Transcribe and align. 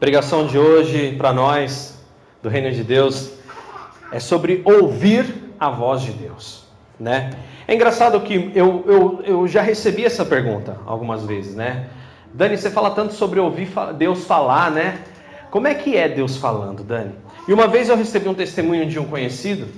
pregação 0.00 0.46
de 0.46 0.58
hoje 0.58 1.14
para 1.18 1.30
nós, 1.30 2.02
do 2.42 2.48
Reino 2.48 2.72
de 2.72 2.82
Deus, 2.82 3.32
é 4.10 4.18
sobre 4.18 4.62
ouvir 4.64 5.52
a 5.60 5.68
voz 5.68 6.00
de 6.00 6.12
Deus. 6.12 6.64
Né? 6.98 7.30
É 7.68 7.74
engraçado 7.74 8.18
que 8.22 8.50
eu, 8.54 8.82
eu, 8.86 9.22
eu 9.24 9.46
já 9.46 9.60
recebi 9.60 10.06
essa 10.06 10.24
pergunta 10.24 10.78
algumas 10.86 11.24
vezes, 11.26 11.54
né? 11.54 11.90
Dani, 12.32 12.56
você 12.56 12.70
fala 12.70 12.90
tanto 12.92 13.12
sobre 13.12 13.40
ouvir 13.40 13.68
Deus 13.98 14.24
falar, 14.24 14.70
né? 14.70 15.00
Como 15.50 15.66
é 15.66 15.74
que 15.74 15.96
é 15.96 16.08
Deus 16.08 16.36
falando, 16.36 16.82
Dani? 16.82 17.14
E 17.46 17.52
uma 17.52 17.68
vez 17.68 17.88
eu 17.88 17.96
recebi 17.96 18.28
um 18.28 18.34
testemunho 18.34 18.86
de 18.86 18.98
um 18.98 19.04
conhecido 19.04 19.68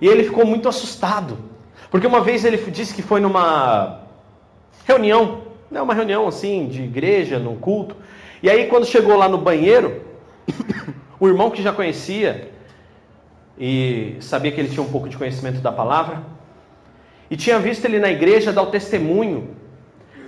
e 0.00 0.08
ele 0.08 0.24
ficou 0.24 0.44
muito 0.44 0.68
assustado, 0.68 1.38
porque 1.90 2.06
uma 2.06 2.20
vez 2.20 2.44
ele 2.44 2.56
disse 2.70 2.94
que 2.94 3.02
foi 3.02 3.20
numa 3.20 4.00
reunião, 4.86 5.42
né, 5.70 5.80
uma 5.80 5.94
reunião 5.94 6.26
assim 6.26 6.66
de 6.66 6.82
igreja, 6.82 7.38
num 7.38 7.56
culto, 7.56 7.96
e 8.44 8.50
aí, 8.50 8.66
quando 8.66 8.84
chegou 8.84 9.16
lá 9.16 9.26
no 9.26 9.38
banheiro, 9.38 10.02
o 11.18 11.26
irmão 11.32 11.50
que 11.50 11.62
já 11.62 11.72
conhecia 11.72 12.50
e 13.58 14.18
sabia 14.20 14.52
que 14.52 14.60
ele 14.60 14.68
tinha 14.68 14.82
um 14.82 14.90
pouco 14.90 15.08
de 15.08 15.16
conhecimento 15.16 15.62
da 15.62 15.72
palavra, 15.72 16.22
e 17.30 17.38
tinha 17.38 17.58
visto 17.58 17.86
ele 17.86 17.98
na 17.98 18.10
igreja 18.10 18.52
dar 18.52 18.60
o 18.60 18.66
testemunho 18.66 19.48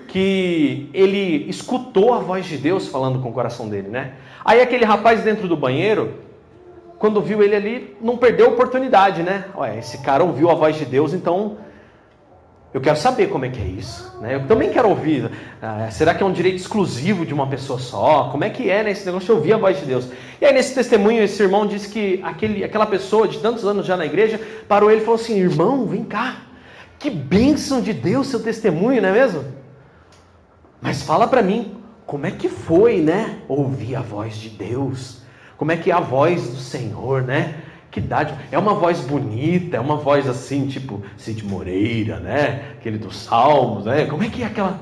que 0.08 0.88
ele 0.94 1.44
escutou 1.46 2.14
a 2.14 2.18
voz 2.18 2.46
de 2.46 2.56
Deus 2.56 2.88
falando 2.88 3.20
com 3.20 3.28
o 3.28 3.32
coração 3.34 3.68
dele, 3.68 3.88
né? 3.88 4.14
Aí 4.42 4.62
aquele 4.62 4.86
rapaz 4.86 5.22
dentro 5.22 5.46
do 5.46 5.54
banheiro, 5.54 6.14
quando 6.98 7.20
viu 7.20 7.42
ele 7.42 7.54
ali, 7.54 7.96
não 8.00 8.16
perdeu 8.16 8.46
a 8.46 8.48
oportunidade, 8.48 9.22
né? 9.22 9.44
Ué, 9.58 9.76
esse 9.78 9.98
cara 9.98 10.24
ouviu 10.24 10.48
a 10.48 10.54
voz 10.54 10.76
de 10.76 10.86
Deus, 10.86 11.12
então 11.12 11.58
eu 12.76 12.80
quero 12.82 12.98
saber 12.98 13.30
como 13.30 13.46
é 13.46 13.48
que 13.48 13.58
é 13.58 13.64
isso. 13.64 14.14
Né? 14.20 14.34
Eu 14.34 14.46
também 14.46 14.68
quero 14.68 14.90
ouvir. 14.90 15.30
Ah, 15.62 15.88
será 15.90 16.14
que 16.14 16.22
é 16.22 16.26
um 16.26 16.30
direito 16.30 16.56
exclusivo 16.56 17.24
de 17.24 17.32
uma 17.32 17.46
pessoa 17.46 17.78
só? 17.78 18.28
Como 18.30 18.44
é 18.44 18.50
que 18.50 18.68
é 18.68 18.82
né, 18.82 18.90
esse 18.90 19.06
negócio 19.06 19.28
de 19.28 19.32
ouvir 19.32 19.54
a 19.54 19.56
voz 19.56 19.80
de 19.80 19.86
Deus? 19.86 20.06
E 20.38 20.44
aí, 20.44 20.52
nesse 20.52 20.74
testemunho, 20.74 21.22
esse 21.22 21.42
irmão 21.42 21.66
disse 21.66 21.88
que 21.88 22.20
aquele, 22.22 22.62
aquela 22.62 22.84
pessoa 22.84 23.26
de 23.26 23.38
tantos 23.38 23.64
anos 23.64 23.86
já 23.86 23.96
na 23.96 24.04
igreja 24.04 24.38
parou 24.68 24.90
ele 24.90 25.00
e 25.00 25.04
falou 25.06 25.18
assim: 25.18 25.38
Irmão, 25.38 25.86
vem 25.86 26.04
cá. 26.04 26.36
Que 26.98 27.08
bênção 27.08 27.80
de 27.80 27.94
Deus 27.94 28.26
seu 28.26 28.42
testemunho, 28.42 29.00
não 29.00 29.08
é 29.08 29.12
mesmo? 29.12 29.42
Mas 30.78 31.02
fala 31.02 31.26
para 31.26 31.42
mim, 31.42 31.78
como 32.04 32.26
é 32.26 32.30
que 32.30 32.50
foi, 32.50 33.00
né? 33.00 33.38
Ouvir 33.48 33.96
a 33.96 34.02
voz 34.02 34.36
de 34.36 34.50
Deus. 34.50 35.22
Como 35.56 35.72
é 35.72 35.78
que 35.78 35.90
é 35.90 35.94
a 35.94 36.00
voz 36.00 36.50
do 36.50 36.58
Senhor, 36.58 37.22
né? 37.22 37.54
Que 37.90 38.00
idade? 38.00 38.34
É 38.50 38.58
uma 38.58 38.74
voz 38.74 39.00
bonita, 39.00 39.76
é 39.76 39.80
uma 39.80 39.96
voz 39.96 40.28
assim, 40.28 40.66
tipo 40.66 41.02
Cid 41.16 41.44
Moreira, 41.44 42.18
né? 42.18 42.72
Aquele 42.78 42.98
dos 42.98 43.16
Salmos, 43.16 43.86
né? 43.86 44.06
Como 44.06 44.22
é 44.22 44.28
que 44.28 44.42
é 44.42 44.46
aquela. 44.46 44.78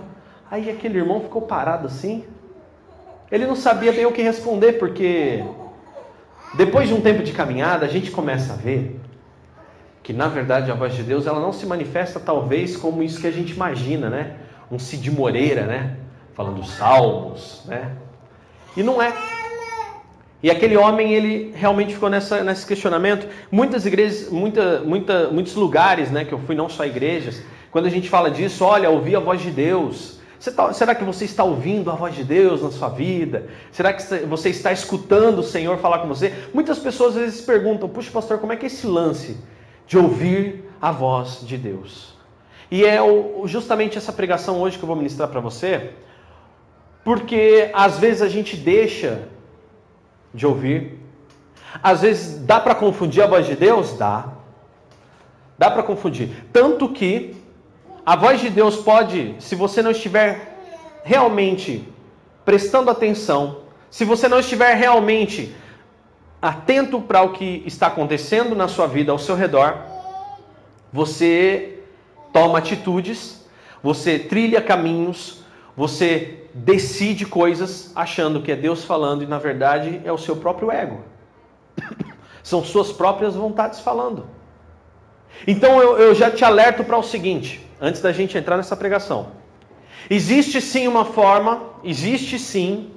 Aí 0.51 0.71
aquele 0.71 0.99
irmão 0.99 1.21
ficou 1.21 1.43
parado 1.43 1.87
assim. 1.87 2.25
Ele 3.31 3.47
não 3.47 3.57
sabia 3.57 3.93
bem 3.93 4.07
o 4.07 4.13
que 4.13 4.23
responder, 4.23 4.75
porque 4.75 5.45
depois 6.55 6.89
de 6.89 6.95
um 6.95 7.01
tempo 7.01 7.23
de 7.23 7.33
caminhada, 7.33 7.85
a 7.85 7.89
gente 7.89 8.11
começa 8.11 8.53
a 8.53 8.57
ver 8.57 9.01
que 10.05 10.13
na 10.13 10.29
verdade 10.29 10.71
a 10.71 10.75
voz 10.75 10.95
de 10.95 11.03
Deus 11.03 11.27
ela 11.27 11.41
não 11.41 11.53
se 11.53 11.65
manifesta 11.65 12.21
talvez 12.21 12.77
como 12.77 13.03
isso 13.03 13.21
que 13.21 13.27
a 13.27 13.33
gente 13.33 13.55
imagina, 13.55 14.11
né? 14.11 14.37
Um 14.71 14.79
Cid 14.79 15.11
Moreira, 15.11 15.63
né? 15.67 15.97
Falando 16.35 16.65
salmos, 16.65 17.63
né? 17.65 17.93
E 18.77 18.83
não 18.83 19.01
é. 19.01 19.13
E 20.45 20.51
aquele 20.51 20.77
homem, 20.77 21.15
ele 21.15 21.55
realmente 21.57 21.95
ficou 21.95 22.11
nessa, 22.11 22.45
nesse 22.45 22.67
questionamento. 22.67 23.27
Muitas 23.51 23.87
igrejas, 23.87 24.29
muita, 24.29 24.81
muita, 24.81 25.29
muitos 25.31 25.55
lugares, 25.55 26.11
né, 26.11 26.23
que 26.23 26.35
eu 26.35 26.39
fui, 26.39 26.55
não 26.55 26.69
só 26.69 26.85
igrejas, 26.85 27.43
quando 27.71 27.87
a 27.87 27.89
gente 27.89 28.11
fala 28.11 28.31
disso, 28.31 28.63
olha, 28.63 28.91
ouvir 28.91 29.17
a 29.17 29.21
voz 29.21 29.41
de 29.41 29.51
Deus. 29.51 30.21
Tá, 30.55 30.71
será 30.75 30.95
que 30.95 31.03
você 31.03 31.25
está 31.25 31.43
ouvindo 31.43 31.91
a 31.91 31.95
voz 31.95 32.15
de 32.15 32.23
Deus 32.23 32.63
na 32.63 32.71
sua 32.71 32.91
vida? 32.91 33.47
Será 33.73 33.95
que 33.95 34.03
você 34.27 34.51
está 34.51 34.71
escutando 34.71 35.39
o 35.39 35.43
Senhor 35.43 35.79
falar 35.79 36.01
com 36.01 36.09
você? 36.09 36.31
Muitas 36.53 36.79
pessoas 36.79 37.17
às 37.17 37.23
vezes 37.23 37.41
perguntam, 37.41 37.89
puxa 37.89 38.11
pastor, 38.11 38.39
como 38.39 38.53
é 38.53 38.57
que 38.57 38.67
é 38.67 38.67
esse 38.67 38.87
lance 38.87 39.39
de 39.87 39.97
ouvir 39.97 40.69
a 40.79 40.93
voz 40.93 41.41
de 41.41 41.57
Deus? 41.57 42.13
E 42.71 42.85
é 42.85 42.99
justamente 43.47 43.97
essa 43.97 44.13
pregação 44.13 44.61
hoje 44.61 44.77
que 44.77 44.85
eu 44.85 44.89
vou 44.89 44.97
ministrar 44.97 45.31
para 45.31 45.41
você, 45.41 45.93
porque 47.03 47.71
às 47.73 47.99
vezes 47.99 48.21
a 48.21 48.29
gente 48.29 48.59
deixa 48.59 49.33
de 50.35 50.47
ouvir. 50.47 50.99
Às 51.83 52.03
vezes 52.03 52.45
dá 52.45 52.61
para 52.61 52.75
confundir 52.75 53.23
a 53.23 53.27
voz 53.27 53.47
de 53.47 53.55
Deus? 53.55 53.97
Dá. 53.97 54.29
Dá 55.57 55.71
para 55.71 55.83
confundir. 55.83 56.45
Tanto 56.53 56.89
que 56.89 57.37
a 58.05 58.17
voz 58.17 58.41
de 58.41 58.51
Deus 58.51 58.77
pode, 58.77 59.37
se 59.39 59.55
você 59.55 59.81
não 59.81 59.93
estiver 59.93 60.59
realmente 61.05 61.89
prestando 62.45 62.91
atenção, 62.91 63.61
se 63.91 64.05
você 64.05 64.29
não 64.29 64.41
estiver 64.41 64.75
realmente 64.75 65.55
atento 66.43 67.01
para 67.01 67.23
o 67.23 67.33
que 67.33 67.63
está 67.65 67.87
acontecendo 67.87 68.55
na 68.55 68.69
sua 68.69 68.87
vida, 68.87 69.13
ao 69.13 69.19
seu 69.19 69.35
redor, 69.35 69.79
você 70.93 71.79
toma 72.33 72.59
atitudes, 72.59 73.47
você 73.83 74.19
trilha 74.19 74.61
caminhos, 74.61 75.43
você 75.77 76.44
decide 76.55 77.27
coisas 77.27 77.91
achando 77.97 78.41
que 78.41 78.53
é 78.53 78.57
Deus 78.57 78.85
falando 78.85 79.25
e 79.25 79.27
na 79.27 79.39
verdade 79.39 80.01
é 80.05 80.13
o 80.13 80.19
seu 80.19 80.37
próprio 80.37 80.71
ego. 80.71 81.01
São 82.43 82.63
suas 82.63 82.93
próprias 82.93 83.35
vontades 83.35 83.81
falando. 83.81 84.27
Então 85.47 85.83
eu, 85.83 85.99
eu 85.99 86.15
já 86.15 86.31
te 86.31 86.45
alerto 86.45 86.85
para 86.85 86.97
o 86.97 87.03
seguinte, 87.03 87.67
antes 87.81 88.01
da 88.01 88.13
gente 88.13 88.39
entrar 88.39 88.57
nessa 88.57 88.77
pregação. 88.77 89.33
Existe 90.09 90.61
sim 90.61 90.87
uma 90.87 91.05
forma, 91.05 91.63
existe 91.83 92.39
sim 92.39 92.91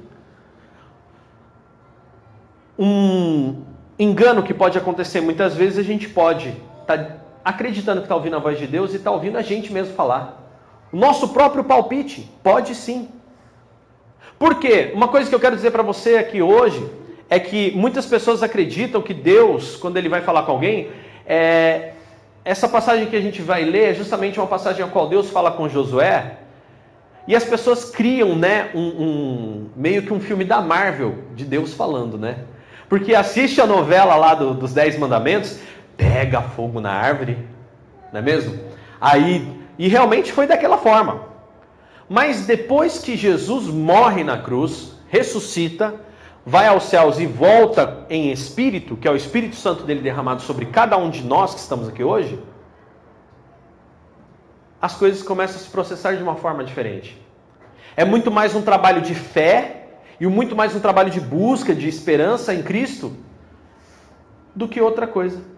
um 2.78 3.64
engano 3.98 4.44
que 4.44 4.54
pode 4.54 4.78
acontecer. 4.78 5.22
Muitas 5.22 5.56
vezes 5.56 5.80
a 5.80 5.84
gente 5.84 6.08
pode 6.08 6.50
estar 6.82 6.98
tá 6.98 7.16
acreditando 7.44 8.02
que 8.02 8.06
está 8.06 8.16
ouvindo 8.16 8.36
a 8.36 8.40
voz 8.40 8.60
de 8.60 8.68
Deus 8.68 8.94
e 8.94 8.98
está 8.98 9.10
ouvindo 9.10 9.38
a 9.38 9.42
gente 9.42 9.74
mesmo 9.74 9.96
falar. 9.96 10.44
O 10.92 10.98
nosso 10.98 11.30
próprio 11.30 11.64
palpite 11.64 12.30
pode 12.44 12.76
sim. 12.76 13.10
Por 14.40 14.56
quê? 14.56 14.92
Uma 14.94 15.08
coisa 15.08 15.28
que 15.30 15.36
eu 15.36 15.40
quero 15.40 15.56
dizer 15.56 15.72
para 15.72 15.84
você 15.84 16.18
aqui 16.18 16.42
hoje 16.42 16.88
é 17.30 17.40
que 17.40 17.72
muitas 17.76 18.06
pessoas 18.06 18.44
acreditam 18.44 19.02
que 19.02 19.14
Deus, 19.14 19.76
quando 19.76 19.98
ele 19.98 20.08
vai 20.08 20.22
falar 20.22 20.44
com 20.44 20.52
alguém, 20.52 20.90
é... 21.26 21.94
essa 22.46 22.68
passagem 22.68 23.08
que 23.08 23.16
a 23.16 23.22
gente 23.22 23.42
vai 23.42 23.64
ler 23.64 23.92
é 23.92 23.94
justamente 23.94 24.40
uma 24.40 24.48
passagem 24.48 24.84
a 24.84 24.88
qual 24.88 25.10
Deus 25.10 25.30
fala 25.30 25.52
com 25.52 25.68
Josué. 25.68 26.38
E 27.28 27.36
as 27.36 27.44
pessoas 27.44 27.90
criam, 27.90 28.36
né, 28.36 28.70
um, 28.74 28.80
um, 28.80 29.70
meio 29.76 30.04
que 30.04 30.14
um 30.14 30.20
filme 30.20 30.46
da 30.46 30.62
Marvel 30.62 31.16
de 31.36 31.44
Deus 31.44 31.74
falando, 31.74 32.18
né? 32.18 32.38
Porque 32.88 33.14
assiste 33.14 33.60
a 33.60 33.66
novela 33.66 34.16
lá 34.16 34.34
do, 34.34 34.54
dos 34.54 34.74
Dez 34.74 34.98
Mandamentos, 34.98 35.60
pega 35.98 36.42
fogo 36.42 36.80
na 36.80 36.92
árvore, 36.92 37.38
não 38.14 38.20
é 38.20 38.24
mesmo? 38.24 38.58
Aí, 39.02 39.46
e 39.78 39.90
realmente 39.90 40.32
foi 40.32 40.48
daquela 40.48 40.78
forma. 40.78 41.22
Mas 42.10 42.46
depois 42.46 43.00
que 43.00 43.18
Jesus 43.18 43.68
morre 43.68 44.24
na 44.24 44.38
cruz, 44.38 44.94
ressuscita, 45.10 45.96
vai 46.46 46.68
aos 46.68 46.84
céus 46.84 47.20
e 47.20 47.26
volta 47.26 48.06
em 48.10 48.32
espírito, 48.32 48.96
que 48.96 49.08
é 49.08 49.12
o 49.12 49.16
Espírito 49.16 49.56
Santo 49.56 49.84
dele 49.84 50.02
derramado 50.02 50.42
sobre 50.42 50.68
cada 50.68 50.98
um 50.98 51.10
de 51.10 51.24
nós 51.24 51.54
que 51.54 51.60
estamos 51.60 51.90
aqui 51.90 52.04
hoje, 52.04 52.40
as 54.82 54.96
coisas 54.96 55.22
começam 55.22 55.58
a 55.58 55.60
se 55.60 55.70
processar 55.70 56.16
de 56.16 56.24
uma 56.24 56.36
forma 56.36 56.64
diferente. 56.64 57.22
É 57.96 58.06
muito 58.06 58.32
mais 58.32 58.56
um 58.56 58.62
trabalho 58.62 59.02
de 59.02 59.14
fé 59.14 59.88
e 60.20 60.28
muito 60.28 60.56
mais 60.56 60.76
um 60.76 60.80
trabalho 60.80 61.10
de 61.10 61.20
busca, 61.20 61.76
de 61.76 61.90
esperança 61.90 62.54
em 62.54 62.64
Cristo, 62.64 63.18
do 64.56 64.68
que 64.68 64.80
outra 64.80 65.06
coisa 65.06 65.57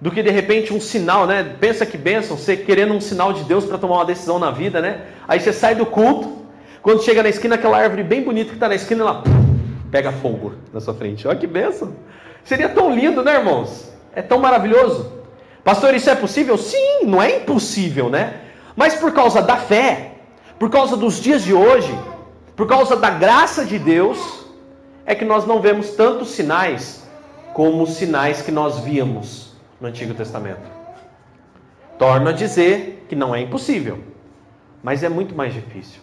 do 0.00 0.10
que 0.10 0.22
de 0.22 0.30
repente 0.30 0.72
um 0.72 0.80
sinal, 0.80 1.26
né? 1.26 1.56
Pensa 1.60 1.84
que 1.84 1.98
bênção, 1.98 2.36
você 2.36 2.56
querendo 2.56 2.94
um 2.94 3.00
sinal 3.00 3.32
de 3.32 3.42
Deus 3.44 3.64
para 3.64 3.78
tomar 3.78 3.96
uma 3.96 4.04
decisão 4.04 4.38
na 4.38 4.50
vida, 4.50 4.80
né? 4.80 5.06
Aí 5.26 5.40
você 5.40 5.52
sai 5.52 5.74
do 5.74 5.84
culto, 5.84 6.46
quando 6.82 7.02
chega 7.02 7.22
na 7.22 7.28
esquina, 7.28 7.56
aquela 7.56 7.78
árvore 7.78 8.04
bem 8.04 8.22
bonita 8.22 8.50
que 8.50 8.56
está 8.56 8.68
na 8.68 8.76
esquina, 8.76 9.02
ela 9.02 9.24
pega 9.90 10.12
fogo 10.12 10.54
na 10.72 10.80
sua 10.80 10.94
frente. 10.94 11.26
Olha 11.26 11.36
que 11.36 11.46
bênção! 11.46 11.94
Seria 12.44 12.68
tão 12.68 12.94
lindo, 12.94 13.22
né, 13.24 13.34
irmãos? 13.34 13.92
É 14.14 14.22
tão 14.22 14.38
maravilhoso. 14.38 15.12
Pastor, 15.64 15.92
isso 15.94 16.08
é 16.08 16.14
possível? 16.14 16.56
Sim, 16.56 17.00
não 17.04 17.20
é 17.20 17.38
impossível, 17.38 18.08
né? 18.08 18.34
Mas 18.76 18.94
por 18.94 19.12
causa 19.12 19.42
da 19.42 19.56
fé, 19.56 20.12
por 20.58 20.70
causa 20.70 20.96
dos 20.96 21.20
dias 21.20 21.42
de 21.42 21.52
hoje, 21.52 21.92
por 22.54 22.68
causa 22.68 22.96
da 22.96 23.10
graça 23.10 23.64
de 23.64 23.78
Deus, 23.78 24.46
é 25.04 25.14
que 25.14 25.24
nós 25.24 25.44
não 25.44 25.60
vemos 25.60 25.90
tantos 25.90 26.30
sinais 26.30 27.02
como 27.52 27.82
os 27.82 27.94
sinais 27.94 28.40
que 28.40 28.52
nós 28.52 28.78
víamos 28.78 29.47
no 29.80 29.88
Antigo 29.88 30.14
Testamento. 30.14 30.62
Torno 31.98 32.28
a 32.28 32.32
dizer 32.32 33.06
que 33.08 33.16
não 33.16 33.34
é 33.34 33.40
impossível, 33.40 33.98
mas 34.82 35.02
é 35.02 35.08
muito 35.08 35.34
mais 35.34 35.52
difícil. 35.52 36.00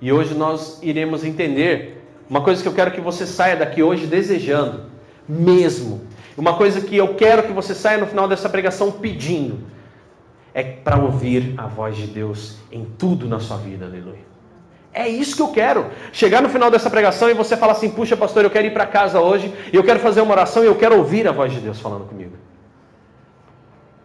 E 0.00 0.12
hoje 0.12 0.34
nós 0.34 0.78
iremos 0.82 1.24
entender 1.24 2.02
uma 2.28 2.42
coisa 2.42 2.62
que 2.62 2.68
eu 2.68 2.74
quero 2.74 2.90
que 2.90 3.00
você 3.00 3.26
saia 3.26 3.56
daqui 3.56 3.82
hoje 3.82 4.06
desejando, 4.06 4.86
mesmo. 5.28 6.02
Uma 6.36 6.56
coisa 6.56 6.80
que 6.80 6.96
eu 6.96 7.14
quero 7.14 7.44
que 7.44 7.52
você 7.52 7.74
saia 7.74 7.98
no 7.98 8.06
final 8.06 8.26
dessa 8.26 8.48
pregação 8.48 8.90
pedindo, 8.90 9.60
é 10.52 10.62
para 10.62 11.02
ouvir 11.02 11.54
a 11.56 11.66
voz 11.66 11.96
de 11.96 12.06
Deus 12.06 12.56
em 12.70 12.84
tudo 12.84 13.28
na 13.28 13.40
sua 13.40 13.56
vida, 13.56 13.84
aleluia. 13.84 14.33
É 14.94 15.08
isso 15.08 15.34
que 15.34 15.42
eu 15.42 15.48
quero. 15.48 15.86
Chegar 16.12 16.40
no 16.40 16.48
final 16.48 16.70
dessa 16.70 16.88
pregação 16.88 17.28
e 17.28 17.34
você 17.34 17.56
falar 17.56 17.72
assim: 17.72 17.90
puxa, 17.90 18.16
pastor, 18.16 18.44
eu 18.44 18.50
quero 18.50 18.68
ir 18.68 18.72
para 18.72 18.86
casa 18.86 19.20
hoje, 19.20 19.52
eu 19.72 19.82
quero 19.82 19.98
fazer 19.98 20.20
uma 20.20 20.32
oração 20.32 20.62
e 20.62 20.66
eu 20.66 20.76
quero 20.76 20.96
ouvir 20.96 21.26
a 21.26 21.32
voz 21.32 21.52
de 21.52 21.58
Deus 21.58 21.80
falando 21.80 22.06
comigo. 22.06 22.32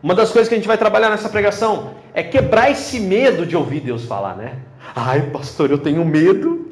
Uma 0.02 0.16
das 0.16 0.32
coisas 0.32 0.50
que 0.50 0.56
a 0.56 0.58
gente 0.58 0.68
vai 0.68 0.78
trabalhar 0.78 1.10
nessa 1.10 1.30
pregação 1.30 1.92
é 2.14 2.24
quebrar 2.24 2.72
esse 2.72 3.00
medo 3.00 3.46
de 3.46 3.56
ouvir 3.56 3.82
Deus 3.82 4.06
falar, 4.06 4.36
né? 4.36 4.56
Ai, 4.96 5.22
pastor, 5.30 5.70
eu 5.70 5.78
tenho 5.78 6.04
medo. 6.04 6.68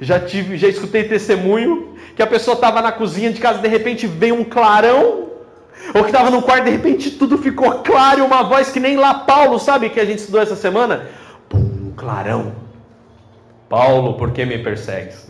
Já 0.00 0.18
tive, 0.18 0.56
já 0.56 0.68
escutei 0.68 1.04
testemunho 1.04 1.94
que 2.16 2.22
a 2.22 2.26
pessoa 2.26 2.54
estava 2.54 2.80
na 2.80 2.90
cozinha 2.90 3.32
de 3.32 3.40
casa 3.40 3.58
de 3.58 3.68
repente 3.68 4.06
veio 4.06 4.34
um 4.34 4.44
clarão, 4.44 5.30
ou 5.94 6.02
que 6.02 6.10
estava 6.10 6.30
no 6.30 6.42
quarto 6.42 6.64
de 6.64 6.70
repente 6.70 7.12
tudo 7.12 7.38
ficou 7.38 7.70
claro 7.82 8.24
uma 8.24 8.42
voz 8.42 8.70
que 8.70 8.80
nem 8.80 8.96
lá 8.96 9.14
Paulo, 9.14 9.58
sabe 9.58 9.88
que 9.90 10.00
a 10.00 10.04
gente 10.04 10.18
estudou 10.18 10.40
essa 10.40 10.56
semana? 10.56 11.08
Pum, 11.48 11.92
clarão. 11.96 12.52
Paulo, 13.72 14.18
por 14.18 14.32
que 14.32 14.44
me 14.44 14.58
persegues? 14.58 15.26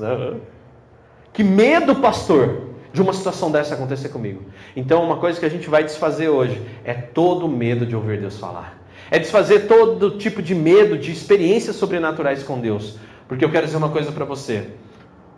Que 1.33 1.45
medo, 1.45 1.95
pastor 1.95 2.73
de 2.93 3.01
uma 3.01 3.13
situação 3.13 3.53
dessa 3.53 3.75
acontecer 3.75 4.09
comigo. 4.09 4.43
Então, 4.75 5.05
uma 5.05 5.19
coisa 5.19 5.39
que 5.39 5.47
a 5.47 5.49
gente 5.49 5.71
vai 5.71 5.85
desfazer 5.85 6.29
hoje 6.29 6.61
é 6.85 6.93
todo 6.93 7.47
o 7.47 7.49
medo 7.49 7.87
de 7.87 7.95
ouvir 7.95 8.19
Deus 8.19 8.39
falar. 8.39 8.83
É 9.13 9.19
desfazer 9.21 9.69
todo 9.69 10.19
tipo 10.19 10.43
de 10.43 10.57
medo 10.57 10.99
de 10.99 11.13
experiências 11.13 11.77
sobrenaturais 11.77 12.43
com 12.43 12.59
Deus. 12.59 12.97
Porque 13.29 13.45
eu 13.45 13.51
quero 13.53 13.65
dizer 13.65 13.77
uma 13.77 13.91
coisa 13.91 14.11
para 14.11 14.25
você. 14.25 14.71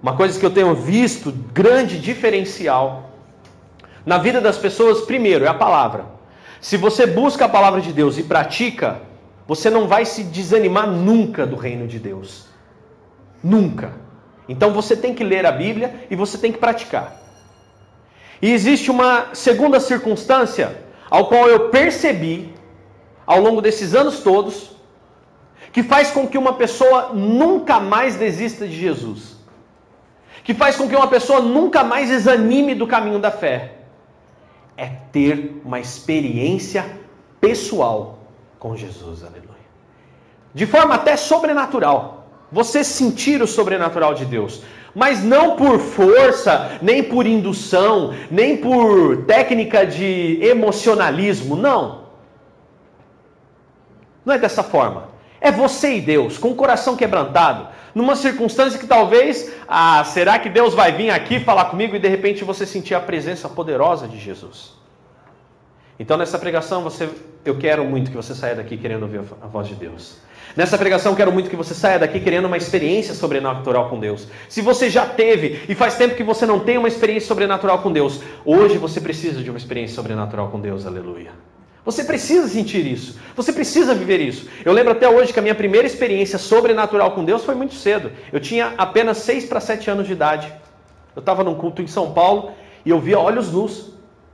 Uma 0.03 0.17
coisa 0.17 0.41
que 0.41 0.47
eu 0.47 0.51
tenho 0.51 0.75
visto, 0.75 1.31
grande 1.53 1.99
diferencial 1.99 3.11
na 4.07 4.17
vida 4.17 4.41
das 4.41 4.57
pessoas, 4.57 5.03
primeiro, 5.03 5.45
é 5.45 5.49
a 5.49 5.55
palavra. 5.55 6.07
Se 6.59 6.79
você 6.79 7.07
busca 7.07 7.45
a 7.45 7.51
palavra 7.51 7.83
de 7.83 7.93
Deus 7.93 8.17
e 8.17 8.23
pratica, 8.23 9.03
você 9.47 9.69
não 9.69 9.87
vai 9.87 10.07
se 10.07 10.25
desanimar 10.25 10.91
nunca 10.91 11.47
do 11.47 11.55
reino 11.55 11.87
de 11.87 11.99
Deus. 11.99 12.54
Nunca. 13.45 13.93
Então 14.49 14.73
você 14.73 14.97
tem 14.97 15.15
que 15.15 15.23
ler 15.23 15.45
a 15.45 15.53
Bíblia 15.53 16.07
e 16.11 16.17
você 16.17 16.39
tem 16.39 16.51
que 16.51 16.59
praticar. 16.59 17.21
E 18.41 18.51
existe 18.51 18.91
uma 18.91 19.35
segunda 19.35 19.79
circunstância 19.79 20.83
ao 21.11 21.29
qual 21.29 21.47
eu 21.47 21.69
percebi 21.69 22.55
ao 23.27 23.41
longo 23.41 23.61
desses 23.61 23.95
anos 23.95 24.21
todos 24.21 24.75
que 25.73 25.83
faz 25.83 26.11
com 26.11 26.27
que 26.27 26.39
uma 26.39 26.55
pessoa 26.55 27.11
nunca 27.13 27.81
mais 27.81 28.17
desista 28.17 28.67
de 28.67 28.77
Jesus. 28.77 29.37
Que 30.43 30.55
faz 30.55 30.77
com 30.77 30.89
que 30.89 30.97
uma 30.97 31.09
pessoa 31.09 31.41
nunca 31.41 31.83
mais 31.83 32.11
examine 32.11 32.75
do 32.75 32.87
caminho 32.87 33.19
da 33.19 33.31
fé. 33.31 33.73
É 34.77 34.87
ter 34.87 35.61
uma 35.65 35.81
experiência 35.81 36.85
pessoal 37.41 38.21
com 38.59 38.77
Jesus, 38.77 39.23
aleluia. 39.23 39.65
De 40.55 40.65
forma 40.65 40.95
até 40.95 41.17
sobrenatural. 41.17 42.14
Você 42.55 42.83
sentir 42.83 43.43
o 43.43 43.47
sobrenatural 43.47 44.15
de 44.15 44.25
Deus 44.25 44.63
mas 44.95 45.25
não 45.25 45.57
por 45.57 45.81
força, 45.81 46.79
nem 46.81 47.03
por 47.03 47.27
indução, 47.27 48.15
nem 48.31 48.57
por 48.57 49.25
técnica 49.25 49.85
de 49.85 50.39
emocionalismo, 50.41 51.57
não. 51.57 52.05
Não 54.25 54.35
é 54.35 54.39
dessa 54.39 54.63
forma. 54.63 55.09
É 55.41 55.51
você 55.51 55.97
e 55.97 56.01
Deus, 56.01 56.39
com 56.39 56.51
o 56.51 56.55
coração 56.55 56.97
quebrantado, 56.97 57.69
numa 57.95 58.17
circunstância 58.17 58.79
que 58.79 58.87
talvez, 58.87 59.53
ah, 59.69 60.03
será 60.05 60.39
que 60.39 60.49
Deus 60.49 60.75
vai 60.75 60.93
vir 60.93 61.11
aqui 61.11 61.39
falar 61.41 61.67
comigo 61.67 61.95
e 61.95 61.99
de 61.99 62.09
repente 62.09 62.45
você 62.45 62.65
sentir 62.65 62.95
a 62.95 63.01
presença 63.01 63.49
poderosa 63.49 64.09
de 64.09 64.19
Jesus? 64.19 64.73
Então 65.99 66.17
nessa 66.17 66.39
pregação 66.39 66.83
você, 66.83 67.09
eu 67.45 67.59
quero 67.59 67.85
muito 67.85 68.11
que 68.11 68.17
você 68.17 68.35
saia 68.35 68.55
daqui 68.55 68.77
querendo 68.77 69.03
ouvir 69.03 69.21
a 69.43 69.47
voz 69.47 69.69
de 69.69 69.75
Deus. 69.75 70.17
Nessa 70.57 70.79
pregação, 70.79 71.17
quero 71.17 71.33
muito 71.33 71.51
que 71.51 71.57
você 71.57 71.75
saia 71.75 71.99
daqui 71.99 72.21
querendo 72.21 72.45
uma 72.45 72.57
experiência 72.57 73.13
sobrenatural 73.13 73.91
com 73.91 73.99
Deus. 73.99 74.29
Se 74.49 74.63
você 74.63 74.89
já 74.89 75.05
teve 75.05 75.63
e 75.69 75.75
faz 75.75 75.97
tempo 75.97 76.15
que 76.15 76.23
você 76.23 76.47
não 76.47 76.61
tem 76.61 76.79
uma 76.79 76.87
experiência 76.87 77.27
sobrenatural 77.27 77.81
com 77.81 77.91
Deus, 77.91 78.21
hoje 78.45 78.79
você 78.79 79.01
precisa 79.01 79.43
de 79.43 79.51
uma 79.51 79.59
experiência 79.59 79.97
sobrenatural 79.97 80.51
com 80.51 80.61
Deus, 80.61 80.87
aleluia. 80.87 81.33
Você 81.85 82.05
precisa 82.05 82.47
sentir 82.47 82.87
isso, 82.87 83.19
você 83.35 83.53
precisa 83.53 83.97
viver 83.97 84.21
isso. 84.21 84.49
Eu 84.65 84.73
lembro 84.73 84.93
até 84.93 85.09
hoje 85.09 85.33
que 85.33 85.39
a 85.41 85.43
minha 85.43 85.57
primeira 85.57 85.89
experiência 85.89 86.39
sobrenatural 86.39 87.11
com 87.11 87.25
Deus 87.25 87.45
foi 87.45 87.57
muito 87.57 87.75
cedo. 87.75 88.13
Eu 88.33 88.39
tinha 88.39 88.75
apenas 88.79 89.19
6 89.19 89.47
para 89.47 89.59
7 89.59 89.91
anos 89.91 90.07
de 90.07 90.13
idade. 90.13 90.53
Eu 91.17 91.21
estava 91.21 91.43
num 91.43 91.57
culto 91.57 91.83
em 91.83 91.89
São 91.89 92.13
Paulo 92.13 92.53
e 92.87 92.91
eu 92.91 93.01
via 93.01 93.19
olhos 93.19 93.51
nus 93.51 93.93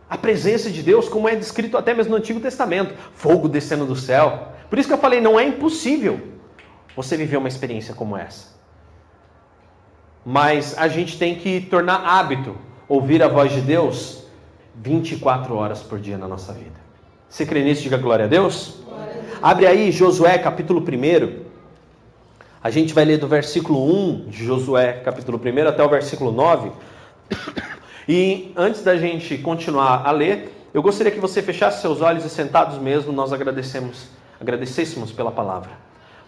a 0.08 0.18
presença 0.18 0.68
de 0.70 0.82
Deus, 0.82 1.08
como 1.08 1.28
é 1.28 1.36
descrito 1.36 1.78
até 1.78 1.94
mesmo 1.94 2.10
no 2.10 2.18
Antigo 2.18 2.40
Testamento: 2.40 2.94
fogo 3.14 3.48
descendo 3.48 3.86
do 3.86 3.96
céu, 3.96 4.49
por 4.70 4.78
isso 4.78 4.88
que 4.88 4.94
eu 4.94 4.98
falei, 4.98 5.20
não 5.20 5.38
é 5.38 5.44
impossível 5.44 6.20
você 6.96 7.16
viver 7.16 7.36
uma 7.36 7.48
experiência 7.48 7.92
como 7.92 8.16
essa. 8.16 8.48
Mas 10.24 10.78
a 10.78 10.86
gente 10.86 11.18
tem 11.18 11.34
que 11.34 11.60
tornar 11.62 11.96
hábito 11.96 12.56
ouvir 12.88 13.22
a 13.22 13.28
voz 13.28 13.52
de 13.52 13.60
Deus 13.60 14.24
24 14.76 15.54
horas 15.54 15.82
por 15.82 15.98
dia 15.98 16.16
na 16.16 16.28
nossa 16.28 16.52
vida. 16.52 16.78
Você 17.28 17.44
crê 17.44 17.62
nisso? 17.62 17.82
Diga 17.82 17.96
glória 17.96 18.26
a 18.26 18.28
Deus. 18.28 18.80
Glória 18.84 19.04
a 19.04 19.14
Deus. 19.14 19.38
Abre 19.42 19.66
aí 19.66 19.90
Josué 19.90 20.38
capítulo 20.38 20.80
1. 20.80 21.50
A 22.62 22.70
gente 22.70 22.92
vai 22.92 23.04
ler 23.04 23.18
do 23.18 23.26
versículo 23.26 23.84
1 23.84 24.28
de 24.28 24.44
Josué 24.44 24.92
capítulo 25.04 25.40
1 25.42 25.68
até 25.68 25.82
o 25.82 25.88
versículo 25.88 26.30
9. 26.30 26.70
E 28.08 28.52
antes 28.56 28.82
da 28.82 28.96
gente 28.96 29.38
continuar 29.38 30.06
a 30.06 30.10
ler, 30.10 30.68
eu 30.74 30.82
gostaria 30.82 31.12
que 31.12 31.20
você 31.20 31.42
fechasse 31.42 31.80
seus 31.80 32.00
olhos 32.00 32.24
e 32.24 32.30
sentados 32.30 32.78
mesmo, 32.78 33.12
nós 33.12 33.32
agradecemos 33.32 34.08
agradecêssemos 34.40 35.12
pela 35.12 35.30
palavra. 35.30 35.70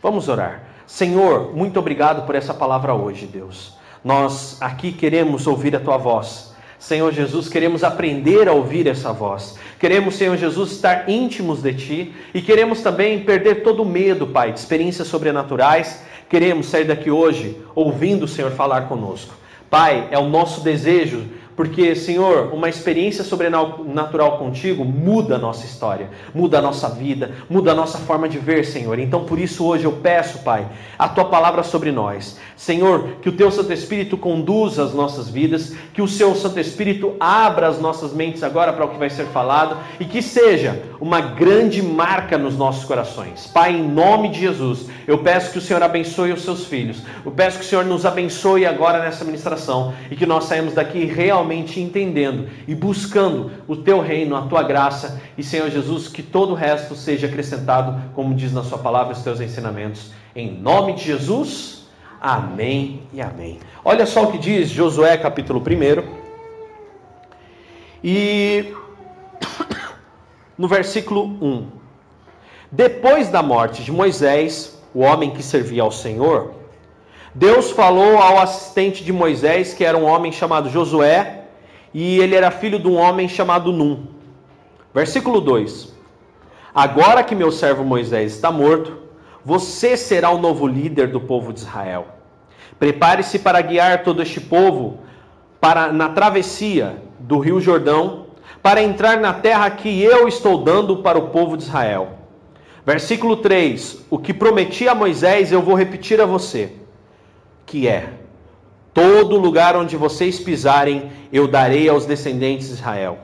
Vamos 0.03 0.29
orar. 0.29 0.65
Senhor, 0.87 1.57
muito 1.57 1.79
obrigado 1.79 2.27
por 2.27 2.35
essa 2.35 2.53
palavra 2.53 2.95
hoje, 2.95 3.27
Deus. 3.27 3.75
Nós 4.05 4.61
aqui 4.61 4.93
queremos 4.93 5.47
ouvir 5.47 5.75
a 5.75 5.81
tua 5.81 5.97
voz. 5.97 6.53
Senhor 6.79 7.13
Jesus, 7.13 7.49
queremos 7.49 7.85
aprender 7.85 8.49
a 8.49 8.53
ouvir 8.53 8.89
essa 8.89 9.13
voz. 9.13 9.57
Queremos, 9.79 10.17
Senhor 10.17 10.37
Jesus, 10.37 10.73
estar 10.73 11.09
íntimos 11.09 11.63
de 11.63 11.73
Ti 11.73 12.15
e 12.35 12.43
queremos 12.43 12.83
também 12.83 13.23
perder 13.23 13.63
todo 13.63 13.85
o 13.85 13.87
medo, 13.87 14.27
Pai, 14.27 14.53
de 14.53 14.59
experiências 14.59 15.07
sobrenaturais. 15.07 16.03
Queremos 16.29 16.67
sair 16.67 16.85
daqui 16.85 17.11
hoje 17.11 17.57
ouvindo 17.75 18.25
o 18.25 18.29
Senhor 18.29 18.51
falar 18.51 18.89
conosco. 18.89 19.33
Pai, 19.71 20.09
é 20.11 20.19
o 20.19 20.29
nosso 20.29 20.61
desejo 20.61 21.25
porque, 21.55 21.95
Senhor, 21.95 22.53
uma 22.53 22.69
experiência 22.69 23.23
sobrenatural 23.23 24.39
contigo 24.39 24.85
muda 24.85 25.37
a 25.37 25.39
nossa 25.39 25.67
história, 25.67 26.11
muda 26.35 26.59
a 26.59 26.63
nossa 26.63 26.89
vida, 26.89 27.33
muda 27.49 27.73
a 27.73 27.75
nossa 27.75 27.99
forma 27.99 28.29
de 28.29 28.39
ver, 28.39 28.65
Senhor. 28.65 28.99
Então, 28.99 29.25
por 29.25 29.39
isso, 29.39 29.67
hoje 29.67 29.85
eu 29.85 29.93
peço, 29.93 30.39
Pai, 30.39 30.67
a 30.99 31.09
tua 31.09 31.27
palavra 31.27 31.63
sobre 31.63 31.93
nós. 31.93 32.39
Senhor, 32.57 33.17
que 33.21 33.29
o 33.29 33.33
teu 33.33 33.51
Santo 33.51 33.73
Espírito 33.73 34.17
conduza 34.17 34.85
as 34.85 34.95
nossas 34.95 35.29
vidas, 35.29 35.75
que 35.93 36.01
o 36.01 36.09
seu 36.09 36.35
Santo 36.35 36.59
Espírito 36.59 37.15
abra 37.21 37.69
as 37.69 37.81
nossas 37.81 38.13
mentes 38.13 38.43
agora 38.43 38.73
para 38.73 38.85
o 38.85 38.89
que 38.89 38.99
vai 38.99 39.11
ser 39.11 39.27
falado 39.27 39.77
e 40.01 40.05
que 40.05 40.23
seja 40.23 40.83
uma 41.01 41.21
grande 41.21 41.83
marca 41.83 42.39
nos 42.39 42.57
nossos 42.57 42.85
corações. 42.85 43.47
Pai, 43.49 43.73
em 43.73 43.83
nome 43.83 44.31
de 44.31 44.41
Jesus, 44.41 44.87
eu 45.07 45.19
peço 45.19 45.53
que 45.53 45.59
o 45.59 45.61
Senhor 45.61 45.83
abençoe 45.83 46.33
os 46.33 46.43
seus 46.43 46.65
filhos. 46.65 47.03
Eu 47.25 47.33
peço 47.33 47.59
que 47.59 47.65
o 47.65 47.69
Senhor 47.69 47.85
nos 47.85 48.07
abençoe 48.07 48.65
agora 48.65 49.01
nessa 49.01 49.25
ministração 49.25 49.93
e 50.11 50.17
que 50.17 50.25
nós 50.25 50.45
saímos 50.45 50.75
daqui 50.75 51.05
realmente 51.05 51.42
realmente 51.43 51.81
entendendo 51.81 52.49
e 52.69 52.75
buscando 52.75 53.51
o 53.67 53.77
teu 53.77 54.01
reino, 54.01 54.37
a 54.37 54.43
tua 54.43 54.63
graça 54.63 55.21
e, 55.37 55.43
Senhor 55.43 55.69
Jesus, 55.69 56.07
que 56.07 56.23
todo 56.23 56.53
o 56.53 56.55
resto 56.55 56.95
seja 56.95 57.27
acrescentado, 57.27 58.01
como 58.15 58.35
diz 58.35 58.53
na 58.53 58.63
sua 58.63 58.79
palavra, 58.79 59.13
os 59.13 59.23
teus 59.23 59.41
ensinamentos. 59.41 60.13
Em 60.35 60.53
nome 60.53 60.95
de 60.95 61.05
Jesus, 61.05 61.89
amém 62.21 63.03
e 63.13 63.21
amém. 63.21 63.59
Olha 63.85 64.07
só 64.07 64.23
o 64.23 64.33
que 64.33 64.39
diz 64.39 64.71
Josué 64.71 65.17
capítulo 65.17 65.61
1. 65.61 66.23
E 68.05 68.73
no 70.57 70.69
versículo 70.69 71.25
1: 71.25 71.67
Depois 72.71 73.29
da 73.29 73.43
morte 73.43 73.83
de 73.83 73.91
Moisés, 73.91 74.81
o 74.95 75.01
homem 75.01 75.33
que 75.33 75.43
servia 75.43 75.83
ao 75.83 75.91
Senhor, 75.91 76.55
Deus 77.35 77.71
falou 77.71 78.19
ao 78.19 78.39
assistente 78.39 79.03
de 79.03 79.11
Moisés, 79.11 79.73
que 79.73 79.83
era 79.83 79.97
um 79.97 80.05
homem 80.05 80.31
chamado 80.31 80.69
Josué, 80.69 81.45
e 81.95 82.19
ele 82.19 82.35
era 82.35 82.51
filho 82.51 82.79
de 82.79 82.87
um 82.87 82.97
homem 82.97 83.27
chamado 83.27 83.73
Num. 83.73 84.07
Versículo 84.93 85.41
2: 85.41 85.95
Agora 86.75 87.25
que 87.25 87.35
meu 87.35 87.51
servo 87.51 87.85
Moisés 87.85 88.35
está 88.35 88.53
morto, 88.53 88.99
você 89.43 89.97
será 89.97 90.29
o 90.29 90.39
novo 90.39 90.67
líder 90.67 91.09
do 91.09 91.23
povo 91.23 91.55
de 91.55 91.61
Israel. 91.61 92.07
Prepare-se 92.79 93.39
para 93.39 93.63
guiar 93.63 94.03
todo 94.03 94.21
este 94.21 94.41
povo 94.41 94.99
para 95.59 95.91
na 95.91 96.11
travessia 96.11 97.03
do 97.19 97.39
Rio 97.39 97.63
Jordão, 97.63 98.27
para 98.63 98.83
entrar 98.83 99.19
na 99.19 99.33
terra 99.33 99.71
que 99.71 100.03
eu 100.03 100.29
estou 100.29 100.59
dando 100.59 100.99
para 100.99 101.19
o 101.19 101.31
povo 101.31 101.57
de 101.57 101.63
Israel. 101.63 102.11
Versículo 102.85 103.39
3: 103.39 104.05
O 104.11 104.19
que 104.19 104.35
prometi 104.35 104.87
a 104.87 104.95
Moisés 104.95 105.51
eu 105.51 105.63
vou 105.63 105.75
repetir 105.75 106.21
a 106.21 106.27
você 106.27 106.82
que 107.67 107.89
é: 107.89 108.11
Todo 108.95 109.39
lugar 109.39 109.77
onde 109.77 109.97
vocês 109.97 110.39
pisarem, 110.39 111.11
eu 111.33 111.49
darei 111.49 111.89
aos 111.89 112.05
descendentes 112.05 112.69
de 112.69 112.75
Israel. 112.75 113.19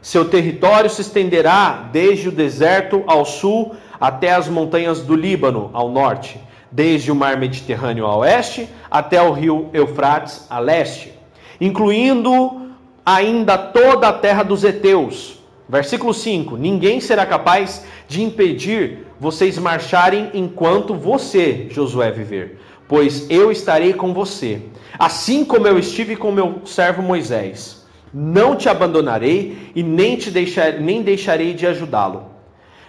Seu 0.00 0.28
território 0.28 0.90
se 0.90 1.00
estenderá 1.00 1.88
desde 1.92 2.28
o 2.28 2.32
deserto 2.32 3.02
ao 3.06 3.24
sul 3.24 3.74
até 4.00 4.32
as 4.32 4.48
montanhas 4.48 5.00
do 5.00 5.14
Líbano 5.14 5.70
ao 5.72 5.88
norte, 5.88 6.40
desde 6.70 7.10
o 7.12 7.14
mar 7.14 7.36
Mediterrâneo 7.36 8.06
a 8.06 8.16
oeste 8.16 8.68
até 8.90 9.22
o 9.22 9.32
rio 9.32 9.70
Eufrates 9.72 10.46
a 10.50 10.58
leste, 10.58 11.12
incluindo 11.60 12.72
ainda 13.04 13.56
toda 13.58 14.08
a 14.08 14.12
terra 14.12 14.42
dos 14.42 14.64
heteus. 14.64 15.38
Versículo 15.68 16.12
5: 16.12 16.56
Ninguém 16.56 17.00
será 17.00 17.24
capaz 17.24 17.84
de 18.08 18.22
impedir 18.22 19.06
vocês 19.18 19.56
marcharem 19.56 20.30
enquanto 20.34 20.94
você, 20.94 21.68
Josué, 21.70 22.10
viver, 22.10 22.60
pois 22.92 23.24
eu 23.30 23.50
estarei 23.50 23.94
com 23.94 24.12
você, 24.12 24.60
assim 24.98 25.46
como 25.46 25.66
eu 25.66 25.78
estive 25.78 26.14
com 26.14 26.30
meu 26.30 26.60
servo 26.66 27.00
Moisés. 27.00 27.86
Não 28.12 28.54
te 28.54 28.68
abandonarei 28.68 29.70
e 29.74 29.82
nem 29.82 30.14
te 30.14 30.30
deixar, 30.30 30.74
nem 30.74 31.00
deixarei 31.00 31.54
de 31.54 31.66
ajudá-lo. 31.66 32.26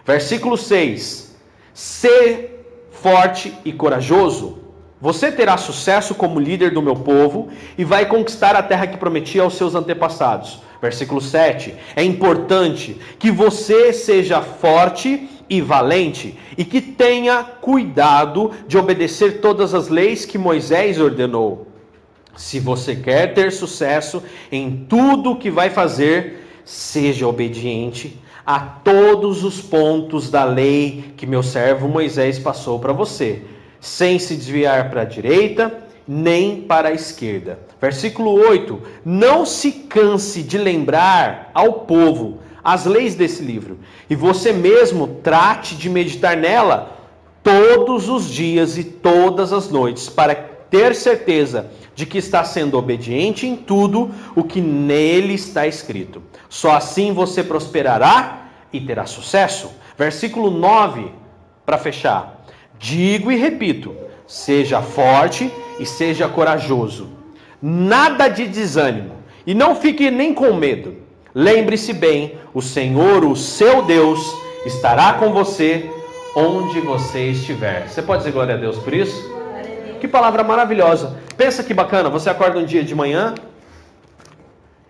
Versículo 0.06 0.58
6: 0.58 1.38
Ser 1.74 2.66
forte 2.92 3.54
e 3.64 3.72
corajoso. 3.72 4.60
Você 5.00 5.32
terá 5.32 5.56
sucesso 5.56 6.14
como 6.14 6.38
líder 6.38 6.72
do 6.72 6.82
meu 6.82 6.98
povo 6.98 7.48
e 7.78 7.86
vai 7.86 8.06
conquistar 8.06 8.58
a 8.58 8.64
terra 8.64 8.88
que 8.88 8.98
prometi 8.98 9.40
aos 9.40 9.54
seus 9.54 9.74
antepassados. 9.74 10.62
Versículo 10.82 11.22
7. 11.22 11.76
É 11.96 12.04
importante 12.04 13.00
que 13.18 13.32
você 13.32 13.94
seja 13.94 14.42
forte 14.42 15.30
e 15.50 15.62
valente 15.62 16.38
e 16.58 16.64
que 16.64 16.82
tenha 16.82 17.44
cuidado 17.44 18.52
de 18.68 18.78
obedecer 18.78 19.42
todas 19.42 19.74
as 19.74 19.90
leis 19.90 20.26
que 20.26 20.38
Moisés 20.38 21.00
ordenou. 21.00 21.68
Se 22.36 22.60
você 22.60 22.96
quer 22.96 23.34
ter 23.34 23.52
sucesso 23.52 24.24
em 24.52 24.86
tudo 24.90 25.36
que 25.36 25.52
vai 25.52 25.70
fazer, 25.70 26.48
seja 26.66 27.28
obediente 27.28 28.20
a 28.46 28.60
todos 28.60 29.44
os 29.44 29.62
pontos 29.62 30.30
da 30.30 30.44
lei 30.44 31.14
que 31.16 31.26
meu 31.26 31.44
servo 31.44 31.88
Moisés 31.88 32.40
passou 32.40 32.80
para 32.80 32.92
você, 32.92 33.44
sem 33.80 34.20
se 34.20 34.36
desviar 34.36 34.90
para 34.90 35.02
a 35.02 35.06
direita 35.06 35.84
nem 36.08 36.62
para 36.62 36.90
a 36.90 36.94
esquerda. 36.94 37.60
Versículo 37.82 38.32
8: 38.32 38.82
Não 39.06 39.46
se 39.46 39.72
canse 39.72 40.44
de 40.44 40.58
lembrar 40.58 41.52
ao 41.54 41.74
povo 41.82 42.40
as 42.64 42.86
leis 42.86 43.16
desse 43.16 43.44
livro, 43.44 43.80
e 44.10 44.16
você 44.16 44.54
mesmo 44.54 45.20
trate 45.22 45.76
de 45.76 45.90
meditar 45.90 46.38
nela 46.38 46.98
todos 47.44 48.08
os 48.08 48.30
dias 48.30 48.78
e 48.78 48.84
todas 48.84 49.52
as 49.52 49.70
noites, 49.70 50.08
para 50.10 50.34
ter 50.34 50.96
certeza 50.96 51.70
de 51.94 52.06
que 52.06 52.18
está 52.18 52.44
sendo 52.44 52.78
obediente 52.78 53.46
em 53.46 53.56
tudo 53.56 54.12
o 54.36 54.44
que 54.44 54.62
nele 54.62 55.34
está 55.34 55.68
escrito. 55.68 56.24
Só 56.50 56.72
assim 56.72 57.14
você 57.14 57.44
prosperará 57.44 58.48
e 58.72 58.80
terá 58.80 59.06
sucesso. 59.06 59.70
Versículo 59.98 60.50
9, 60.50 61.12
para 61.66 61.78
fechar. 61.78 62.46
Digo 62.80 63.32
e 63.32 63.36
repito: 63.36 63.96
seja 64.26 64.82
forte 64.82 65.52
e 65.80 65.86
seja 65.86 66.28
corajoso. 66.28 67.10
Nada 67.62 68.28
de 68.28 68.48
desânimo 68.48 69.24
e 69.46 69.54
não 69.54 69.76
fique 69.76 70.10
nem 70.10 70.34
com 70.34 70.54
medo. 70.54 71.03
Lembre-se 71.34 71.94
bem: 71.94 72.38
o 72.54 72.62
Senhor, 72.62 73.24
o 73.26 73.36
seu 73.36 73.82
Deus, 73.82 74.20
estará 74.66 75.14
com 75.14 75.32
você 75.32 75.90
onde 76.36 76.80
você 76.80 77.30
estiver. 77.30 77.88
Você 77.88 78.02
pode 78.02 78.20
dizer 78.20 78.32
glória 78.32 78.56
a 78.56 78.58
Deus 78.58 78.78
por 78.78 78.94
isso? 78.94 79.32
Que 80.00 80.08
palavra 80.08 80.44
maravilhosa. 80.44 81.18
Pensa 81.38 81.64
que 81.64 81.74
bacana, 81.74 82.10
você 82.10 82.30
acorda 82.30 82.60
um 82.60 82.66
dia 82.66 82.84
de 82.84 82.94
manhã 82.94 83.34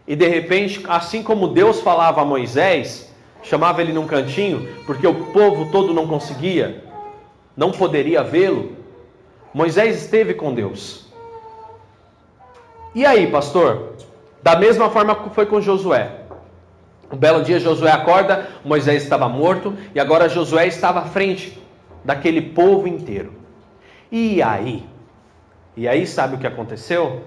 e 0.08 0.16
de 0.16 0.28
repente, 0.28 0.84
assim 0.88 1.24
como 1.24 1.48
Deus 1.48 1.80
falava 1.80 2.22
a 2.22 2.26
Moisés, 2.26 3.14
chamava 3.42 3.82
ele 3.82 3.94
num 3.94 4.06
cantinho, 4.06 4.68
porque 4.86 5.08
o 5.08 5.14
povo 5.32 5.72
todo 5.72 5.94
não 5.94 6.08
conseguia, 6.08 6.84
não 7.56 7.72
poderia 7.72 8.22
vê-lo. 8.24 8.76
Moisés 9.54 10.02
esteve 10.02 10.34
com 10.34 10.54
Deus. 10.54 11.06
E 12.94 13.06
aí, 13.06 13.28
pastor? 13.28 13.94
Da 14.42 14.58
mesma 14.58 14.90
forma 14.90 15.16
que 15.16 15.30
foi 15.34 15.46
com 15.46 15.62
Josué. 15.62 16.23
Um 17.14 17.16
belo 17.16 17.44
dia 17.44 17.60
Josué 17.60 17.92
acorda, 17.92 18.48
Moisés 18.66 19.04
estava 19.04 19.30
morto 19.30 19.78
e 19.94 20.00
agora 20.00 20.28
Josué 20.28 20.66
estava 20.66 21.02
à 21.02 21.06
frente 21.06 21.62
daquele 22.04 22.42
povo 22.42 22.88
inteiro. 22.88 23.34
E 24.12 24.42
aí? 24.42 24.84
E 25.78 25.88
aí, 25.88 26.08
sabe 26.08 26.36
o 26.36 26.40
que 26.40 26.48
aconteceu? 26.48 27.22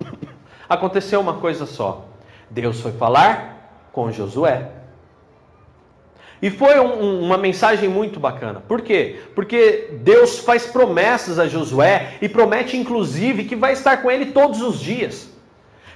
aconteceu 0.66 1.20
uma 1.20 1.34
coisa 1.34 1.66
só. 1.66 2.06
Deus 2.48 2.80
foi 2.80 2.92
falar 2.92 3.90
com 3.92 4.10
Josué. 4.10 4.70
E 6.40 6.48
foi 6.48 6.80
um, 6.80 7.22
uma 7.22 7.36
mensagem 7.36 7.90
muito 7.90 8.18
bacana. 8.18 8.62
Por 8.66 8.80
quê? 8.80 9.20
Porque 9.34 9.98
Deus 10.00 10.38
faz 10.38 10.64
promessas 10.64 11.38
a 11.38 11.46
Josué 11.46 12.14
e 12.22 12.28
promete, 12.28 12.78
inclusive, 12.78 13.44
que 13.44 13.54
vai 13.54 13.74
estar 13.74 13.98
com 13.98 14.10
ele 14.10 14.32
todos 14.32 14.62
os 14.62 14.80
dias. 14.80 15.28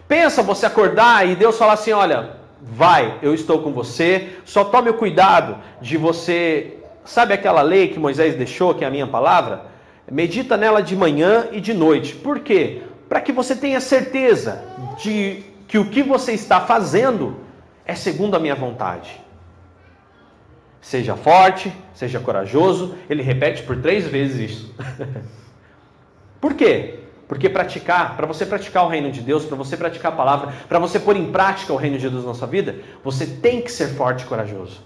Pensa 0.06 0.42
você 0.42 0.66
acordar 0.66 1.26
e 1.26 1.34
Deus 1.34 1.56
falar 1.56 1.72
assim: 1.72 1.92
olha, 1.92 2.39
vai, 2.62 3.18
eu 3.22 3.34
estou 3.34 3.62
com 3.62 3.72
você, 3.72 4.30
só 4.44 4.64
tome 4.64 4.90
o 4.90 4.94
cuidado 4.94 5.56
de 5.80 5.96
você. 5.96 6.76
Sabe 7.04 7.32
aquela 7.32 7.62
lei 7.62 7.88
que 7.88 7.98
Moisés 7.98 8.34
deixou, 8.36 8.74
que 8.74 8.84
é 8.84 8.86
a 8.86 8.90
minha 8.90 9.06
palavra? 9.06 9.66
Medita 10.10 10.56
nela 10.56 10.82
de 10.82 10.94
manhã 10.94 11.48
e 11.52 11.60
de 11.60 11.72
noite. 11.72 12.14
Por 12.14 12.40
quê? 12.40 12.82
Para 13.08 13.20
que 13.20 13.32
você 13.32 13.56
tenha 13.56 13.80
certeza 13.80 14.64
de 15.02 15.42
que 15.66 15.78
o 15.78 15.88
que 15.88 16.02
você 16.02 16.32
está 16.32 16.60
fazendo 16.60 17.36
é 17.84 17.94
segundo 17.94 18.36
a 18.36 18.38
minha 18.40 18.54
vontade. 18.54 19.20
Seja 20.80 21.16
forte, 21.16 21.72
seja 21.94 22.20
corajoso. 22.20 22.94
Ele 23.08 23.22
repete 23.22 23.62
por 23.62 23.80
três 23.80 24.06
vezes 24.06 24.50
isso. 24.50 24.74
por 26.40 26.54
quê? 26.54 26.99
Porque 27.30 27.48
praticar, 27.48 28.16
para 28.16 28.26
você 28.26 28.44
praticar 28.44 28.84
o 28.84 28.88
reino 28.88 29.08
de 29.12 29.20
Deus, 29.20 29.44
para 29.44 29.56
você 29.56 29.76
praticar 29.76 30.10
a 30.10 30.16
palavra, 30.16 30.52
para 30.68 30.80
você 30.80 30.98
pôr 30.98 31.14
em 31.14 31.30
prática 31.30 31.72
o 31.72 31.76
reino 31.76 31.96
de 31.96 32.10
Deus 32.10 32.24
na 32.24 32.34
sua 32.34 32.48
vida, 32.48 32.80
você 33.04 33.24
tem 33.24 33.62
que 33.62 33.70
ser 33.70 33.90
forte 33.90 34.24
e 34.24 34.26
corajoso. 34.26 34.82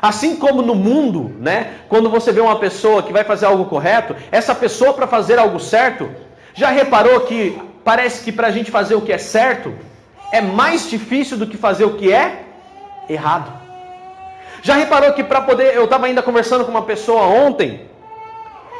Assim 0.00 0.36
como 0.36 0.62
no 0.62 0.74
mundo, 0.74 1.36
né? 1.38 1.80
Quando 1.90 2.08
você 2.08 2.32
vê 2.32 2.40
uma 2.40 2.58
pessoa 2.58 3.02
que 3.02 3.12
vai 3.12 3.22
fazer 3.22 3.44
algo 3.44 3.66
correto, 3.66 4.16
essa 4.32 4.54
pessoa 4.54 4.94
para 4.94 5.06
fazer 5.06 5.38
algo 5.38 5.60
certo, 5.60 6.08
já 6.54 6.70
reparou 6.70 7.20
que 7.20 7.60
parece 7.84 8.24
que 8.24 8.32
para 8.32 8.46
a 8.46 8.50
gente 8.50 8.70
fazer 8.70 8.94
o 8.94 9.02
que 9.02 9.12
é 9.12 9.18
certo 9.18 9.74
é 10.32 10.40
mais 10.40 10.88
difícil 10.88 11.36
do 11.36 11.46
que 11.46 11.58
fazer 11.58 11.84
o 11.84 11.98
que 11.98 12.10
é 12.10 12.46
errado. 13.10 13.52
Já 14.62 14.74
reparou 14.74 15.12
que 15.12 15.22
para 15.22 15.42
poder, 15.42 15.74
eu 15.74 15.84
estava 15.84 16.06
ainda 16.06 16.22
conversando 16.22 16.64
com 16.64 16.70
uma 16.70 16.84
pessoa 16.84 17.24
ontem, 17.24 17.90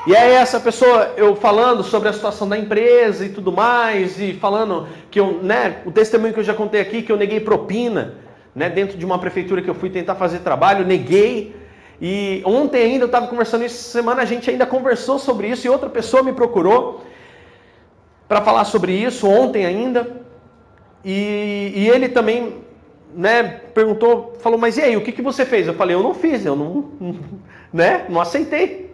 e 0.07 0.15
aí 0.15 0.33
essa 0.35 0.61
pessoa, 0.61 1.15
eu 1.17 1.35
falando 1.35 1.83
sobre 1.83 2.09
a 2.09 2.13
situação 2.13 2.49
da 2.49 2.57
empresa 2.57 3.25
e 3.25 3.29
tudo 3.29 3.51
mais, 3.51 4.21
e 4.21 4.35
falando 4.35 4.87
que 5.11 5.19
eu, 5.19 5.43
né, 5.43 5.83
o 5.85 5.91
testemunho 5.91 6.33
que 6.33 6.41
eu 6.41 6.45
já 6.45 6.55
contei 6.55 6.81
aqui, 6.81 7.03
que 7.03 7.11
eu 7.11 7.17
neguei 7.17 7.41
propina 7.41 8.15
né, 8.55 8.71
dentro 8.71 8.97
de 8.97 9.05
uma 9.05 9.19
prefeitura 9.19 9.61
que 9.61 9.69
eu 9.69 9.75
fui 9.75 9.91
tentar 9.91 10.15
fazer 10.15 10.39
trabalho, 10.39 10.87
neguei. 10.87 11.55
E 12.01 12.41
ontem 12.45 12.83
ainda 12.83 13.05
eu 13.05 13.07
estava 13.07 13.27
conversando 13.27 13.65
isso, 13.65 13.91
semana 13.91 14.23
a 14.23 14.25
gente 14.25 14.49
ainda 14.49 14.65
conversou 14.65 15.19
sobre 15.19 15.49
isso 15.49 15.67
e 15.67 15.71
outra 15.71 15.91
pessoa 15.91 16.23
me 16.23 16.33
procurou 16.33 17.05
para 18.29 18.41
falar 18.41 18.65
sobre 18.65 18.93
isso 18.93 19.29
ontem 19.29 19.67
ainda. 19.67 20.25
E, 21.05 21.73
e, 21.75 21.89
ele 21.89 22.09
também 22.09 22.63
né, 23.15 23.43
perguntou, 23.75 24.37
falou, 24.41 24.59
mas 24.59 24.77
e 24.77 24.83
aí, 24.83 24.97
o 24.97 25.03
que, 25.03 25.13
que 25.13 25.23
você 25.23 25.45
fez? 25.45 25.67
Eu 25.67 25.75
falei, 25.75 25.95
eu 25.95 26.03
não 26.03 26.15
fiz, 26.15 26.45
eu 26.45 26.57
não, 26.57 26.91
né, 27.73 28.07
não 28.09 28.21
aceitei. 28.21 28.86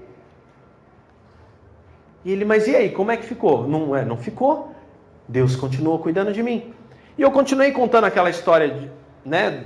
E 2.24 2.32
ele, 2.32 2.44
mas 2.44 2.66
e 2.66 2.76
aí, 2.76 2.90
como 2.90 3.10
é 3.10 3.16
que 3.16 3.24
ficou? 3.24 3.66
Não, 3.66 3.96
é, 3.96 4.04
não 4.04 4.16
ficou. 4.16 4.72
Deus 5.28 5.56
continuou 5.56 5.98
cuidando 5.98 6.32
de 6.32 6.42
mim. 6.42 6.72
E 7.16 7.22
eu 7.22 7.30
continuei 7.30 7.72
contando 7.72 8.04
aquela 8.04 8.30
história 8.30 8.68
de, 8.68 8.90
né, 9.24 9.64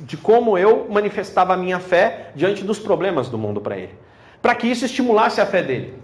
de 0.00 0.16
como 0.16 0.58
eu 0.58 0.86
manifestava 0.90 1.54
a 1.54 1.56
minha 1.56 1.80
fé 1.80 2.30
diante 2.34 2.64
dos 2.64 2.78
problemas 2.78 3.28
do 3.28 3.38
mundo 3.38 3.60
para 3.60 3.76
ele, 3.76 3.94
para 4.40 4.54
que 4.54 4.66
isso 4.66 4.84
estimulasse 4.84 5.40
a 5.40 5.46
fé 5.46 5.62
dele. 5.62 5.94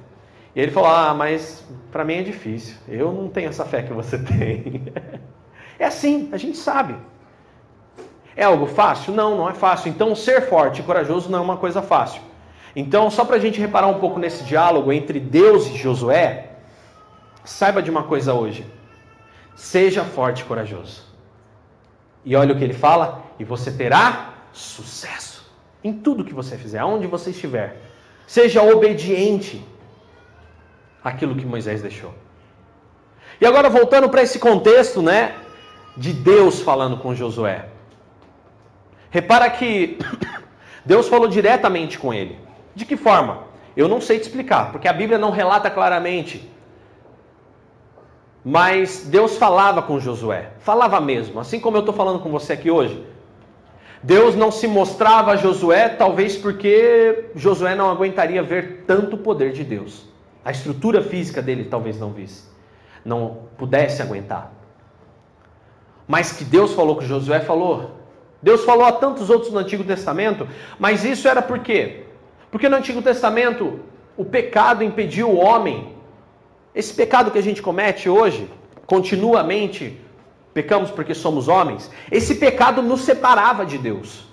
E 0.54 0.60
ele 0.60 0.70
falou: 0.70 0.90
Ah, 0.90 1.14
mas 1.14 1.66
para 1.90 2.04
mim 2.04 2.14
é 2.14 2.22
difícil, 2.22 2.76
eu 2.88 3.12
não 3.12 3.28
tenho 3.28 3.48
essa 3.48 3.64
fé 3.64 3.82
que 3.82 3.92
você 3.92 4.18
tem. 4.22 4.84
é 5.78 5.86
assim, 5.86 6.28
a 6.32 6.36
gente 6.36 6.56
sabe. 6.56 6.96
É 8.36 8.44
algo 8.44 8.66
fácil? 8.66 9.12
Não, 9.12 9.36
não 9.36 9.48
é 9.48 9.54
fácil. 9.54 9.88
Então, 9.88 10.14
ser 10.14 10.48
forte 10.48 10.80
e 10.80 10.82
corajoso 10.82 11.30
não 11.30 11.38
é 11.38 11.42
uma 11.42 11.56
coisa 11.56 11.80
fácil. 11.80 12.20
Então, 12.76 13.10
só 13.10 13.24
para 13.24 13.36
a 13.36 13.38
gente 13.38 13.60
reparar 13.60 13.86
um 13.86 14.00
pouco 14.00 14.18
nesse 14.18 14.42
diálogo 14.44 14.92
entre 14.92 15.20
Deus 15.20 15.66
e 15.68 15.76
Josué, 15.76 16.50
saiba 17.44 17.82
de 17.82 17.90
uma 17.90 18.02
coisa 18.02 18.34
hoje: 18.34 18.66
seja 19.54 20.04
forte 20.04 20.40
e 20.40 20.44
corajoso. 20.44 21.02
E 22.24 22.34
olha 22.34 22.52
o 22.54 22.58
que 22.58 22.64
ele 22.64 22.74
fala: 22.74 23.22
e 23.38 23.44
você 23.44 23.70
terá 23.70 24.34
sucesso 24.52 25.44
em 25.82 25.92
tudo 25.92 26.24
que 26.24 26.34
você 26.34 26.56
fizer, 26.56 26.78
aonde 26.78 27.06
você 27.06 27.30
estiver. 27.30 27.80
Seja 28.26 28.62
obediente 28.62 29.62
àquilo 31.02 31.36
que 31.36 31.44
Moisés 31.44 31.82
deixou. 31.82 32.14
E 33.40 33.46
agora 33.46 33.68
voltando 33.68 34.08
para 34.08 34.22
esse 34.22 34.38
contexto, 34.38 35.02
né, 35.02 35.34
de 35.96 36.12
Deus 36.12 36.60
falando 36.60 36.96
com 36.96 37.14
Josué. 37.14 37.68
Repara 39.10 39.50
que 39.50 39.98
Deus 40.84 41.08
falou 41.08 41.28
diretamente 41.28 41.98
com 41.98 42.12
ele. 42.12 42.43
De 42.74 42.84
que 42.84 42.96
forma? 42.96 43.44
Eu 43.76 43.88
não 43.88 44.00
sei 44.00 44.18
te 44.18 44.22
explicar, 44.22 44.70
porque 44.72 44.88
a 44.88 44.92
Bíblia 44.92 45.18
não 45.18 45.30
relata 45.30 45.70
claramente. 45.70 46.50
Mas 48.44 49.04
Deus 49.06 49.38
falava 49.38 49.80
com 49.82 49.98
Josué, 49.98 50.50
falava 50.58 51.00
mesmo, 51.00 51.40
assim 51.40 51.58
como 51.58 51.76
eu 51.76 51.80
estou 51.80 51.94
falando 51.94 52.18
com 52.18 52.30
você 52.30 52.52
aqui 52.52 52.70
hoje. 52.70 53.04
Deus 54.02 54.36
não 54.36 54.52
se 54.52 54.68
mostrava 54.68 55.32
a 55.32 55.36
Josué, 55.36 55.88
talvez 55.88 56.36
porque 56.36 57.30
Josué 57.34 57.74
não 57.74 57.90
aguentaria 57.90 58.42
ver 58.42 58.84
tanto 58.86 59.16
poder 59.16 59.52
de 59.52 59.64
Deus. 59.64 60.06
A 60.44 60.50
estrutura 60.50 61.00
física 61.00 61.40
dele 61.40 61.64
talvez 61.64 61.98
não 61.98 62.12
visse, 62.12 62.44
não 63.02 63.44
pudesse 63.56 64.02
aguentar. 64.02 64.52
Mas 66.06 66.32
que 66.32 66.44
Deus 66.44 66.74
falou 66.74 66.96
com 66.96 67.00
Josué, 67.00 67.40
falou. 67.40 67.92
Deus 68.42 68.62
falou 68.62 68.84
a 68.84 68.92
tantos 68.92 69.30
outros 69.30 69.50
no 69.50 69.58
Antigo 69.58 69.82
Testamento, 69.84 70.46
mas 70.78 71.02
isso 71.02 71.26
era 71.26 71.40
por 71.40 71.60
quê? 71.60 72.03
Porque 72.54 72.68
no 72.68 72.76
Antigo 72.76 73.02
Testamento 73.02 73.80
o 74.16 74.24
pecado 74.24 74.84
impediu 74.84 75.28
o 75.28 75.38
homem. 75.38 75.88
Esse 76.72 76.94
pecado 76.94 77.32
que 77.32 77.38
a 77.40 77.42
gente 77.42 77.60
comete 77.60 78.08
hoje, 78.08 78.48
continuamente, 78.86 80.00
pecamos 80.52 80.88
porque 80.88 81.16
somos 81.16 81.48
homens, 81.48 81.90
esse 82.12 82.36
pecado 82.36 82.80
nos 82.80 83.00
separava 83.00 83.66
de 83.66 83.76
Deus. 83.76 84.24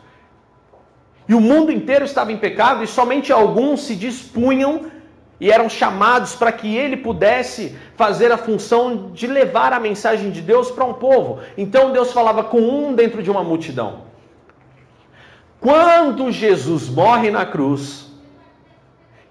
E 1.28 1.34
o 1.34 1.42
mundo 1.42 1.72
inteiro 1.72 2.06
estava 2.06 2.32
em 2.32 2.38
pecado 2.38 2.84
e 2.84 2.88
somente 2.88 3.34
alguns 3.34 3.88
se 3.88 3.96
dispunham 3.96 4.92
e 5.40 5.50
eram 5.50 5.68
chamados 5.68 6.36
para 6.36 6.52
que 6.52 6.78
ele 6.78 6.98
pudesse 6.98 7.76
fazer 7.96 8.32
a 8.32 8.38
função 8.38 9.10
de 9.14 9.26
levar 9.26 9.74
a 9.74 9.80
mensagem 9.80 10.30
de 10.30 10.42
Deus 10.42 10.70
para 10.70 10.86
um 10.86 10.94
povo. 10.94 11.40
Então 11.58 11.92
Deus 11.92 12.14
falava 12.14 12.44
com 12.44 12.62
um 12.62 12.94
dentro 12.94 13.24
de 13.24 13.32
uma 13.32 13.44
multidão. 13.44 14.04
Quando 15.60 16.32
Jesus 16.32 16.88
morre 16.88 17.32
na 17.32 17.48
cruz, 17.48 18.11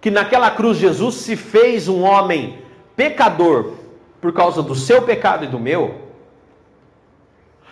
que 0.00 0.10
naquela 0.10 0.50
cruz 0.50 0.78
Jesus 0.78 1.16
se 1.16 1.36
fez 1.36 1.88
um 1.88 2.02
homem 2.02 2.62
pecador 2.96 3.74
por 4.20 4.32
causa 4.32 4.62
do 4.62 4.74
seu 4.74 5.02
pecado 5.02 5.44
e 5.44 5.48
do 5.48 5.58
meu, 5.58 6.08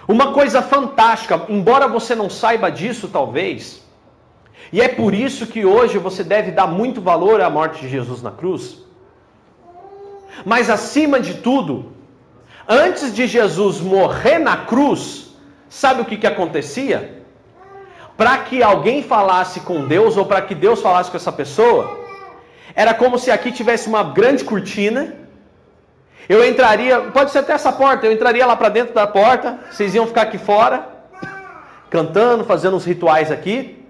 uma 0.06 0.32
coisa 0.32 0.62
fantástica, 0.62 1.44
embora 1.48 1.86
você 1.86 2.14
não 2.14 2.30
saiba 2.30 2.70
disso, 2.70 3.08
talvez, 3.08 3.82
e 4.72 4.80
é 4.80 4.88
por 4.88 5.14
isso 5.14 5.46
que 5.46 5.64
hoje 5.64 5.98
você 5.98 6.22
deve 6.22 6.50
dar 6.50 6.66
muito 6.66 7.00
valor 7.00 7.40
à 7.40 7.48
morte 7.48 7.80
de 7.82 7.88
Jesus 7.88 8.22
na 8.22 8.30
cruz. 8.30 8.78
Mas 10.44 10.70
acima 10.70 11.18
de 11.20 11.34
tudo, 11.34 11.92
antes 12.68 13.14
de 13.14 13.26
Jesus 13.26 13.80
morrer 13.80 14.38
na 14.38 14.56
cruz, 14.58 15.34
sabe 15.68 16.02
o 16.02 16.04
que, 16.04 16.16
que 16.16 16.26
acontecia? 16.26 17.22
Para 18.16 18.38
que 18.38 18.62
alguém 18.62 19.02
falasse 19.02 19.60
com 19.60 19.86
Deus 19.86 20.16
ou 20.16 20.26
para 20.26 20.42
que 20.42 20.54
Deus 20.54 20.80
falasse 20.80 21.10
com 21.10 21.16
essa 21.16 21.32
pessoa, 21.32 22.07
era 22.82 22.92
como 22.94 23.18
se 23.18 23.30
aqui 23.30 23.50
tivesse 23.60 23.88
uma 23.92 24.02
grande 24.18 24.42
cortina 24.44 25.02
eu 26.28 26.46
entraria, 26.46 27.00
pode 27.00 27.30
ser 27.30 27.38
até 27.38 27.54
essa 27.54 27.72
porta, 27.72 28.06
eu 28.06 28.12
entraria 28.12 28.44
lá 28.44 28.54
para 28.54 28.68
dentro 28.68 28.94
da 28.94 29.06
porta, 29.06 29.58
vocês 29.70 29.94
iam 29.94 30.06
ficar 30.06 30.22
aqui 30.22 30.36
fora, 30.36 30.86
cantando, 31.88 32.44
fazendo 32.44 32.76
uns 32.76 32.84
rituais 32.84 33.32
aqui. 33.32 33.82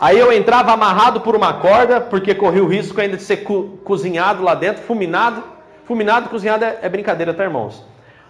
Aí 0.00 0.18
eu 0.18 0.32
entrava 0.32 0.72
amarrado 0.72 1.20
por 1.20 1.36
uma 1.36 1.52
corda, 1.54 2.00
porque 2.00 2.34
corria 2.34 2.64
o 2.64 2.66
risco 2.66 3.00
ainda 3.00 3.16
de 3.16 3.22
ser 3.22 3.38
co 3.38 3.78
cozinhado 3.84 4.42
lá 4.42 4.56
dentro, 4.56 4.82
fulminado. 4.82 5.44
Fulminado, 5.86 6.28
cozinhado 6.28 6.64
é, 6.64 6.78
é, 6.82 6.88
brincadeira, 6.88 7.32
tá, 7.32 7.44
irmãos? 7.44 7.84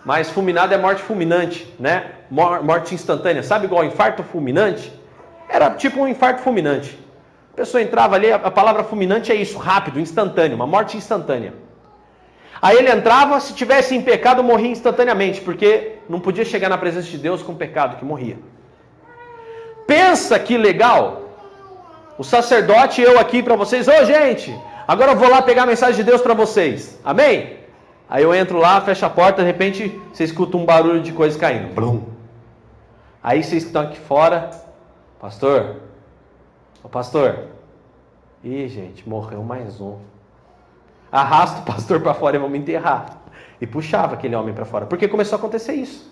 Mas 0.04 0.30
fulminado 0.30 0.74
é 0.74 0.78
morte 0.78 1.02
fulminante, 1.02 1.74
né? 1.80 2.12
Morte 2.30 2.94
instantânea. 2.94 3.42
Sabe 3.42 3.64
igual 3.64 3.84
infarto 3.84 4.22
fulminante? 4.22 4.92
Era 5.48 5.70
tipo 5.70 6.00
um 6.00 6.08
infarto 6.08 6.42
fulminante. 6.42 6.98
Pessoa 7.58 7.82
entrava 7.82 8.14
ali, 8.14 8.30
a 8.30 8.52
palavra 8.52 8.84
fulminante 8.84 9.32
é 9.32 9.34
isso, 9.34 9.58
rápido, 9.58 9.98
instantâneo, 9.98 10.54
uma 10.54 10.64
morte 10.64 10.96
instantânea. 10.96 11.54
Aí 12.62 12.76
ele 12.76 12.88
entrava, 12.88 13.40
se 13.40 13.52
tivesse 13.52 13.96
em 13.96 14.00
pecado, 14.00 14.44
morria 14.44 14.70
instantaneamente, 14.70 15.40
porque 15.40 15.94
não 16.08 16.20
podia 16.20 16.44
chegar 16.44 16.68
na 16.68 16.78
presença 16.78 17.08
de 17.08 17.18
Deus 17.18 17.42
com 17.42 17.56
pecado, 17.56 17.96
que 17.96 18.04
morria. 18.04 18.38
Pensa 19.88 20.38
que 20.38 20.56
legal! 20.56 21.30
O 22.16 22.22
sacerdote, 22.22 23.02
eu 23.02 23.18
aqui 23.18 23.42
para 23.42 23.56
vocês, 23.56 23.88
ô 23.88 24.04
gente, 24.04 24.56
agora 24.86 25.10
eu 25.10 25.16
vou 25.16 25.28
lá 25.28 25.42
pegar 25.42 25.64
a 25.64 25.66
mensagem 25.66 25.96
de 25.96 26.04
Deus 26.04 26.22
para 26.22 26.34
vocês, 26.34 26.96
amém? 27.04 27.56
Aí 28.08 28.22
eu 28.22 28.32
entro 28.32 28.58
lá, 28.58 28.80
fecho 28.82 29.04
a 29.04 29.10
porta, 29.10 29.42
de 29.42 29.48
repente 29.48 30.00
você 30.12 30.22
escuta 30.22 30.56
um 30.56 30.64
barulho 30.64 31.00
de 31.02 31.10
coisa 31.10 31.36
caindo. 31.36 31.74
Blum. 31.74 32.04
Aí 33.20 33.42
vocês 33.42 33.64
que 33.64 33.70
estão 33.70 33.82
aqui 33.82 33.98
fora, 33.98 34.48
pastor, 35.20 35.87
ô 36.82 36.88
pastor, 36.88 37.46
ih 38.42 38.68
gente, 38.68 39.08
morreu 39.08 39.42
mais 39.42 39.80
um. 39.80 39.96
Arrasta 41.10 41.60
o 41.60 41.64
pastor 41.64 42.00
para 42.00 42.14
fora 42.14 42.36
e 42.36 42.38
vamos 42.38 42.58
enterrar. 42.58 43.18
E 43.60 43.66
puxava 43.66 44.14
aquele 44.14 44.36
homem 44.36 44.54
para 44.54 44.64
fora, 44.64 44.86
porque 44.86 45.08
começou 45.08 45.36
a 45.36 45.38
acontecer 45.38 45.72
isso. 45.72 46.08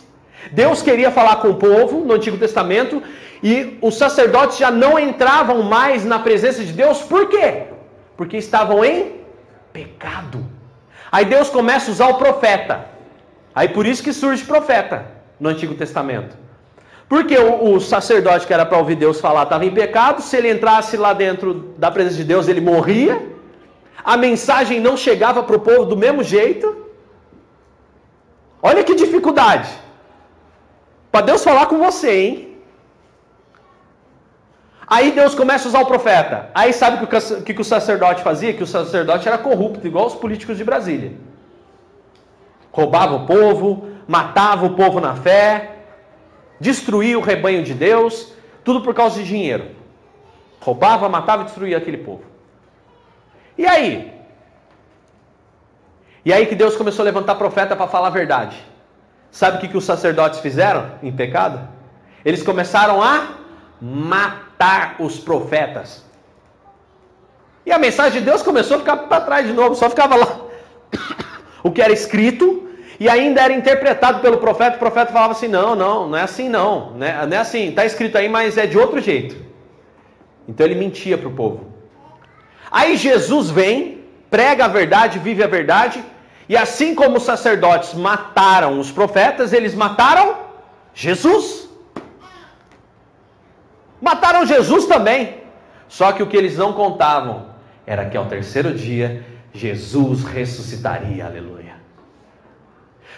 Deus 0.52 0.82
queria 0.82 1.10
falar 1.10 1.36
com 1.36 1.48
o 1.48 1.56
povo 1.56 2.04
no 2.04 2.14
Antigo 2.14 2.36
Testamento 2.38 3.02
e 3.42 3.78
os 3.82 3.96
sacerdotes 3.96 4.58
já 4.58 4.70
não 4.70 4.98
entravam 4.98 5.62
mais 5.62 6.04
na 6.04 6.18
presença 6.18 6.64
de 6.64 6.72
Deus, 6.72 7.02
por 7.02 7.28
quê? 7.28 7.64
Porque 8.16 8.36
estavam 8.36 8.84
em 8.84 9.20
pecado. 9.72 10.44
Aí 11.10 11.24
Deus 11.24 11.48
começa 11.50 11.90
a 11.90 11.92
usar 11.92 12.08
o 12.08 12.14
profeta. 12.14 12.86
Aí 13.54 13.68
por 13.68 13.86
isso 13.86 14.02
que 14.02 14.12
surge 14.12 14.44
profeta 14.44 15.06
no 15.38 15.48
Antigo 15.48 15.74
Testamento. 15.74 16.36
Porque 17.08 17.38
o, 17.38 17.74
o 17.74 17.80
sacerdote 17.80 18.46
que 18.46 18.52
era 18.52 18.66
para 18.66 18.78
ouvir 18.78 18.96
Deus 18.96 19.20
falar 19.20 19.44
estava 19.44 19.64
em 19.64 19.70
pecado, 19.70 20.20
se 20.22 20.36
ele 20.36 20.50
entrasse 20.50 20.96
lá 20.96 21.12
dentro 21.12 21.74
da 21.78 21.90
presença 21.90 22.16
de 22.16 22.24
Deus, 22.24 22.48
ele 22.48 22.60
morria 22.60 23.36
a 24.06 24.16
mensagem 24.16 24.78
não 24.78 24.96
chegava 24.96 25.42
para 25.42 25.56
o 25.56 25.64
povo 25.68 25.84
do 25.84 25.96
mesmo 25.96 26.22
jeito. 26.22 26.66
Olha 28.62 28.84
que 28.84 28.94
dificuldade. 28.94 29.68
Para 31.10 31.26
Deus 31.26 31.42
falar 31.42 31.66
com 31.66 31.78
você, 31.78 32.12
hein? 32.20 32.56
Aí 34.86 35.10
Deus 35.10 35.34
começa 35.34 35.66
a 35.66 35.70
usar 35.70 35.80
o 35.80 35.86
profeta. 35.86 36.50
Aí 36.54 36.72
sabe 36.72 37.02
o 37.02 37.08
que, 37.08 37.42
que, 37.46 37.54
que 37.54 37.60
o 37.60 37.64
sacerdote 37.64 38.22
fazia? 38.22 38.54
Que 38.54 38.62
o 38.62 38.66
sacerdote 38.66 39.26
era 39.26 39.38
corrupto, 39.38 39.84
igual 39.84 40.06
os 40.06 40.14
políticos 40.14 40.56
de 40.56 40.62
Brasília. 40.62 41.12
Roubava 42.70 43.16
o 43.16 43.26
povo, 43.26 43.88
matava 44.06 44.66
o 44.66 44.76
povo 44.76 45.00
na 45.00 45.16
fé, 45.16 45.75
destruía 46.60 47.18
o 47.18 47.22
rebanho 47.22 47.62
de 47.62 47.74
Deus, 47.74 48.32
tudo 48.64 48.80
por 48.80 48.94
causa 48.94 49.16
de 49.16 49.24
dinheiro. 49.24 49.70
Roubava, 50.60 51.08
matava 51.08 51.42
e 51.42 51.44
destruía 51.46 51.76
aquele 51.76 51.98
povo. 51.98 52.24
E 53.56 53.66
aí? 53.66 54.12
E 56.24 56.32
aí 56.32 56.46
que 56.46 56.54
Deus 56.54 56.76
começou 56.76 57.02
a 57.02 57.06
levantar 57.06 57.36
profeta 57.36 57.76
para 57.76 57.86
falar 57.86 58.08
a 58.08 58.10
verdade. 58.10 58.56
Sabe 59.30 59.58
o 59.58 59.60
que, 59.60 59.68
que 59.68 59.76
os 59.76 59.84
sacerdotes 59.84 60.40
fizeram 60.40 60.92
em 61.02 61.12
pecado? 61.12 61.68
Eles 62.24 62.42
começaram 62.42 63.02
a 63.02 63.28
matar 63.80 64.96
os 64.98 65.18
profetas. 65.18 66.04
E 67.64 67.72
a 67.72 67.78
mensagem 67.78 68.20
de 68.20 68.24
Deus 68.24 68.42
começou 68.42 68.76
a 68.76 68.80
ficar 68.80 68.96
para 68.96 69.24
trás 69.24 69.46
de 69.46 69.52
novo, 69.52 69.74
só 69.74 69.88
ficava 69.90 70.16
lá 70.16 70.40
o 71.62 71.70
que 71.70 71.82
era 71.82 71.92
escrito 71.92 72.65
e 72.98 73.08
ainda 73.08 73.42
era 73.42 73.52
interpretado 73.52 74.20
pelo 74.20 74.38
profeta. 74.38 74.76
O 74.76 74.78
profeta 74.78 75.12
falava 75.12 75.32
assim: 75.32 75.48
não, 75.48 75.74
não, 75.74 76.08
não 76.08 76.18
é 76.18 76.22
assim 76.22 76.48
não, 76.48 76.92
né? 76.92 77.24
não 77.26 77.36
é 77.36 77.40
assim, 77.40 77.68
está 77.68 77.84
escrito 77.84 78.16
aí, 78.16 78.28
mas 78.28 78.56
é 78.56 78.66
de 78.66 78.78
outro 78.78 79.00
jeito. 79.00 79.36
Então 80.48 80.64
ele 80.64 80.74
mentia 80.74 81.18
para 81.18 81.28
o 81.28 81.32
povo. 81.32 81.66
Aí 82.70 82.96
Jesus 82.96 83.50
vem, 83.50 84.04
prega 84.30 84.64
a 84.64 84.68
verdade, 84.68 85.18
vive 85.18 85.42
a 85.42 85.46
verdade, 85.46 86.02
e 86.48 86.56
assim 86.56 86.94
como 86.94 87.16
os 87.16 87.24
sacerdotes 87.24 87.94
mataram 87.94 88.78
os 88.78 88.90
profetas, 88.90 89.52
eles 89.52 89.74
mataram 89.74 90.36
Jesus. 90.94 91.68
Mataram 94.00 94.46
Jesus 94.46 94.86
também. 94.86 95.42
Só 95.88 96.12
que 96.12 96.22
o 96.22 96.26
que 96.26 96.36
eles 96.36 96.56
não 96.56 96.72
contavam 96.72 97.46
era 97.86 98.06
que 98.06 98.16
ao 98.16 98.26
terceiro 98.26 98.72
dia 98.74 99.24
Jesus 99.52 100.24
ressuscitaria. 100.24 101.24
Aleluia. 101.24 101.65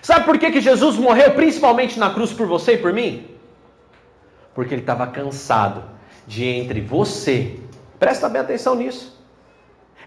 Sabe 0.08 0.24
por 0.28 0.38
que, 0.38 0.50
que 0.54 0.62
Jesus 0.68 0.96
morreu 0.96 1.30
principalmente 1.40 1.98
na 2.02 2.10
cruz 2.16 2.32
por 2.32 2.46
você 2.54 2.70
e 2.74 2.78
por 2.78 2.92
mim? 2.98 3.12
Porque 4.54 4.72
ele 4.74 4.84
estava 4.86 5.06
cansado 5.18 5.82
de 6.26 6.44
entre 6.60 6.80
você, 6.80 7.34
presta 7.98 8.28
bem 8.28 8.40
atenção 8.40 8.74
nisso 8.74 9.18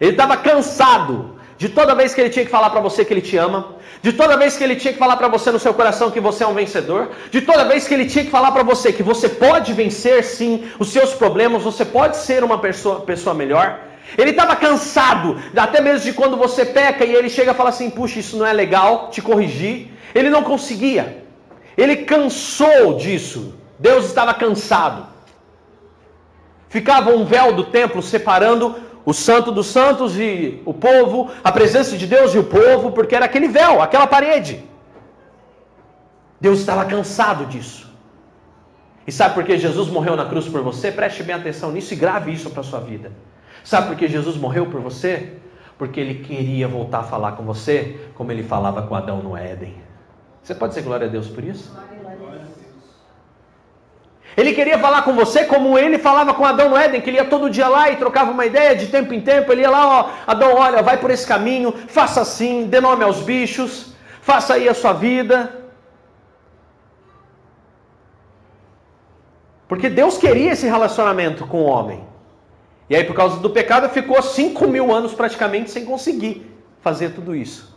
ele 0.02 0.14
estava 0.14 0.36
cansado 0.36 1.36
de 1.60 1.70
toda 1.70 1.94
vez 1.94 2.16
que 2.16 2.20
ele 2.22 2.32
tinha 2.32 2.44
que 2.44 2.50
falar 2.50 2.72
para 2.72 2.82
você 2.82 3.06
que 3.06 3.14
ele 3.14 3.22
te 3.22 3.38
ama, 3.38 3.76
de 4.02 4.12
toda 4.12 4.36
vez 4.36 4.58
que 4.58 4.64
ele 4.64 4.76
tinha 4.76 4.92
que 4.92 4.98
falar 4.98 5.16
para 5.16 5.28
você 5.28 5.52
no 5.52 5.60
seu 5.60 5.76
coração 5.76 6.10
que 6.10 6.20
você 6.20 6.44
é 6.44 6.48
um 6.48 6.56
vencedor, 6.56 7.12
de 7.30 7.40
toda 7.42 7.64
vez 7.66 7.88
que 7.88 7.94
ele 7.94 8.08
tinha 8.08 8.26
que 8.26 8.32
falar 8.32 8.52
para 8.52 8.64
você 8.64 8.92
que 8.92 9.04
você 9.04 9.30
pode 9.30 9.72
vencer 9.72 10.24
sim 10.24 10.68
os 10.80 10.90
seus 10.90 11.14
problemas, 11.14 11.62
você 11.62 11.86
pode 11.86 12.18
ser 12.18 12.44
uma 12.44 12.58
pessoa, 12.58 13.02
pessoa 13.02 13.36
melhor. 13.36 13.80
Ele 14.18 14.32
estava 14.32 14.56
cansado, 14.56 15.40
até 15.56 15.80
mesmo 15.82 16.06
de 16.06 16.14
quando 16.14 16.36
você 16.36 16.66
peca 16.66 17.06
e 17.06 17.14
ele 17.14 17.30
chega 17.30 17.52
e 17.52 17.56
fala 17.56 17.70
assim: 17.70 17.90
puxa, 17.90 18.20
isso 18.20 18.38
não 18.38 18.46
é 18.46 18.54
legal, 18.54 19.10
te 19.10 19.22
corrigir. 19.22 19.90
Ele 20.14 20.30
não 20.30 20.44
conseguia, 20.44 21.24
ele 21.78 21.98
cansou 21.98 22.98
disso. 22.98 23.56
Deus 23.80 24.06
estava 24.06 24.34
cansado. 24.34 25.08
Ficava 26.70 27.12
um 27.12 27.26
véu 27.26 27.54
do 27.54 27.64
templo 27.64 28.02
separando 28.02 28.76
o 29.04 29.14
santo 29.14 29.52
dos 29.52 29.68
santos 29.68 30.18
e 30.18 30.62
o 30.66 30.74
povo, 30.74 31.32
a 31.44 31.52
presença 31.52 31.98
de 31.98 32.06
Deus 32.06 32.34
e 32.34 32.38
o 32.38 32.44
povo, 32.44 32.92
porque 32.92 33.16
era 33.16 33.26
aquele 33.26 33.48
véu, 33.48 33.82
aquela 33.82 34.08
parede. 34.08 34.64
Deus 36.40 36.60
estava 36.60 36.86
cansado 36.86 37.46
disso. 37.46 37.90
E 39.06 39.12
sabe 39.12 39.34
por 39.34 39.44
que 39.44 39.58
Jesus 39.58 39.90
morreu 39.90 40.16
na 40.16 40.26
cruz 40.26 40.48
por 40.48 40.62
você? 40.62 40.92
Preste 40.92 41.24
bem 41.24 41.36
atenção 41.36 41.72
nisso 41.72 41.94
e 41.94 41.98
grave 41.98 42.32
isso 42.32 42.50
para 42.52 42.62
a 42.62 42.64
sua 42.64 42.80
vida. 42.80 43.12
Sabe 43.63 43.88
por 43.88 43.95
que 43.95 44.08
Jesus 44.08 44.38
morreu 44.38 44.65
por 44.67 44.82
você? 44.82 45.34
Porque 45.78 46.00
ele 46.00 46.24
queria 46.24 46.67
voltar 46.67 47.00
a 47.00 47.04
falar 47.04 47.34
com 47.34 47.43
você 47.43 48.00
como 48.15 48.32
ele 48.32 48.43
falava 48.43 48.84
com 48.84 48.95
Adão 48.95 49.21
no 49.21 49.36
Éden. 49.36 49.76
Você 50.43 50.56
pode 50.56 50.74
dizer 50.74 50.84
glória 50.84 51.08
a 51.08 51.10
Deus 51.10 51.28
por 51.28 51.43
isso? 51.43 51.71
Ele 54.36 54.54
queria 54.54 54.80
falar 54.80 55.02
com 55.02 55.13
você 55.13 55.45
como 55.45 55.78
ele 55.78 55.97
falava 56.00 56.34
com 56.34 56.45
Adão 56.45 56.69
no 56.69 56.78
Éden, 56.78 57.02
que 57.02 57.10
ele 57.10 57.17
ia 57.17 57.26
todo 57.26 57.50
dia 57.50 57.67
lá 57.67 57.89
e 57.89 57.97
trocava 57.97 58.32
uma 58.32 58.45
ideia 58.45 58.76
de 58.76 58.88
tempo 58.88 59.13
em 59.13 59.21
tempo. 59.21 59.52
Ele 59.52 59.62
ia 59.62 59.69
lá, 59.69 60.00
ó, 60.00 60.10
Adão, 60.26 60.56
olha, 60.56 60.82
vai 60.82 60.97
por 60.97 61.12
esse 61.12 61.28
caminho, 61.28 61.74
faça 61.88 62.21
assim, 62.21 62.67
dê 62.67 62.80
nome 62.80 63.04
aos 63.04 63.21
bichos, 63.21 63.93
faça 64.21 64.54
aí 64.54 64.69
a 64.69 64.74
sua 64.74 64.93
vida. 64.93 65.62
Porque 69.67 69.89
Deus 69.89 70.17
queria 70.17 70.52
esse 70.52 70.65
relacionamento 70.65 71.45
com 71.45 71.62
o 71.63 71.65
homem. 71.65 72.11
E 72.92 72.96
aí, 72.96 73.04
por 73.04 73.16
causa 73.16 73.40
do 73.40 73.50
pecado, 73.50 73.90
ficou 73.90 74.22
cinco 74.22 74.68
mil 74.68 74.94
anos 74.94 75.14
praticamente 75.14 75.72
sem 75.72 75.84
conseguir 75.84 76.46
fazer 76.82 77.16
tudo 77.16 77.34
isso. 77.34 77.76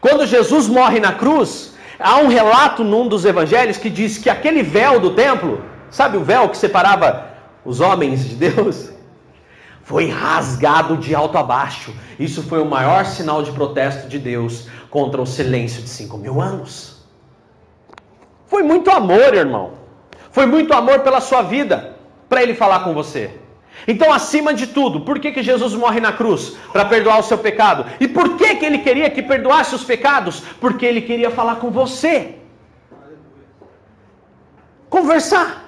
Quando 0.00 0.26
Jesus 0.26 0.66
morre 0.66 0.98
na 0.98 1.12
cruz, 1.12 1.76
Há 1.98 2.18
um 2.18 2.28
relato 2.28 2.84
num 2.84 3.08
dos 3.08 3.24
evangelhos 3.24 3.76
que 3.76 3.90
diz 3.90 4.18
que 4.18 4.30
aquele 4.30 4.62
véu 4.62 5.00
do 5.00 5.14
templo, 5.14 5.64
sabe 5.90 6.16
o 6.16 6.22
véu 6.22 6.48
que 6.48 6.56
separava 6.56 7.26
os 7.64 7.80
homens 7.80 8.24
de 8.24 8.36
Deus? 8.36 8.90
Foi 9.82 10.08
rasgado 10.08 10.96
de 10.96 11.12
alto 11.12 11.36
a 11.36 11.42
baixo. 11.42 11.92
Isso 12.18 12.42
foi 12.42 12.60
o 12.60 12.66
maior 12.66 13.04
sinal 13.04 13.42
de 13.42 13.50
protesto 13.50 14.06
de 14.06 14.18
Deus 14.18 14.68
contra 14.90 15.20
o 15.20 15.26
silêncio 15.26 15.82
de 15.82 15.88
cinco 15.88 16.18
mil 16.18 16.40
anos. 16.40 17.02
Foi 18.46 18.62
muito 18.62 18.90
amor, 18.90 19.34
irmão. 19.34 19.72
Foi 20.30 20.46
muito 20.46 20.72
amor 20.72 21.00
pela 21.00 21.20
sua 21.20 21.42
vida 21.42 21.97
para 22.28 22.42
ele 22.42 22.54
falar 22.54 22.80
com 22.80 22.92
você. 22.92 23.30
Então, 23.86 24.12
acima 24.12 24.52
de 24.52 24.66
tudo, 24.66 25.00
por 25.00 25.18
que, 25.18 25.30
que 25.32 25.42
Jesus 25.42 25.74
morre 25.74 26.00
na 26.00 26.12
cruz? 26.12 26.56
Para 26.72 26.84
perdoar 26.84 27.20
o 27.20 27.22
seu 27.22 27.38
pecado. 27.38 27.86
E 28.00 28.08
por 28.08 28.36
que, 28.36 28.56
que 28.56 28.66
ele 28.66 28.78
queria 28.78 29.08
que 29.08 29.22
perdoasse 29.22 29.74
os 29.74 29.84
pecados? 29.84 30.40
Porque 30.60 30.84
ele 30.84 31.02
queria 31.02 31.30
falar 31.30 31.56
com 31.56 31.70
você. 31.70 32.34
Conversar. 34.90 35.64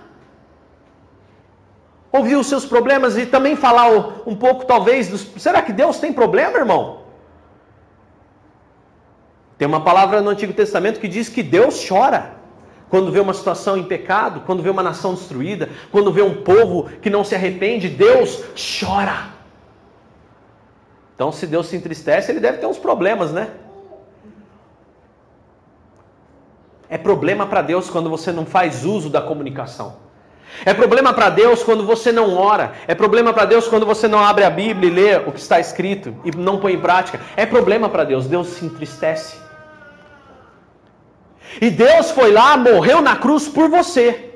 Ouvir 2.12 2.34
os 2.36 2.48
seus 2.48 2.66
problemas 2.66 3.16
e 3.16 3.24
também 3.24 3.54
falar 3.54 3.88
um 4.26 4.34
pouco, 4.34 4.64
talvez, 4.64 5.08
dos. 5.08 5.22
Será 5.36 5.62
que 5.62 5.72
Deus 5.72 5.98
tem 5.98 6.12
problema, 6.12 6.58
irmão? 6.58 7.02
Tem 9.56 9.68
uma 9.68 9.82
palavra 9.82 10.20
no 10.20 10.30
Antigo 10.30 10.52
Testamento 10.52 10.98
que 10.98 11.06
diz 11.06 11.28
que 11.28 11.42
Deus 11.42 11.86
chora 11.86 12.39
quando 12.90 13.12
vê 13.12 13.20
uma 13.20 13.32
situação 13.32 13.76
em 13.76 13.84
pecado, 13.84 14.42
quando 14.44 14.62
vê 14.62 14.68
uma 14.68 14.82
nação 14.82 15.14
destruída, 15.14 15.70
quando 15.92 16.12
vê 16.12 16.22
um 16.22 16.42
povo 16.42 16.90
que 17.00 17.08
não 17.08 17.24
se 17.24 17.34
arrepende, 17.34 17.88
Deus 17.88 18.42
chora. 18.80 19.30
Então, 21.14 21.30
se 21.30 21.46
Deus 21.46 21.68
se 21.68 21.76
entristece, 21.76 22.32
ele 22.32 22.40
deve 22.40 22.58
ter 22.58 22.66
uns 22.66 22.78
problemas, 22.78 23.32
né? 23.32 23.50
É 26.88 26.98
problema 26.98 27.46
para 27.46 27.62
Deus 27.62 27.88
quando 27.88 28.10
você 28.10 28.32
não 28.32 28.44
faz 28.44 28.84
uso 28.84 29.08
da 29.08 29.20
comunicação. 29.20 29.94
É 30.64 30.74
problema 30.74 31.14
para 31.14 31.30
Deus 31.30 31.62
quando 31.62 31.86
você 31.86 32.10
não 32.10 32.36
ora. 32.36 32.72
É 32.88 32.94
problema 32.94 33.32
para 33.32 33.44
Deus 33.44 33.68
quando 33.68 33.86
você 33.86 34.08
não 34.08 34.18
abre 34.18 34.42
a 34.44 34.50
Bíblia 34.50 34.90
e 34.90 34.92
lê 34.92 35.16
o 35.16 35.30
que 35.30 35.38
está 35.38 35.60
escrito 35.60 36.16
e 36.24 36.36
não 36.36 36.58
põe 36.58 36.72
em 36.72 36.80
prática. 36.80 37.20
É 37.36 37.46
problema 37.46 37.88
para 37.88 38.02
Deus. 38.02 38.26
Deus 38.26 38.48
se 38.48 38.64
entristece. 38.64 39.39
E 41.60 41.70
Deus 41.70 42.10
foi 42.10 42.32
lá, 42.32 42.56
morreu 42.56 43.00
na 43.00 43.16
cruz 43.16 43.48
por 43.48 43.68
você. 43.68 44.30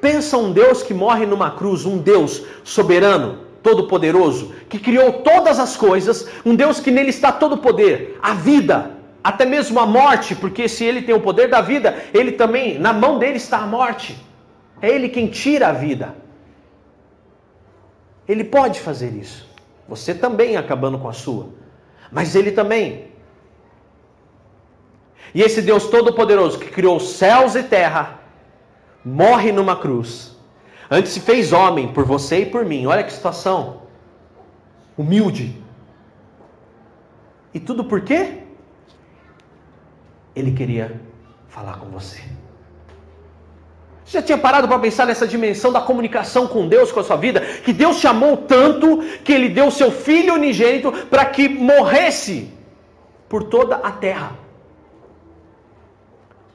Pensa 0.00 0.36
um 0.36 0.52
Deus 0.52 0.82
que 0.82 0.94
morre 0.94 1.26
numa 1.26 1.50
cruz, 1.52 1.84
um 1.84 1.98
Deus 1.98 2.42
soberano, 2.64 3.38
todo-poderoso, 3.62 4.54
que 4.68 4.78
criou 4.78 5.12
todas 5.12 5.58
as 5.58 5.76
coisas, 5.76 6.28
um 6.44 6.54
Deus 6.54 6.80
que 6.80 6.90
nele 6.90 7.10
está 7.10 7.30
todo 7.30 7.54
o 7.54 7.58
poder, 7.58 8.18
a 8.22 8.32
vida, 8.32 8.92
até 9.22 9.44
mesmo 9.44 9.78
a 9.78 9.86
morte, 9.86 10.34
porque 10.34 10.68
se 10.68 10.84
ele 10.84 11.02
tem 11.02 11.14
o 11.14 11.20
poder 11.20 11.48
da 11.48 11.60
vida, 11.60 12.02
ele 12.14 12.32
também, 12.32 12.78
na 12.78 12.92
mão 12.92 13.18
dele 13.18 13.36
está 13.36 13.58
a 13.58 13.66
morte. 13.66 14.18
É 14.80 14.88
ele 14.88 15.10
quem 15.10 15.26
tira 15.26 15.68
a 15.68 15.72
vida. 15.72 16.16
Ele 18.26 18.44
pode 18.44 18.80
fazer 18.80 19.12
isso. 19.12 19.46
Você 19.86 20.14
também 20.14 20.56
acabando 20.56 20.98
com 20.98 21.08
a 21.08 21.12
sua. 21.12 21.48
Mas 22.10 22.34
ele 22.34 22.52
também 22.52 23.09
e 25.34 25.42
esse 25.42 25.62
Deus 25.62 25.86
Todo-Poderoso 25.86 26.58
que 26.58 26.70
criou 26.70 26.98
céus 26.98 27.54
e 27.54 27.62
terra, 27.62 28.20
morre 29.04 29.52
numa 29.52 29.76
cruz. 29.76 30.36
Antes 30.90 31.12
se 31.12 31.20
fez 31.20 31.52
homem 31.52 31.92
por 31.92 32.04
você 32.04 32.40
e 32.40 32.46
por 32.46 32.64
mim. 32.64 32.86
Olha 32.86 33.04
que 33.04 33.12
situação. 33.12 33.82
Humilde. 34.98 35.62
E 37.54 37.60
tudo 37.60 37.84
por 37.84 38.00
quê? 38.00 38.38
Ele 40.34 40.52
queria 40.52 41.00
falar 41.48 41.78
com 41.78 41.86
você. 41.86 42.20
Você 44.04 44.18
já 44.18 44.22
tinha 44.22 44.38
parado 44.38 44.66
para 44.66 44.78
pensar 44.80 45.06
nessa 45.06 45.26
dimensão 45.26 45.72
da 45.72 45.80
comunicação 45.80 46.48
com 46.48 46.66
Deus, 46.66 46.90
com 46.90 46.98
a 46.98 47.04
sua 47.04 47.16
vida? 47.16 47.40
Que 47.40 47.72
Deus 47.72 48.00
te 48.00 48.08
amou 48.08 48.36
tanto 48.36 48.98
que 49.22 49.32
Ele 49.32 49.48
deu 49.48 49.70
seu 49.70 49.92
Filho 49.92 50.34
unigênito 50.34 50.90
para 51.08 51.24
que 51.24 51.48
morresse 51.48 52.52
por 53.28 53.44
toda 53.44 53.76
a 53.76 53.92
terra. 53.92 54.32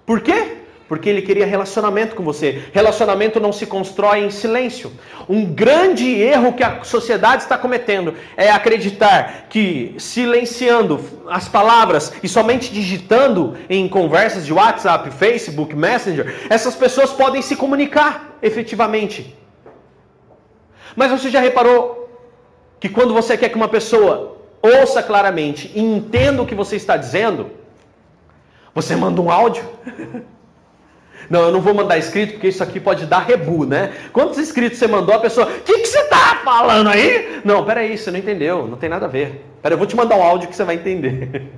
Por 0.05 0.21
quê? 0.21 0.57
Porque 0.87 1.09
ele 1.09 1.23
queria 1.23 1.47
relacionamento 1.47 2.15
com 2.15 2.23
você. 2.23 2.63
Relacionamento 2.71 3.39
não 3.39 3.51
se 3.51 3.65
constrói 3.65 4.19
em 4.19 4.29
silêncio. 4.29 4.91
Um 5.27 5.43
grande 5.43 6.07
erro 6.21 6.53
que 6.53 6.63
a 6.63 6.83
sociedade 6.83 7.41
está 7.41 7.57
cometendo 7.57 8.13
é 8.37 8.51
acreditar 8.51 9.47
que 9.49 9.95
silenciando 9.97 11.03
as 11.27 11.47
palavras 11.47 12.13
e 12.21 12.29
somente 12.29 12.71
digitando 12.71 13.57
em 13.67 13.89
conversas 13.89 14.45
de 14.45 14.53
WhatsApp, 14.53 15.09
Facebook, 15.09 15.75
Messenger, 15.75 16.35
essas 16.51 16.75
pessoas 16.75 17.11
podem 17.11 17.41
se 17.41 17.55
comunicar 17.55 18.37
efetivamente. 18.43 19.35
Mas 20.95 21.09
você 21.09 21.31
já 21.31 21.39
reparou 21.39 22.07
que 22.79 22.89
quando 22.89 23.11
você 23.11 23.35
quer 23.35 23.49
que 23.49 23.55
uma 23.55 23.67
pessoa 23.67 24.37
ouça 24.61 25.01
claramente 25.01 25.71
e 25.73 25.81
entenda 25.81 26.43
o 26.43 26.45
que 26.45 26.53
você 26.53 26.75
está 26.75 26.95
dizendo, 26.95 27.51
você 28.75 28.95
manda 28.95 29.21
um 29.21 29.31
áudio? 29.31 29.63
Não, 31.27 31.41
eu 31.41 31.51
não 31.51 31.61
vou 31.61 31.73
mandar 31.73 31.97
escrito 31.97 32.33
porque 32.33 32.49
isso 32.49 32.61
aqui 32.61 32.79
pode 32.79 33.07
dar 33.07 33.19
rebu, 33.19 33.65
né? 33.65 33.93
Quantos 34.13 34.37
escritos 34.37 34.77
você 34.77 34.85
mandou? 34.85 35.15
A 35.15 35.19
pessoa, 35.19 35.47
o 35.47 35.61
que, 35.61 35.79
que 35.79 35.87
você 35.87 35.99
está 36.01 36.41
falando 36.43 36.87
aí? 36.87 37.41
Não, 37.43 37.65
peraí, 37.65 37.97
você 37.97 38.11
não 38.11 38.19
entendeu, 38.19 38.67
não 38.67 38.77
tem 38.77 38.89
nada 38.89 39.05
a 39.05 39.09
ver. 39.09 39.43
Peraí, 39.61 39.73
eu 39.73 39.77
vou 39.79 39.87
te 39.87 39.95
mandar 39.95 40.17
um 40.17 40.21
áudio 40.21 40.49
que 40.49 40.55
você 40.55 40.63
vai 40.63 40.75
entender. 40.75 41.51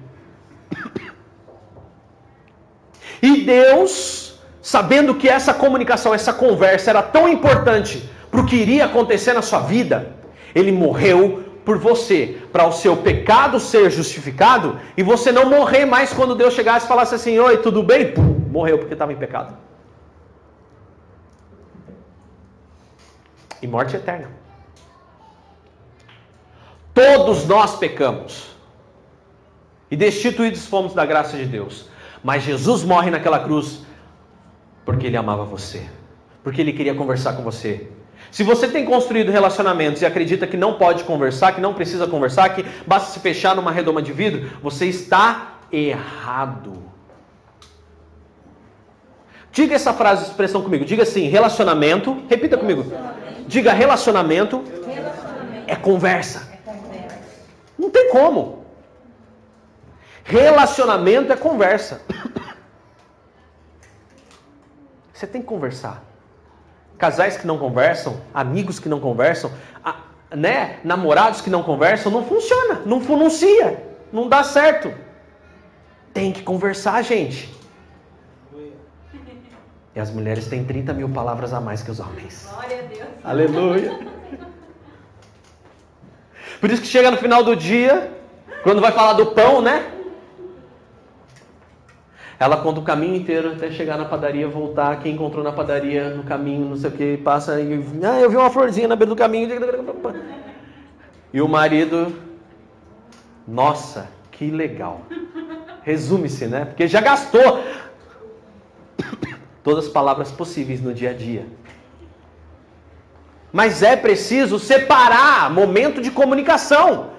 E 3.22 3.42
Deus, 3.42 4.40
sabendo 4.62 5.16
que 5.16 5.28
essa 5.28 5.54
comunicação, 5.54 6.14
essa 6.14 6.32
conversa 6.32 6.92
era 6.92 7.02
tão 7.02 7.28
importante 7.28 8.08
para 8.30 8.40
o 8.40 8.46
que 8.46 8.56
iria 8.56 8.86
acontecer 8.86 9.34
na 9.34 9.42
sua 9.42 9.60
vida, 9.60 10.16
Ele 10.54 10.72
morreu 10.72 11.44
por 11.68 11.78
você, 11.78 12.42
para 12.50 12.66
o 12.66 12.72
seu 12.72 12.96
pecado 12.96 13.60
ser 13.60 13.92
justificado 13.92 14.80
e 14.96 15.04
você 15.04 15.34
não 15.34 15.50
morrer 15.50 15.84
mais 15.84 16.14
quando 16.14 16.34
Deus 16.34 16.54
chegasse 16.54 16.86
e 16.86 16.88
falasse 16.88 17.14
assim: 17.14 17.38
Oi, 17.38 17.58
tudo 17.58 17.84
bem? 17.84 18.14
Pum, 18.14 18.40
morreu 18.50 18.78
porque 18.78 18.94
estava 18.94 19.12
em 19.12 19.18
pecado. 19.18 19.54
E 23.62 23.68
morte 23.68 23.98
eterna. 23.98 24.30
Todos 26.94 27.46
nós 27.46 27.76
pecamos. 27.76 28.56
E 29.92 29.98
destituídos 29.98 30.68
fomos 30.68 30.94
da 30.94 31.06
graça 31.06 31.36
de 31.36 31.46
Deus. 31.46 31.90
Mas 32.24 32.44
Jesus 32.44 32.86
morre 32.86 33.12
naquela 33.12 33.40
cruz 33.40 33.82
porque 34.86 35.08
ele 35.08 35.18
amava 35.18 35.44
você. 35.44 35.86
Porque 36.46 36.62
ele 36.62 36.72
queria 36.72 36.96
conversar 36.96 37.34
com 37.34 37.44
você. 37.44 37.92
Se 38.32 38.44
você 38.44 38.68
tem 38.68 38.86
construído 38.86 39.32
relacionamentos 39.32 40.02
e 40.02 40.06
acredita 40.06 40.46
que 40.46 40.58
não 40.58 40.74
pode 40.74 41.04
conversar, 41.04 41.54
que 41.54 41.62
não 41.62 41.74
precisa 41.74 42.08
conversar, 42.08 42.50
que 42.50 42.66
basta 42.86 43.12
se 43.12 43.20
fechar 43.20 43.56
numa 43.56 43.72
redoma 43.72 44.02
de 44.02 44.12
vidro, 44.12 44.50
você 44.62 44.86
está 44.86 45.60
errado. 45.72 46.84
Diga 49.52 49.76
essa 49.76 49.94
frase, 49.94 50.28
expressão 50.28 50.62
comigo. 50.62 50.86
Diga 50.86 51.04
assim: 51.04 51.28
relacionamento. 51.30 52.24
Repita 52.30 52.58
comigo. 52.58 52.86
Diga 53.48 53.74
relacionamento, 53.74 54.64
relacionamento. 54.86 55.64
É, 55.66 55.76
conversa. 55.76 56.48
é 56.54 56.58
conversa. 56.58 57.20
Não 57.78 57.90
tem 57.90 58.12
como. 58.12 58.66
Relacionamento 60.24 61.32
é 61.32 61.36
conversa. 61.36 62.02
Você 65.14 65.26
tem 65.26 65.42
que 65.42 65.48
conversar. 65.48 66.04
Casais 66.98 67.38
que 67.38 67.46
não 67.46 67.58
conversam, 67.58 68.20
amigos 68.34 68.80
que 68.80 68.90
não 68.90 69.00
conversam, 69.00 69.52
né, 70.36 70.80
namorados 70.84 71.42
que 71.42 71.50
não 71.50 71.64
conversam, 71.64 72.12
não 72.12 72.26
funciona, 72.26 72.82
não 72.86 73.02
funcia, 73.02 73.84
não 74.12 74.28
dá 74.28 74.44
certo. 74.44 74.94
Tem 76.14 76.32
que 76.32 76.44
conversar, 76.44 77.02
gente. 77.04 77.56
E 79.96 80.00
as 80.00 80.12
mulheres 80.12 80.48
têm 80.48 80.64
30 80.64 80.94
mil 80.94 81.10
palavras 81.10 81.54
a 81.54 81.60
mais 81.60 81.82
que 81.82 81.90
os 81.90 82.00
homens. 82.00 82.48
Glória 82.52 82.80
a 82.80 82.82
Deus. 82.84 83.10
Aleluia. 83.24 84.00
Por 86.60 86.72
isso 86.72 86.82
que 86.82 86.88
chega 86.88 87.10
no 87.10 87.18
final 87.18 87.44
do 87.44 87.56
dia, 87.56 88.12
quando 88.64 88.82
vai 88.82 88.92
falar 88.92 89.14
do 89.14 89.28
pão, 89.28 89.62
né? 89.62 89.97
Ela 92.40 92.58
conta 92.58 92.80
o 92.80 92.84
caminho 92.84 93.16
inteiro 93.16 93.54
até 93.54 93.72
chegar 93.72 93.98
na 93.98 94.06
padaria, 94.06 94.48
voltar. 94.48 95.00
Quem 95.00 95.16
encontrou 95.16 95.44
na 95.44 95.52
padaria, 95.52 96.12
no 96.12 96.24
caminho, 96.24 96.70
não 96.70 96.76
sei 96.76 96.90
o 96.90 96.94
que, 96.94 97.18
passa 97.18 97.60
e. 97.60 97.74
Ah, 98.04 98.20
eu 98.20 98.30
vi 98.30 98.36
uma 98.36 98.50
florzinha 98.50 98.88
na 98.88 98.96
beira 98.96 99.10
do 99.10 99.16
caminho. 99.16 99.50
E 101.34 101.42
o 101.42 101.48
marido. 101.48 102.14
Nossa, 103.48 104.08
que 104.32 104.52
legal. 104.52 105.02
Resume-se, 105.82 106.46
né? 106.46 106.66
Porque 106.66 106.88
já 106.88 107.02
gastou 107.02 107.64
todas 109.64 109.86
as 109.86 109.92
palavras 109.92 110.32
possíveis 110.32 110.82
no 110.82 110.94
dia 110.94 111.12
a 111.12 111.14
dia. 111.14 111.46
Mas 113.52 113.82
é 113.82 113.96
preciso 113.96 114.60
separar 114.60 115.50
momento 115.50 116.02
de 116.02 116.12
comunicação. 116.12 117.17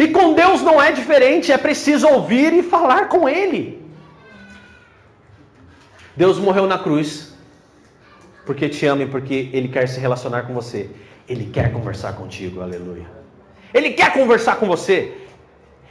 E 0.00 0.08
com 0.08 0.32
Deus 0.32 0.62
não 0.62 0.80
é 0.80 0.90
diferente, 0.90 1.52
é 1.52 1.58
preciso 1.58 2.08
ouvir 2.08 2.54
e 2.54 2.62
falar 2.62 3.02
com 3.08 3.28
Ele. 3.28 3.62
Deus 6.16 6.38
morreu 6.38 6.66
na 6.66 6.78
cruz 6.78 7.34
porque 8.46 8.66
te 8.70 8.86
ama 8.86 9.02
e 9.02 9.06
porque 9.06 9.50
Ele 9.52 9.68
quer 9.68 9.86
se 9.86 10.00
relacionar 10.00 10.44
com 10.44 10.54
você. 10.54 10.88
Ele 11.28 11.44
quer 11.56 11.70
conversar 11.70 12.14
contigo, 12.14 12.62
aleluia. 12.62 13.06
Ele 13.74 13.90
quer 13.90 14.10
conversar 14.14 14.56
com 14.56 14.66
você. 14.66 14.96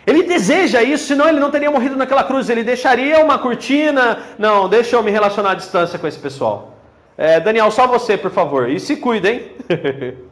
Ele 0.07 0.23
deseja 0.23 0.81
isso, 0.81 1.05
senão 1.05 1.29
ele 1.29 1.39
não 1.39 1.51
teria 1.51 1.69
morrido 1.69 1.95
naquela 1.95 2.23
cruz. 2.23 2.49
Ele 2.49 2.63
deixaria 2.63 3.23
uma 3.23 3.37
cortina. 3.37 4.23
Não, 4.39 4.67
deixa 4.67 4.95
eu 4.95 5.03
me 5.03 5.11
relacionar 5.11 5.51
à 5.51 5.53
distância 5.53 5.99
com 5.99 6.07
esse 6.07 6.17
pessoal. 6.17 6.75
É, 7.15 7.39
Daniel, 7.39 7.69
só 7.69 7.85
você, 7.85 8.17
por 8.17 8.31
favor. 8.31 8.69
E 8.71 8.79
se 8.79 8.95
cuida, 8.95 9.29
hein? 9.29 9.51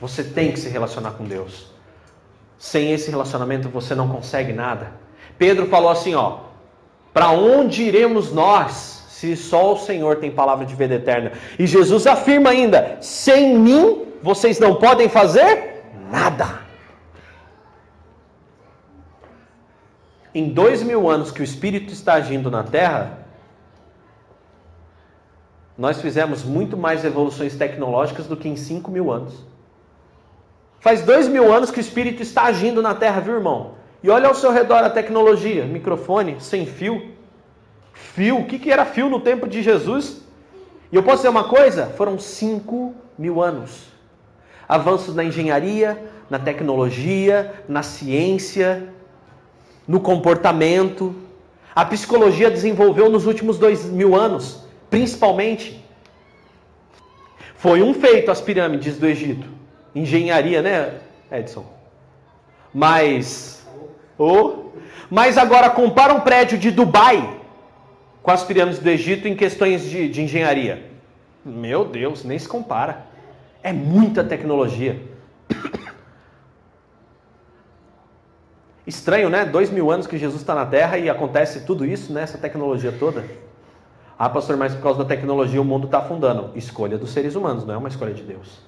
Você 0.00 0.22
tem 0.22 0.52
que 0.52 0.58
se 0.58 0.68
relacionar 0.68 1.12
com 1.12 1.24
Deus. 1.24 1.66
Sem 2.58 2.92
esse 2.92 3.10
relacionamento 3.10 3.68
você 3.68 3.94
não 3.94 4.08
consegue 4.08 4.52
nada. 4.52 4.92
Pedro 5.36 5.66
falou 5.66 5.90
assim, 5.90 6.14
ó: 6.14 6.40
Para 7.12 7.30
onde 7.30 7.82
iremos 7.82 8.32
nós, 8.32 9.04
se 9.08 9.36
só 9.36 9.74
o 9.74 9.78
Senhor 9.78 10.16
tem 10.16 10.30
palavra 10.30 10.64
de 10.64 10.74
vida 10.74 10.94
eterna? 10.94 11.32
E 11.58 11.66
Jesus 11.66 12.06
afirma 12.06 12.50
ainda: 12.50 12.98
Sem 13.00 13.58
mim 13.58 14.06
vocês 14.22 14.58
não 14.58 14.76
podem 14.76 15.08
fazer 15.08 15.84
nada. 16.10 16.60
Em 20.34 20.50
dois 20.50 20.82
mil 20.82 21.08
anos 21.08 21.32
que 21.32 21.40
o 21.40 21.44
Espírito 21.44 21.92
está 21.92 22.14
agindo 22.14 22.50
na 22.50 22.62
Terra, 22.62 23.26
nós 25.76 26.00
fizemos 26.00 26.44
muito 26.44 26.76
mais 26.76 27.04
evoluções 27.04 27.56
tecnológicas 27.56 28.26
do 28.26 28.36
que 28.36 28.48
em 28.48 28.56
cinco 28.56 28.90
mil 28.90 29.10
anos. 29.12 29.46
Faz 30.88 31.02
dois 31.02 31.28
mil 31.28 31.52
anos 31.52 31.70
que 31.70 31.78
o 31.78 31.82
Espírito 31.82 32.22
está 32.22 32.44
agindo 32.44 32.80
na 32.80 32.94
terra, 32.94 33.20
viu, 33.20 33.34
irmão? 33.34 33.72
E 34.02 34.08
olha 34.08 34.26
ao 34.26 34.34
seu 34.34 34.50
redor 34.50 34.82
a 34.82 34.88
tecnologia: 34.88 35.66
microfone, 35.66 36.40
sem 36.40 36.64
fio. 36.64 37.10
Fio, 37.92 38.38
o 38.38 38.46
que, 38.46 38.58
que 38.58 38.72
era 38.72 38.86
fio 38.86 39.10
no 39.10 39.20
tempo 39.20 39.46
de 39.46 39.62
Jesus? 39.62 40.22
E 40.90 40.96
eu 40.96 41.02
posso 41.02 41.18
dizer 41.18 41.28
uma 41.28 41.44
coisa? 41.44 41.88
Foram 41.88 42.18
cinco 42.18 42.94
mil 43.18 43.42
anos. 43.42 43.88
Avanços 44.66 45.14
na 45.14 45.22
engenharia, 45.22 46.02
na 46.30 46.38
tecnologia, 46.38 47.52
na 47.68 47.82
ciência, 47.82 48.88
no 49.86 50.00
comportamento. 50.00 51.14
A 51.74 51.84
psicologia 51.84 52.50
desenvolveu 52.50 53.10
nos 53.10 53.26
últimos 53.26 53.58
dois 53.58 53.84
mil 53.84 54.16
anos, 54.16 54.64
principalmente. 54.88 55.84
Foi 57.56 57.82
um 57.82 57.92
feito 57.92 58.30
as 58.30 58.40
pirâmides 58.40 58.96
do 58.96 59.06
Egito 59.06 59.57
engenharia, 59.94 60.62
né, 60.62 61.00
Edson? 61.30 61.64
Mas, 62.72 63.66
oh, 64.18 64.70
mas 65.10 65.38
agora 65.38 65.70
compara 65.70 66.12
um 66.12 66.20
prédio 66.20 66.58
de 66.58 66.70
Dubai 66.70 67.38
com 68.22 68.30
as 68.30 68.44
pirâmides 68.44 68.78
do 68.78 68.88
Egito 68.88 69.26
em 69.26 69.34
questões 69.34 69.82
de, 69.82 70.08
de 70.08 70.22
engenharia. 70.22 70.90
Meu 71.44 71.84
Deus, 71.84 72.24
nem 72.24 72.38
se 72.38 72.46
compara. 72.48 73.06
É 73.62 73.72
muita 73.72 74.22
tecnologia. 74.22 75.00
Estranho, 78.86 79.28
né? 79.28 79.44
Dois 79.44 79.70
mil 79.70 79.90
anos 79.90 80.06
que 80.06 80.16
Jesus 80.16 80.40
está 80.40 80.54
na 80.54 80.64
Terra 80.64 80.96
e 80.98 81.10
acontece 81.10 81.66
tudo 81.66 81.84
isso, 81.84 82.12
né? 82.12 82.22
Essa 82.22 82.38
tecnologia 82.38 82.92
toda. 82.92 83.24
Ah, 84.18 84.28
pastor, 84.28 84.56
mas 84.56 84.74
por 84.74 84.82
causa 84.82 84.98
da 85.00 85.04
tecnologia 85.04 85.60
o 85.60 85.64
mundo 85.64 85.86
está 85.86 85.98
afundando. 85.98 86.50
Escolha 86.56 86.98
dos 86.98 87.10
seres 87.10 87.34
humanos, 87.34 87.64
não 87.64 87.74
é 87.74 87.76
uma 87.76 87.88
escolha 87.88 88.12
de 88.12 88.22
Deus. 88.22 88.60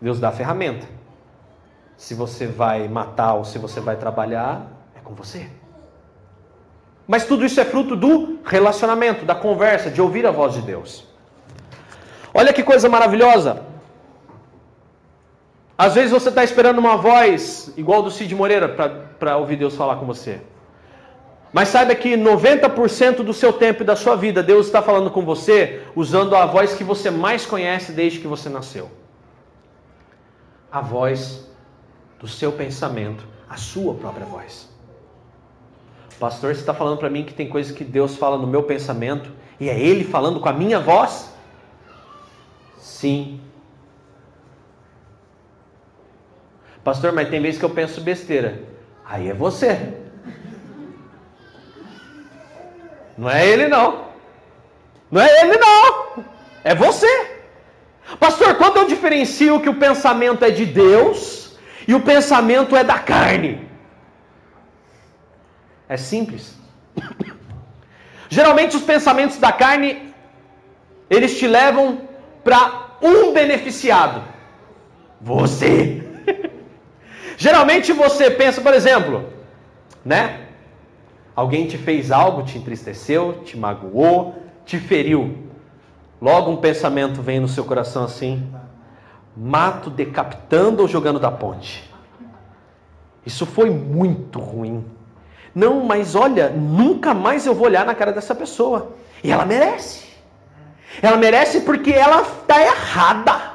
Deus 0.00 0.20
dá 0.20 0.28
a 0.28 0.32
ferramenta. 0.32 0.86
Se 1.96 2.14
você 2.14 2.46
vai 2.46 2.88
matar 2.88 3.34
ou 3.34 3.44
se 3.44 3.58
você 3.58 3.80
vai 3.80 3.96
trabalhar, 3.96 4.66
é 4.94 5.00
com 5.00 5.14
você. 5.14 5.48
Mas 7.06 7.24
tudo 7.24 7.44
isso 7.44 7.60
é 7.60 7.64
fruto 7.64 7.96
do 7.96 8.38
relacionamento, 8.44 9.24
da 9.24 9.34
conversa, 9.34 9.90
de 9.90 10.02
ouvir 10.02 10.26
a 10.26 10.30
voz 10.30 10.54
de 10.54 10.62
Deus. 10.62 11.06
Olha 12.34 12.52
que 12.52 12.62
coisa 12.62 12.88
maravilhosa. 12.88 13.62
Às 15.78 15.94
vezes 15.94 16.10
você 16.10 16.28
está 16.28 16.42
esperando 16.42 16.78
uma 16.78 16.96
voz 16.96 17.72
igual 17.76 18.02
do 18.02 18.10
Cid 18.10 18.34
Moreira 18.34 18.68
para 19.18 19.36
ouvir 19.36 19.56
Deus 19.56 19.74
falar 19.74 19.96
com 19.96 20.06
você. 20.06 20.40
Mas 21.52 21.68
saiba 21.68 21.94
que 21.94 22.16
90% 22.16 23.22
do 23.22 23.32
seu 23.32 23.52
tempo 23.52 23.82
e 23.82 23.86
da 23.86 23.96
sua 23.96 24.16
vida 24.16 24.42
Deus 24.42 24.66
está 24.66 24.82
falando 24.82 25.10
com 25.10 25.24
você 25.24 25.82
usando 25.94 26.34
a 26.34 26.44
voz 26.44 26.74
que 26.74 26.84
você 26.84 27.10
mais 27.10 27.46
conhece 27.46 27.92
desde 27.92 28.18
que 28.18 28.26
você 28.26 28.48
nasceu 28.48 28.90
a 30.76 30.80
voz 30.82 31.48
do 32.20 32.28
seu 32.28 32.52
pensamento, 32.52 33.26
a 33.48 33.56
sua 33.56 33.94
própria 33.94 34.26
voz. 34.26 34.68
Pastor, 36.20 36.54
você 36.54 36.60
está 36.60 36.74
falando 36.74 36.98
para 36.98 37.08
mim 37.08 37.24
que 37.24 37.32
tem 37.32 37.48
coisas 37.48 37.74
que 37.74 37.82
Deus 37.82 38.14
fala 38.16 38.36
no 38.36 38.46
meu 38.46 38.62
pensamento 38.62 39.30
e 39.58 39.70
é 39.70 39.78
Ele 39.78 40.04
falando 40.04 40.38
com 40.38 40.48
a 40.50 40.52
minha 40.52 40.78
voz? 40.78 41.32
Sim. 42.76 43.40
Pastor, 46.84 47.10
mas 47.12 47.30
tem 47.30 47.40
vezes 47.40 47.58
que 47.58 47.64
eu 47.64 47.70
penso 47.70 48.02
besteira. 48.02 48.62
Aí 49.02 49.30
é 49.30 49.34
você. 49.34 49.98
Não 53.16 53.30
é 53.30 53.46
ele 53.48 53.66
não. 53.66 54.08
Não 55.10 55.22
é 55.22 55.40
ele 55.40 55.56
não. 55.56 56.24
É 56.62 56.74
você. 56.74 57.35
Pastor, 58.20 58.54
quando 58.54 58.76
eu 58.78 58.86
diferencio 58.86 59.60
que 59.60 59.68
o 59.68 59.74
pensamento 59.74 60.44
é 60.44 60.50
de 60.50 60.64
Deus 60.64 61.56
e 61.86 61.94
o 61.94 62.00
pensamento 62.00 62.76
é 62.76 62.84
da 62.84 62.98
carne? 62.98 63.66
É 65.88 65.96
simples. 65.96 66.56
Geralmente 68.28 68.76
os 68.76 68.82
pensamentos 68.82 69.38
da 69.38 69.52
carne 69.52 70.14
eles 71.08 71.38
te 71.38 71.46
levam 71.46 72.00
para 72.42 72.96
um 73.02 73.32
beneficiado. 73.32 74.22
Você. 75.20 76.02
Geralmente 77.36 77.92
você 77.92 78.30
pensa, 78.30 78.60
por 78.60 78.74
exemplo, 78.74 79.32
né? 80.04 80.46
Alguém 81.34 81.66
te 81.66 81.76
fez 81.76 82.10
algo, 82.10 82.44
te 82.44 82.56
entristeceu, 82.56 83.42
te 83.44 83.56
magoou, 83.56 84.42
te 84.64 84.78
feriu. 84.78 85.45
Logo 86.20 86.50
um 86.50 86.56
pensamento 86.56 87.20
vem 87.20 87.40
no 87.40 87.48
seu 87.48 87.64
coração 87.64 88.04
assim: 88.04 88.50
mato 89.36 89.90
decapitando 89.90 90.82
ou 90.82 90.88
jogando 90.88 91.18
da 91.20 91.30
ponte. 91.30 91.92
Isso 93.24 93.44
foi 93.44 93.70
muito 93.70 94.38
ruim. 94.38 94.84
Não, 95.54 95.80
mas 95.80 96.14
olha, 96.14 96.50
nunca 96.50 97.12
mais 97.12 97.46
eu 97.46 97.54
vou 97.54 97.66
olhar 97.66 97.84
na 97.84 97.94
cara 97.94 98.12
dessa 98.12 98.34
pessoa. 98.34 98.92
E 99.24 99.32
ela 99.32 99.44
merece. 99.44 100.06
Ela 101.02 101.16
merece 101.16 101.62
porque 101.62 101.90
ela 101.90 102.22
está 102.22 102.60
errada. 102.60 103.52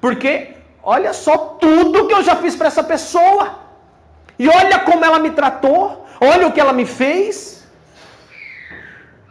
Porque 0.00 0.54
olha 0.82 1.12
só 1.12 1.36
tudo 1.36 2.06
que 2.06 2.14
eu 2.14 2.22
já 2.22 2.36
fiz 2.36 2.56
para 2.56 2.68
essa 2.68 2.82
pessoa. 2.82 3.60
E 4.38 4.48
olha 4.48 4.80
como 4.80 5.04
ela 5.04 5.18
me 5.18 5.30
tratou. 5.30 6.06
Olha 6.20 6.48
o 6.48 6.52
que 6.52 6.60
ela 6.60 6.72
me 6.72 6.86
fez. 6.86 7.65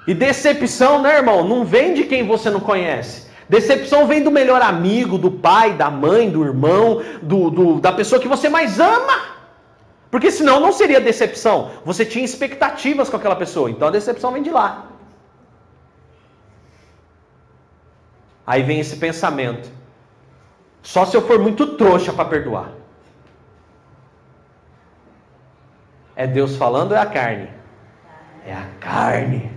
E 0.08 0.14
decepção, 0.14 1.02
né, 1.02 1.18
irmão? 1.18 1.48
Não 1.48 1.66
vem 1.66 1.94
de 1.94 2.04
quem 2.04 2.26
você 2.26 2.50
não 2.50 2.60
conhece. 2.60 3.26
Decepção 3.48 4.08
vem 4.08 4.24
do 4.24 4.32
melhor 4.32 4.62
amigo, 4.62 5.18
do 5.18 5.32
pai, 5.32 5.74
da 5.74 5.90
mãe, 5.90 6.30
do 6.30 6.44
irmão, 6.44 7.02
do, 7.22 7.50
do, 7.50 7.80
da 7.80 7.92
pessoa 7.92 8.22
que 8.22 8.28
você 8.28 8.50
mais 8.50 8.80
ama. 8.80 9.36
Porque 10.10 10.32
senão 10.32 10.60
não 10.60 10.72
seria 10.72 11.02
decepção. 11.02 11.72
Você 11.84 12.06
tinha 12.06 12.26
expectativas 12.26 13.10
com 13.10 13.18
aquela 13.18 13.36
pessoa, 13.36 13.70
então 13.70 13.88
a 13.88 13.92
decepção 13.92 14.32
vem 14.32 14.44
de 14.44 14.50
lá. 14.50 14.88
Aí 18.48 18.62
vem 18.62 18.80
esse 18.80 18.98
pensamento. 18.98 19.70
Só 20.82 21.04
se 21.06 21.18
eu 21.18 21.22
for 21.26 21.40
muito 21.40 21.76
trouxa 21.78 22.14
para 22.14 22.26
perdoar. 22.26 22.70
É 26.16 26.26
Deus 26.28 26.56
falando 26.56 26.92
ou 26.92 26.98
é 26.98 27.02
a 27.02 27.06
carne? 27.06 27.50
É 28.46 28.54
a 28.54 28.66
carne. 28.80 29.55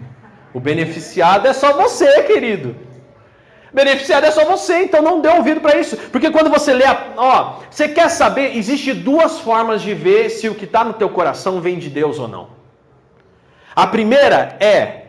O 0.52 0.60
beneficiado 0.60 1.46
é 1.46 1.52
só 1.52 1.72
você, 1.72 2.22
querido. 2.22 2.74
Beneficiado 3.72 4.24
é 4.24 4.30
só 4.30 4.44
você, 4.44 4.82
então 4.82 5.02
não 5.02 5.20
dê 5.20 5.28
ouvido 5.28 5.60
para 5.60 5.78
isso. 5.78 5.96
Porque 5.96 6.30
quando 6.30 6.48
você 6.48 6.72
lê, 6.72 6.84
a, 6.84 7.12
ó, 7.16 7.60
você 7.70 7.88
quer 7.88 8.08
saber, 8.08 8.56
existe 8.56 8.92
duas 8.94 9.40
formas 9.40 9.82
de 9.82 9.92
ver 9.92 10.30
se 10.30 10.48
o 10.48 10.54
que 10.54 10.64
está 10.64 10.82
no 10.84 10.94
teu 10.94 11.08
coração 11.10 11.60
vem 11.60 11.78
de 11.78 11.90
Deus 11.90 12.18
ou 12.18 12.26
não. 12.26 12.48
A 13.76 13.86
primeira 13.86 14.56
é 14.58 15.02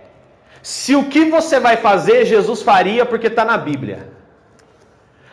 se 0.62 0.94
o 0.94 1.06
que 1.06 1.26
você 1.26 1.60
vai 1.60 1.78
fazer 1.78 2.26
Jesus 2.26 2.62
faria 2.62 3.06
porque 3.06 3.28
está 3.28 3.46
na 3.46 3.58
Bíblia. 3.58 4.10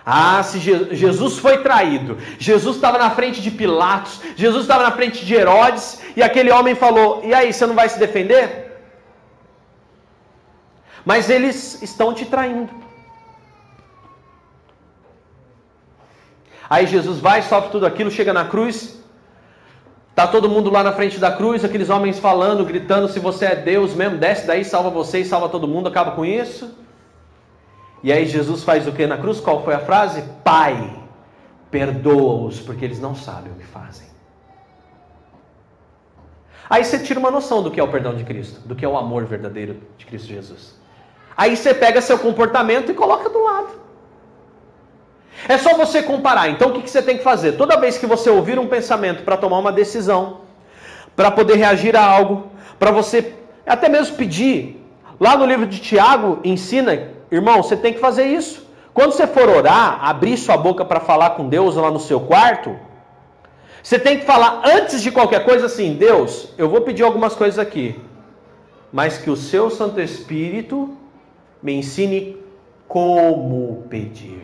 Ah, 0.08 0.40
se 0.44 0.60
Jesus 0.60 1.36
foi 1.36 1.64
traído, 1.64 2.16
Jesus 2.38 2.76
estava 2.76 2.96
na 2.96 3.10
frente 3.10 3.42
de 3.42 3.50
Pilatos, 3.50 4.20
Jesus 4.36 4.62
estava 4.62 4.84
na 4.84 4.92
frente 4.92 5.26
de 5.26 5.34
Herodes, 5.34 6.00
e 6.14 6.22
aquele 6.22 6.52
homem 6.52 6.76
falou: 6.76 7.22
E 7.24 7.34
aí, 7.34 7.52
você 7.52 7.66
não 7.66 7.74
vai 7.74 7.88
se 7.88 7.98
defender? 7.98 8.65
Mas 11.06 11.30
eles 11.30 11.80
estão 11.82 12.12
te 12.12 12.26
traindo. 12.26 12.68
Aí 16.68 16.84
Jesus 16.84 17.20
vai, 17.20 17.42
sofre 17.42 17.70
tudo 17.70 17.86
aquilo, 17.86 18.10
chega 18.10 18.32
na 18.32 18.46
cruz, 18.46 19.00
tá 20.16 20.26
todo 20.26 20.48
mundo 20.48 20.68
lá 20.68 20.82
na 20.82 20.92
frente 20.92 21.20
da 21.20 21.30
cruz, 21.30 21.64
aqueles 21.64 21.90
homens 21.90 22.18
falando, 22.18 22.64
gritando: 22.64 23.06
Se 23.06 23.20
você 23.20 23.44
é 23.44 23.54
Deus 23.54 23.94
mesmo, 23.94 24.18
desce 24.18 24.48
daí, 24.48 24.64
salva 24.64 24.90
você 24.90 25.20
e 25.20 25.24
salva 25.24 25.48
todo 25.48 25.68
mundo, 25.68 25.86
acaba 25.86 26.10
com 26.10 26.24
isso. 26.24 26.76
E 28.02 28.12
aí 28.12 28.26
Jesus 28.26 28.64
faz 28.64 28.88
o 28.88 28.92
que 28.92 29.06
na 29.06 29.16
cruz? 29.16 29.38
Qual 29.38 29.64
foi 29.64 29.74
a 29.74 29.78
frase? 29.78 30.24
Pai, 30.42 30.92
perdoa-os, 31.70 32.60
porque 32.60 32.84
eles 32.84 32.98
não 32.98 33.14
sabem 33.14 33.52
o 33.52 33.54
que 33.54 33.64
fazem. 33.64 34.08
Aí 36.68 36.84
você 36.84 36.98
tira 36.98 37.20
uma 37.20 37.30
noção 37.30 37.62
do 37.62 37.70
que 37.70 37.78
é 37.78 37.82
o 37.82 37.88
perdão 37.88 38.16
de 38.16 38.24
Cristo, 38.24 38.66
do 38.66 38.74
que 38.74 38.84
é 38.84 38.88
o 38.88 38.96
amor 38.96 39.24
verdadeiro 39.24 39.80
de 39.96 40.04
Cristo 40.04 40.26
Jesus. 40.26 40.75
Aí 41.36 41.56
você 41.56 41.74
pega 41.74 42.00
seu 42.00 42.18
comportamento 42.18 42.90
e 42.90 42.94
coloca 42.94 43.28
do 43.28 43.42
lado. 43.42 43.68
É 45.48 45.58
só 45.58 45.74
você 45.74 46.02
comparar. 46.02 46.48
Então 46.48 46.70
o 46.70 46.80
que 46.80 46.88
você 46.88 47.02
tem 47.02 47.18
que 47.18 47.22
fazer? 47.22 47.52
Toda 47.52 47.78
vez 47.78 47.98
que 47.98 48.06
você 48.06 48.30
ouvir 48.30 48.58
um 48.58 48.66
pensamento 48.66 49.22
para 49.22 49.36
tomar 49.36 49.58
uma 49.58 49.72
decisão, 49.72 50.40
para 51.14 51.30
poder 51.30 51.56
reagir 51.56 51.96
a 51.96 52.04
algo, 52.04 52.50
para 52.78 52.90
você 52.90 53.34
até 53.66 53.88
mesmo 53.88 54.16
pedir, 54.16 54.82
lá 55.20 55.36
no 55.36 55.44
livro 55.44 55.66
de 55.66 55.78
Tiago 55.78 56.40
ensina 56.44 57.14
Irmão, 57.30 57.62
você 57.62 57.76
tem 57.76 57.92
que 57.92 57.98
fazer 57.98 58.24
isso. 58.26 58.64
Quando 58.94 59.12
você 59.12 59.26
for 59.26 59.48
orar, 59.48 59.98
abrir 60.02 60.36
sua 60.36 60.56
boca 60.56 60.84
para 60.84 61.00
falar 61.00 61.30
com 61.30 61.48
Deus 61.48 61.74
lá 61.74 61.90
no 61.90 61.98
seu 61.98 62.20
quarto, 62.20 62.76
você 63.82 63.98
tem 63.98 64.18
que 64.18 64.24
falar 64.24 64.62
antes 64.64 65.02
de 65.02 65.10
qualquer 65.10 65.44
coisa 65.44 65.66
assim: 65.66 65.94
Deus, 65.94 66.48
eu 66.56 66.68
vou 66.68 66.80
pedir 66.80 67.02
algumas 67.02 67.34
coisas 67.34 67.58
aqui, 67.58 68.00
mas 68.92 69.18
que 69.18 69.28
o 69.28 69.36
seu 69.36 69.70
Santo 69.70 70.00
Espírito 70.00 70.96
me 71.66 71.74
ensine 71.74 72.40
como 72.86 73.84
pedir. 73.90 74.40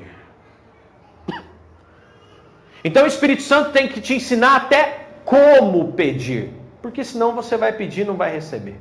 Então 2.82 3.04
o 3.04 3.06
Espírito 3.06 3.42
Santo 3.42 3.70
tem 3.70 3.86
que 3.86 4.00
te 4.00 4.14
ensinar 4.14 4.56
até 4.56 5.06
como 5.24 5.92
pedir, 5.92 6.52
porque 6.82 7.04
senão 7.04 7.32
você 7.32 7.56
vai 7.56 7.72
pedir 7.74 8.00
e 8.00 8.04
não 8.04 8.16
vai 8.16 8.32
receber. 8.32 8.76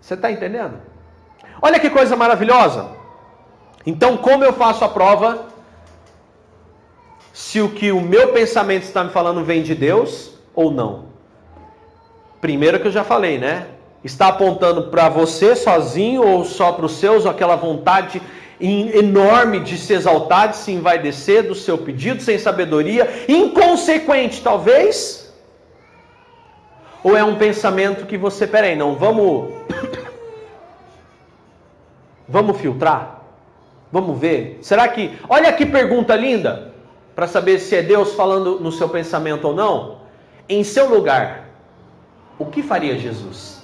Você 0.00 0.14
está 0.14 0.30
entendendo? 0.30 0.80
Olha 1.60 1.80
que 1.80 1.90
coisa 1.90 2.14
maravilhosa. 2.14 2.88
Então, 3.84 4.16
como 4.18 4.44
eu 4.44 4.52
faço 4.52 4.84
a 4.84 4.88
prova 4.88 5.48
se 7.32 7.60
o 7.60 7.70
que 7.70 7.90
o 7.90 8.00
meu 8.00 8.32
pensamento 8.32 8.84
está 8.84 9.02
me 9.02 9.10
falando 9.10 9.44
vem 9.44 9.64
de 9.64 9.74
Deus 9.74 10.32
ou 10.54 10.70
não? 10.70 11.06
Primeiro 12.40 12.78
que 12.78 12.86
eu 12.86 12.92
já 12.92 13.02
falei, 13.02 13.36
né? 13.36 13.79
Está 14.02 14.28
apontando 14.28 14.84
para 14.84 15.08
você 15.08 15.54
sozinho 15.54 16.26
ou 16.26 16.44
só 16.44 16.72
para 16.72 16.86
os 16.86 16.92
seus, 16.92 17.24
ou 17.24 17.30
aquela 17.30 17.56
vontade 17.56 18.20
enorme 18.60 19.60
de 19.60 19.78
se 19.78 19.92
exaltar, 19.94 20.48
de 20.48 20.56
se 20.56 20.72
envaidecer 20.72 21.46
do 21.46 21.54
seu 21.54 21.78
pedido, 21.78 22.22
sem 22.22 22.38
sabedoria, 22.38 23.08
inconsequente 23.28 24.42
talvez? 24.42 25.32
Ou 27.02 27.16
é 27.16 27.24
um 27.24 27.36
pensamento 27.36 28.06
que 28.06 28.18
você, 28.18 28.46
peraí, 28.46 28.76
não, 28.76 28.94
vamos 28.94 29.54
Vamos 32.28 32.60
filtrar? 32.60 33.24
Vamos 33.90 34.16
ver? 34.20 34.60
Será 34.62 34.86
que. 34.86 35.18
Olha 35.28 35.52
que 35.52 35.66
pergunta 35.66 36.14
linda! 36.14 36.72
Para 37.14 37.26
saber 37.26 37.58
se 37.58 37.74
é 37.74 37.82
Deus 37.82 38.14
falando 38.14 38.60
no 38.60 38.70
seu 38.70 38.88
pensamento 38.88 39.48
ou 39.48 39.54
não. 39.54 39.98
Em 40.48 40.62
seu 40.62 40.88
lugar, 40.88 41.48
o 42.38 42.46
que 42.46 42.62
faria 42.62 42.96
Jesus? 42.96 43.59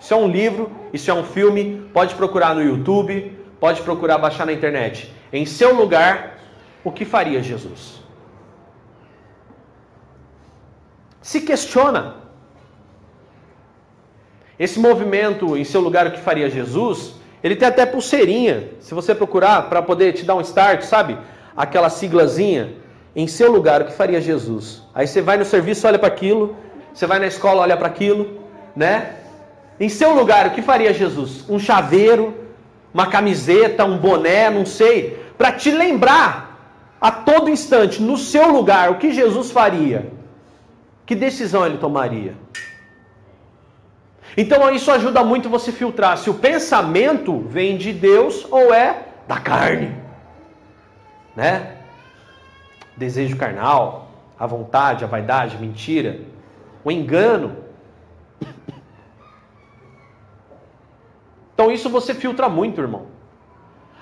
Isso 0.00 0.14
é 0.14 0.16
um 0.16 0.28
livro, 0.28 0.70
isso 0.92 1.10
é 1.10 1.14
um 1.14 1.24
filme, 1.24 1.88
pode 1.92 2.14
procurar 2.14 2.54
no 2.54 2.62
YouTube, 2.62 3.36
pode 3.58 3.82
procurar 3.82 4.18
baixar 4.18 4.46
na 4.46 4.52
internet. 4.52 5.12
Em 5.32 5.44
seu 5.44 5.74
lugar, 5.74 6.38
o 6.84 6.92
que 6.92 7.04
faria 7.04 7.42
Jesus? 7.42 8.02
Se 11.20 11.40
questiona. 11.40 12.16
Esse 14.58 14.78
movimento, 14.80 15.56
em 15.56 15.64
seu 15.64 15.80
lugar, 15.80 16.06
o 16.06 16.10
que 16.10 16.20
faria 16.20 16.48
Jesus, 16.48 17.14
ele 17.42 17.54
tem 17.54 17.68
até 17.68 17.84
pulseirinha. 17.84 18.70
Se 18.80 18.94
você 18.94 19.14
procurar 19.14 19.68
para 19.68 19.82
poder 19.82 20.12
te 20.12 20.24
dar 20.24 20.34
um 20.34 20.40
start, 20.40 20.82
sabe? 20.82 21.18
Aquela 21.56 21.90
siglazinha. 21.90 22.74
Em 23.14 23.26
seu 23.26 23.50
lugar, 23.50 23.82
o 23.82 23.84
que 23.84 23.92
faria 23.92 24.20
Jesus? 24.20 24.82
Aí 24.94 25.06
você 25.06 25.20
vai 25.20 25.36
no 25.36 25.44
serviço, 25.44 25.86
olha 25.86 25.98
para 25.98 26.08
aquilo. 26.08 26.56
Você 26.92 27.06
vai 27.06 27.18
na 27.18 27.26
escola, 27.26 27.62
olha 27.62 27.76
para 27.76 27.86
aquilo, 27.88 28.40
né? 28.74 29.16
Em 29.80 29.88
seu 29.88 30.14
lugar, 30.14 30.46
o 30.46 30.50
que 30.50 30.62
faria 30.62 30.92
Jesus? 30.92 31.44
Um 31.48 31.58
chaveiro, 31.58 32.34
uma 32.92 33.06
camiseta, 33.06 33.84
um 33.84 33.98
boné, 33.98 34.50
não 34.50 34.66
sei, 34.66 35.22
para 35.36 35.52
te 35.52 35.70
lembrar 35.70 36.48
a 37.00 37.12
todo 37.12 37.48
instante, 37.48 38.02
no 38.02 38.16
seu 38.16 38.48
lugar, 38.48 38.90
o 38.90 38.96
que 38.96 39.12
Jesus 39.12 39.52
faria? 39.52 40.10
Que 41.06 41.14
decisão 41.14 41.64
ele 41.64 41.78
tomaria? 41.78 42.34
Então 44.36 44.70
isso 44.72 44.90
ajuda 44.90 45.24
muito 45.24 45.48
você 45.48 45.72
filtrar 45.72 46.18
se 46.18 46.28
o 46.28 46.34
pensamento 46.34 47.38
vem 47.48 47.76
de 47.76 47.92
Deus 47.92 48.46
ou 48.50 48.74
é 48.74 49.04
da 49.26 49.38
carne. 49.38 49.94
Né? 51.34 51.76
Desejo 52.96 53.36
carnal, 53.36 54.10
a 54.38 54.46
vontade, 54.46 55.04
a 55.04 55.06
vaidade, 55.08 55.56
mentira, 55.58 56.20
o 56.84 56.90
engano. 56.90 57.67
Então 61.58 61.72
isso 61.72 61.90
você 61.90 62.14
filtra 62.14 62.48
muito, 62.48 62.80
irmão. 62.80 63.06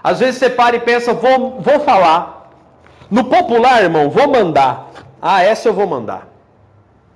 Às 0.04 0.20
vezes 0.20 0.38
você 0.38 0.50
para 0.50 0.76
e 0.76 0.80
pensa, 0.80 1.14
vou, 1.14 1.58
vou 1.58 1.80
falar. 1.80 2.50
No 3.10 3.24
popular, 3.24 3.82
irmão, 3.82 4.10
vou 4.10 4.28
mandar. 4.28 4.90
Ah, 5.22 5.42
essa 5.42 5.66
eu 5.66 5.72
vou 5.72 5.86
mandar. 5.86 6.28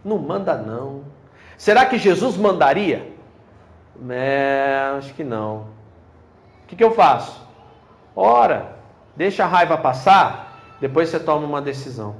Não 0.02 0.16
manda 0.16 0.56
não. 0.56 1.02
Será 1.58 1.84
que 1.84 1.98
Jesus 1.98 2.38
mandaria? 2.38 3.12
É, 4.08 4.94
acho 4.96 5.12
que 5.12 5.22
não. 5.22 5.66
O 6.64 6.68
que, 6.68 6.74
que 6.74 6.84
eu 6.84 6.92
faço? 6.92 7.46
Ora, 8.16 8.76
deixa 9.14 9.44
a 9.44 9.46
raiva 9.46 9.76
passar, 9.76 10.58
depois 10.80 11.10
você 11.10 11.20
toma 11.20 11.46
uma 11.46 11.60
decisão. 11.60 12.16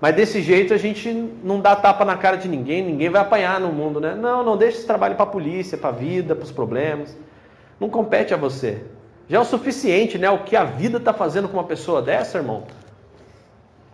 Mas 0.00 0.16
desse 0.16 0.40
jeito 0.40 0.72
a 0.72 0.78
gente 0.78 1.12
não 1.44 1.60
dá 1.60 1.76
tapa 1.76 2.04
na 2.04 2.16
cara 2.16 2.36
de 2.36 2.48
ninguém, 2.48 2.82
ninguém 2.82 3.10
vai 3.10 3.20
apanhar 3.20 3.60
no 3.60 3.70
mundo, 3.70 4.00
né? 4.00 4.14
Não, 4.14 4.42
não 4.42 4.56
deixa 4.56 4.78
esse 4.78 4.86
trabalho 4.86 5.14
para 5.14 5.24
a 5.24 5.28
polícia, 5.28 5.76
para 5.76 5.90
a 5.90 5.92
vida, 5.92 6.34
para 6.34 6.44
os 6.44 6.50
problemas. 6.50 7.16
Não 7.78 7.90
compete 7.90 8.32
a 8.32 8.36
você. 8.36 8.82
Já 9.28 9.38
é 9.38 9.40
o 9.40 9.44
suficiente, 9.44 10.18
né? 10.18 10.30
O 10.30 10.44
que 10.44 10.56
a 10.56 10.64
vida 10.64 10.96
está 10.96 11.12
fazendo 11.12 11.48
com 11.48 11.56
uma 11.58 11.64
pessoa 11.64 12.00
dessa, 12.00 12.38
irmão. 12.38 12.64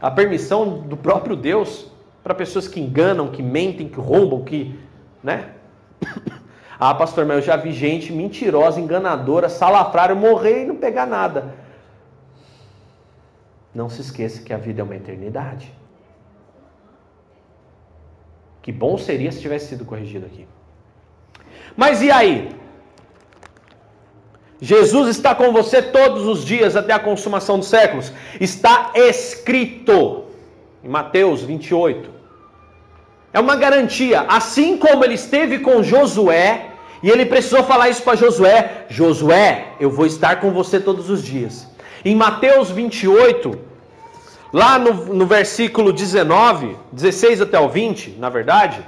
A 0.00 0.11
permissão 0.11 0.78
do 0.78 0.96
próprio 0.96 1.34
Deus 1.34 1.90
para 2.22 2.34
pessoas 2.34 2.68
que 2.68 2.80
enganam, 2.80 3.28
que 3.28 3.42
mentem, 3.42 3.88
que 3.88 3.98
roubam, 3.98 4.42
que, 4.44 4.78
né? 5.22 5.50
Ah, 6.78 6.94
pastor, 6.94 7.24
mas 7.24 7.38
eu 7.38 7.42
já 7.42 7.57
vi 7.57 7.72
gente 7.72 8.12
mentirosa, 8.12 8.78
enganadora, 8.78 9.48
salafrária 9.48 10.14
morrer 10.14 10.64
e 10.64 10.66
não 10.66 10.76
pegar 10.76 11.07
nada. 11.07 11.54
Não 13.74 13.88
se 13.88 14.02
esqueça 14.02 14.42
que 14.42 14.52
a 14.52 14.59
vida 14.59 14.82
é 14.82 14.84
uma 14.84 14.94
eternidade. 14.94 15.72
Que 18.66 18.72
bom 18.72 18.98
seria 18.98 19.30
se 19.30 19.40
tivesse 19.40 19.68
sido 19.68 19.84
corrigido 19.84 20.26
aqui. 20.26 20.44
Mas 21.76 22.02
e 22.02 22.10
aí? 22.10 22.50
Jesus 24.60 25.08
está 25.08 25.36
com 25.36 25.52
você 25.52 25.80
todos 25.80 26.26
os 26.26 26.44
dias 26.44 26.74
até 26.74 26.92
a 26.92 26.98
consumação 26.98 27.60
dos 27.60 27.68
séculos. 27.68 28.12
Está 28.40 28.90
escrito 28.96 30.24
em 30.82 30.88
Mateus 30.88 31.44
28. 31.44 32.10
É 33.32 33.38
uma 33.38 33.54
garantia. 33.54 34.22
Assim 34.22 34.76
como 34.76 35.04
ele 35.04 35.14
esteve 35.14 35.60
com 35.60 35.80
Josué, 35.80 36.72
e 37.04 37.08
ele 37.08 37.24
precisou 37.24 37.62
falar 37.62 37.88
isso 37.88 38.02
para 38.02 38.16
Josué: 38.16 38.86
Josué, 38.88 39.74
eu 39.78 39.90
vou 39.90 40.06
estar 40.06 40.40
com 40.40 40.50
você 40.50 40.80
todos 40.80 41.08
os 41.08 41.22
dias. 41.22 41.68
Em 42.04 42.16
Mateus 42.16 42.72
28, 42.72 43.60
lá 44.53 44.78
no, 44.78 45.14
no 45.14 45.26
versículo 45.26 45.92
19, 45.92 46.76
16 46.92 47.40
até 47.40 47.59
o 47.59 47.68
20, 47.68 48.16
na 48.18 48.28
verdade, 48.28 48.84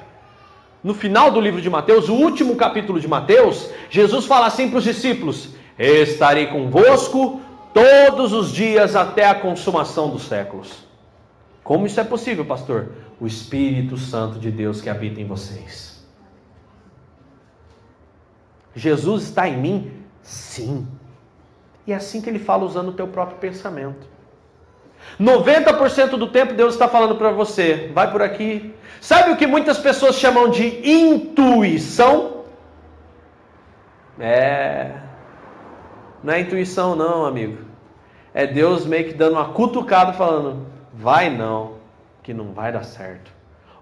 no 0.83 0.95
final 0.95 1.31
do 1.31 1.41
livro 1.41 1.61
de 1.61 1.69
Mateus, 1.69 2.09
o 2.09 2.15
último 2.15 2.57
capítulo 2.57 3.01
de 3.01 3.09
Mateus, 3.09 3.71
Jesus 3.91 4.27
fala 4.27 4.47
assim 4.47 4.69
para 4.69 4.79
os 4.79 4.85
discípulos: 4.85 5.51
Estarei 5.79 6.47
convosco 6.47 7.41
todos 7.75 8.33
os 8.33 8.53
dias 8.53 8.95
até 8.95 9.27
a 9.27 9.35
consumação 9.35 10.09
dos 10.11 10.23
séculos. 10.25 10.87
Como 11.65 11.87
isso 11.87 12.01
é 12.01 12.05
possível, 12.05 12.45
pastor? 12.45 12.93
O 13.21 13.27
Espírito 13.27 13.97
Santo 13.97 14.39
de 14.39 14.51
Deus 14.51 14.81
que 14.81 14.89
habita 14.89 15.21
em 15.21 15.27
vocês. 15.27 16.03
Jesus 18.75 19.25
está 19.25 19.49
em 19.49 19.59
mim? 19.59 19.93
Sim. 20.23 20.87
E 21.87 21.93
é 21.93 21.97
assim 21.97 22.21
que 22.21 22.31
ele 22.31 22.39
fala 22.39 22.65
usando 22.65 22.91
o 22.91 22.93
teu 22.93 23.09
próprio 23.09 23.39
pensamento. 23.39 24.07
90% 25.21 26.11
do 26.11 26.29
tempo 26.29 26.55
Deus 26.55 26.75
está 26.75 26.89
falando 26.89 27.17
para 27.17 27.31
você, 27.31 27.91
vai 27.95 28.11
por 28.11 28.23
aqui. 28.23 28.75
Sabe 29.01 29.31
o 29.31 29.37
que 29.37 29.47
muitas 29.47 29.79
pessoas 29.79 30.17
chamam 30.17 30.51
de 30.51 30.81
intuição? 30.89 32.45
É. 34.19 34.93
Não 36.23 36.35
é 36.35 36.41
intuição, 36.41 36.97
não, 36.97 37.25
amigo. 37.25 37.59
É 38.35 38.47
Deus 38.47 38.85
meio 38.85 39.07
que 39.07 39.15
dando 39.15 39.33
uma 39.33 39.53
cutucada 39.53 40.13
falando: 40.13 40.67
vai 40.93 41.31
não, 41.31 41.75
que 42.23 42.35
não 42.35 42.53
vai 42.53 42.73
dar 42.73 42.85
certo. 42.85 43.31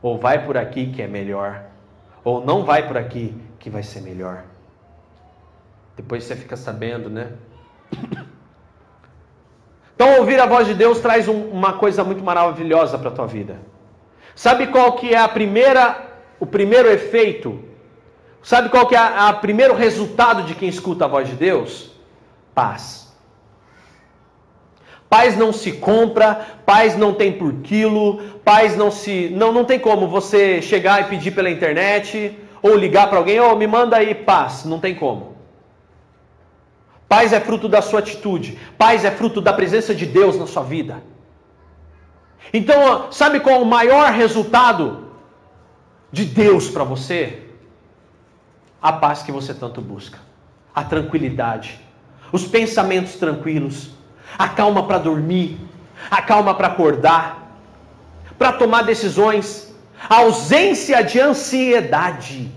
Ou 0.02 0.18
vai 0.18 0.44
por 0.44 0.56
aqui 0.56 0.92
que 0.92 1.02
é 1.02 1.06
melhor. 1.06 1.64
Ou 2.22 2.44
não 2.44 2.64
vai 2.64 2.86
por 2.86 2.96
aqui 2.96 3.34
que 3.58 3.70
vai 3.70 3.82
ser 3.82 4.00
melhor. 4.02 4.44
Depois 5.96 6.24
você 6.24 6.36
fica 6.36 6.56
sabendo, 6.56 7.08
né? 7.08 7.32
Então 9.96 10.18
ouvir 10.18 10.38
a 10.38 10.44
voz 10.44 10.66
de 10.66 10.74
Deus 10.74 11.00
traz 11.00 11.26
um, 11.26 11.46
uma 11.46 11.72
coisa 11.72 12.04
muito 12.04 12.22
maravilhosa 12.22 12.98
para 12.98 13.08
a 13.08 13.12
tua 13.12 13.26
vida. 13.26 13.58
Sabe 14.34 14.66
qual 14.66 14.92
que 14.92 15.14
é 15.14 15.18
a 15.18 15.26
primeira, 15.26 15.96
o 16.38 16.44
primeiro 16.44 16.88
efeito? 16.90 17.58
Sabe 18.42 18.68
qual 18.68 18.86
que 18.86 18.94
é 18.94 19.00
o 19.00 19.40
primeiro 19.40 19.74
resultado 19.74 20.42
de 20.42 20.54
quem 20.54 20.68
escuta 20.68 21.06
a 21.06 21.08
voz 21.08 21.28
de 21.28 21.34
Deus? 21.34 21.90
Paz. 22.54 23.10
Paz 25.08 25.34
não 25.34 25.50
se 25.50 25.72
compra, 25.72 26.46
paz 26.66 26.94
não 26.96 27.14
tem 27.14 27.32
por 27.32 27.54
quilo, 27.62 28.20
paz 28.44 28.76
não 28.76 28.90
se. 28.90 29.30
Não, 29.30 29.50
não 29.50 29.64
tem 29.64 29.78
como 29.78 30.08
você 30.08 30.60
chegar 30.60 31.00
e 31.00 31.04
pedir 31.04 31.30
pela 31.30 31.48
internet, 31.48 32.38
ou 32.60 32.76
ligar 32.76 33.08
para 33.08 33.18
alguém, 33.18 33.40
ou 33.40 33.52
oh, 33.52 33.56
me 33.56 33.66
manda 33.66 33.96
aí 33.96 34.14
paz. 34.14 34.64
Não 34.66 34.78
tem 34.78 34.94
como. 34.94 35.35
Paz 37.08 37.32
é 37.32 37.40
fruto 37.40 37.68
da 37.68 37.80
sua 37.80 38.00
atitude, 38.00 38.58
paz 38.76 39.04
é 39.04 39.10
fruto 39.10 39.40
da 39.40 39.52
presença 39.52 39.94
de 39.94 40.06
Deus 40.06 40.38
na 40.38 40.46
sua 40.46 40.62
vida. 40.62 41.02
Então, 42.52 43.10
sabe 43.12 43.40
qual 43.40 43.56
é 43.56 43.58
o 43.58 43.66
maior 43.66 44.10
resultado 44.12 45.08
de 46.10 46.24
Deus 46.24 46.68
para 46.68 46.84
você? 46.84 47.42
A 48.80 48.92
paz 48.92 49.22
que 49.22 49.32
você 49.32 49.54
tanto 49.54 49.80
busca, 49.80 50.18
a 50.74 50.82
tranquilidade, 50.82 51.80
os 52.32 52.44
pensamentos 52.46 53.14
tranquilos 53.14 53.96
a 54.38 54.48
calma 54.48 54.82
para 54.86 54.98
dormir, 54.98 55.58
a 56.10 56.20
calma 56.22 56.54
para 56.54 56.68
acordar, 56.68 57.58
para 58.38 58.52
tomar 58.52 58.82
decisões, 58.82 59.74
a 60.08 60.16
ausência 60.16 61.02
de 61.02 61.20
ansiedade. 61.20 62.50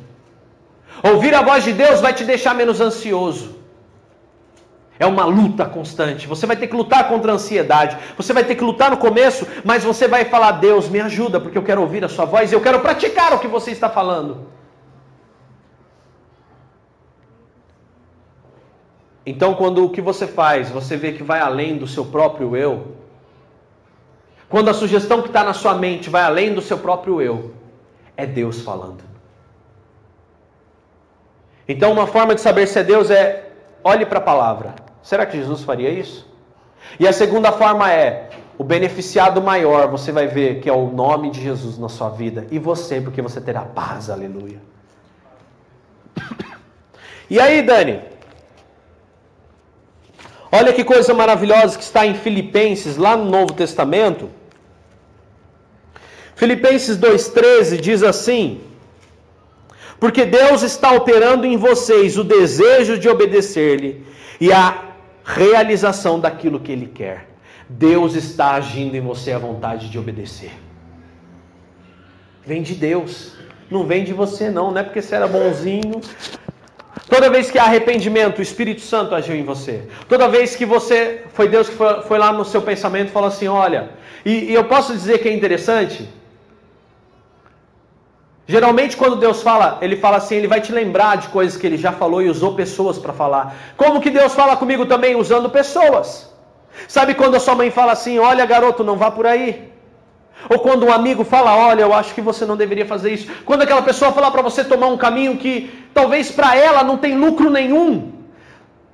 Ouvir 1.04 1.34
a 1.34 1.42
voz 1.42 1.64
de 1.64 1.74
Deus 1.74 2.02
vai 2.02 2.14
te 2.14 2.24
deixar 2.24 2.54
menos 2.54 2.82
ansioso. 2.82 3.59
É 5.00 5.06
uma 5.06 5.24
luta 5.24 5.66
constante. 5.66 6.28
Você 6.28 6.46
vai 6.46 6.58
ter 6.58 6.68
que 6.68 6.76
lutar 6.76 7.08
contra 7.08 7.32
a 7.32 7.36
ansiedade. 7.36 7.98
Você 8.18 8.34
vai 8.34 8.44
ter 8.44 8.56
que 8.56 8.64
lutar 8.64 8.92
no 8.92 8.98
começo, 8.98 9.48
mas 9.64 9.82
você 9.82 10.10
vai 10.10 10.26
falar: 10.26 10.52
Deus, 10.52 10.90
me 10.90 11.00
ajuda, 11.00 11.40
porque 11.40 11.58
eu 11.58 11.64
quero 11.64 11.82
ouvir 11.82 12.04
a 12.04 12.10
Sua 12.10 12.26
voz 12.26 12.52
e 12.52 12.56
eu 12.56 12.60
quero 12.60 12.82
praticar 12.82 13.32
o 13.34 13.40
que 13.40 13.48
você 13.48 13.72
está 13.72 13.90
falando. 13.90 14.50
Então, 19.26 19.54
quando 19.54 19.86
o 19.86 19.90
que 19.90 20.02
você 20.02 20.28
faz, 20.28 20.70
você 20.70 20.98
vê 20.98 21.14
que 21.14 21.24
vai 21.24 21.40
além 21.40 21.78
do 21.78 21.88
seu 21.88 22.04
próprio 22.04 22.58
eu, 22.58 22.96
quando 24.50 24.70
a 24.70 24.74
sugestão 24.74 25.22
que 25.22 25.28
está 25.28 25.44
na 25.44 25.54
sua 25.54 25.76
mente 25.76 26.10
vai 26.10 26.24
além 26.24 26.54
do 26.54 26.62
seu 26.62 26.80
próprio 26.80 27.22
eu, 27.22 27.54
é 28.18 28.26
Deus 28.26 28.62
falando. 28.62 29.04
Então, 31.68 31.92
uma 31.92 32.08
forma 32.08 32.34
de 32.34 32.42
saber 32.42 32.68
se 32.68 32.80
é 32.80 32.84
Deus 32.84 33.12
é 33.12 33.52
olhe 33.84 34.06
para 34.06 34.18
a 34.18 34.24
palavra. 34.24 34.89
Será 35.02 35.26
que 35.26 35.38
Jesus 35.38 35.64
faria 35.64 35.90
isso? 35.90 36.28
E 37.00 37.08
a 37.08 37.14
segunda 37.14 37.52
forma 37.52 37.92
é 37.92 38.30
o 38.58 38.64
beneficiado 38.64 39.42
maior, 39.42 39.88
você 39.88 40.12
vai 40.12 40.28
ver 40.28 40.60
que 40.60 40.70
é 40.70 40.74
o 40.74 40.92
nome 40.92 41.32
de 41.32 41.42
Jesus 41.42 41.78
na 41.78 41.88
sua 41.88 42.10
vida 42.10 42.46
e 42.52 42.60
você, 42.60 43.00
porque 43.00 43.22
você 43.22 43.40
terá 43.40 43.62
paz, 43.62 44.10
aleluia. 44.10 44.60
E 47.30 47.40
aí, 47.40 47.62
Dani? 47.62 48.02
Olha 50.52 50.74
que 50.74 50.84
coisa 50.84 51.14
maravilhosa 51.14 51.78
que 51.78 51.84
está 51.84 52.06
em 52.06 52.16
Filipenses, 52.16 52.98
lá 52.98 53.16
no 53.16 53.26
Novo 53.26 53.54
Testamento. 53.54 54.30
Filipenses 56.36 56.98
2,13 56.98 57.80
diz 57.80 58.02
assim: 58.02 58.62
Porque 60.00 60.26
Deus 60.26 60.64
está 60.64 60.92
operando 60.92 61.46
em 61.46 61.56
vocês 61.56 62.18
o 62.18 62.24
desejo 62.24 62.98
de 62.98 63.08
obedecer-lhe 63.08 64.04
e 64.42 64.52
a 64.52 64.89
realização 65.36 66.20
daquilo 66.20 66.60
que 66.60 66.72
Ele 66.72 66.88
quer. 66.88 67.28
Deus 67.68 68.16
está 68.16 68.54
agindo 68.54 68.96
em 68.96 69.02
você 69.02 69.32
a 69.32 69.38
vontade 69.38 69.90
de 69.90 70.00
obedecer. 70.00 70.52
Vem 72.46 72.64
de 72.64 72.74
Deus, 72.74 73.36
não 73.70 73.86
vem 73.86 74.04
de 74.04 74.14
você, 74.14 74.50
não. 74.50 74.72
Não 74.72 74.82
é 74.82 74.84
porque 74.84 75.02
você 75.02 75.16
era 75.16 75.28
bonzinho, 75.28 76.02
Toda 77.10 77.28
vez 77.28 77.50
que 77.50 77.58
há 77.58 77.64
arrependimento, 77.64 78.38
o 78.38 78.42
Espírito 78.42 78.82
Santo 78.82 79.16
agiu 79.16 79.36
em 79.36 79.44
você. 79.44 79.84
Toda 80.08 80.28
vez 80.28 80.56
que 80.56 80.64
você, 80.64 81.24
foi 81.34 81.48
Deus 81.48 81.68
que 81.68 81.76
foi, 81.76 82.04
foi 82.04 82.20
lá 82.20 82.32
no 82.32 82.46
seu 82.46 82.62
pensamento 82.62 83.10
e 83.10 83.12
falou 83.12 83.30
assim: 83.30 83.48
olha, 83.48 83.90
e, 84.24 84.52
e 84.52 84.54
eu 84.54 84.64
posso 84.66 84.94
dizer 84.94 85.18
que 85.18 85.28
é 85.28 85.34
interessante. 85.34 86.08
Geralmente, 88.54 88.98
quando 88.98 89.16
Deus 89.16 89.44
fala, 89.44 89.78
Ele 89.80 89.96
fala 89.96 90.18
assim, 90.18 90.36
Ele 90.36 90.48
vai 90.48 90.60
te 90.60 90.72
lembrar 90.72 91.18
de 91.18 91.28
coisas 91.28 91.56
que 91.56 91.68
Ele 91.68 91.78
já 91.78 91.92
falou 91.92 92.20
e 92.20 92.30
usou 92.30 92.56
pessoas 92.56 92.98
para 92.98 93.14
falar. 93.14 93.56
Como 93.78 94.02
que 94.02 94.10
Deus 94.10 94.34
fala 94.34 94.58
comigo 94.58 94.88
também? 94.88 95.16
Usando 95.16 95.52
pessoas. 95.52 96.34
Sabe 96.88 97.14
quando 97.14 97.36
a 97.36 97.40
sua 97.40 97.54
mãe 97.54 97.70
fala 97.70 97.92
assim: 97.92 98.18
olha, 98.18 98.48
garoto, 98.48 98.84
não 98.84 98.98
vá 98.98 99.12
por 99.12 99.28
aí. 99.28 99.72
Ou 100.50 100.58
quando 100.58 100.84
um 100.88 100.92
amigo 100.92 101.24
fala, 101.24 101.56
olha, 101.56 101.84
eu 101.84 101.94
acho 101.94 102.16
que 102.16 102.22
você 102.22 102.44
não 102.44 102.58
deveria 102.58 102.88
fazer 102.88 103.14
isso. 103.14 103.32
Quando 103.46 103.62
aquela 103.62 103.84
pessoa 103.84 104.12
falar 104.12 104.32
para 104.32 104.42
você 104.42 104.64
tomar 104.64 104.88
um 104.88 104.98
caminho 104.98 105.38
que 105.38 105.54
talvez 105.94 106.32
para 106.32 106.56
ela 106.56 106.84
não 106.84 106.98
tem 106.98 107.16
lucro 107.16 107.52
nenhum. 107.52 108.12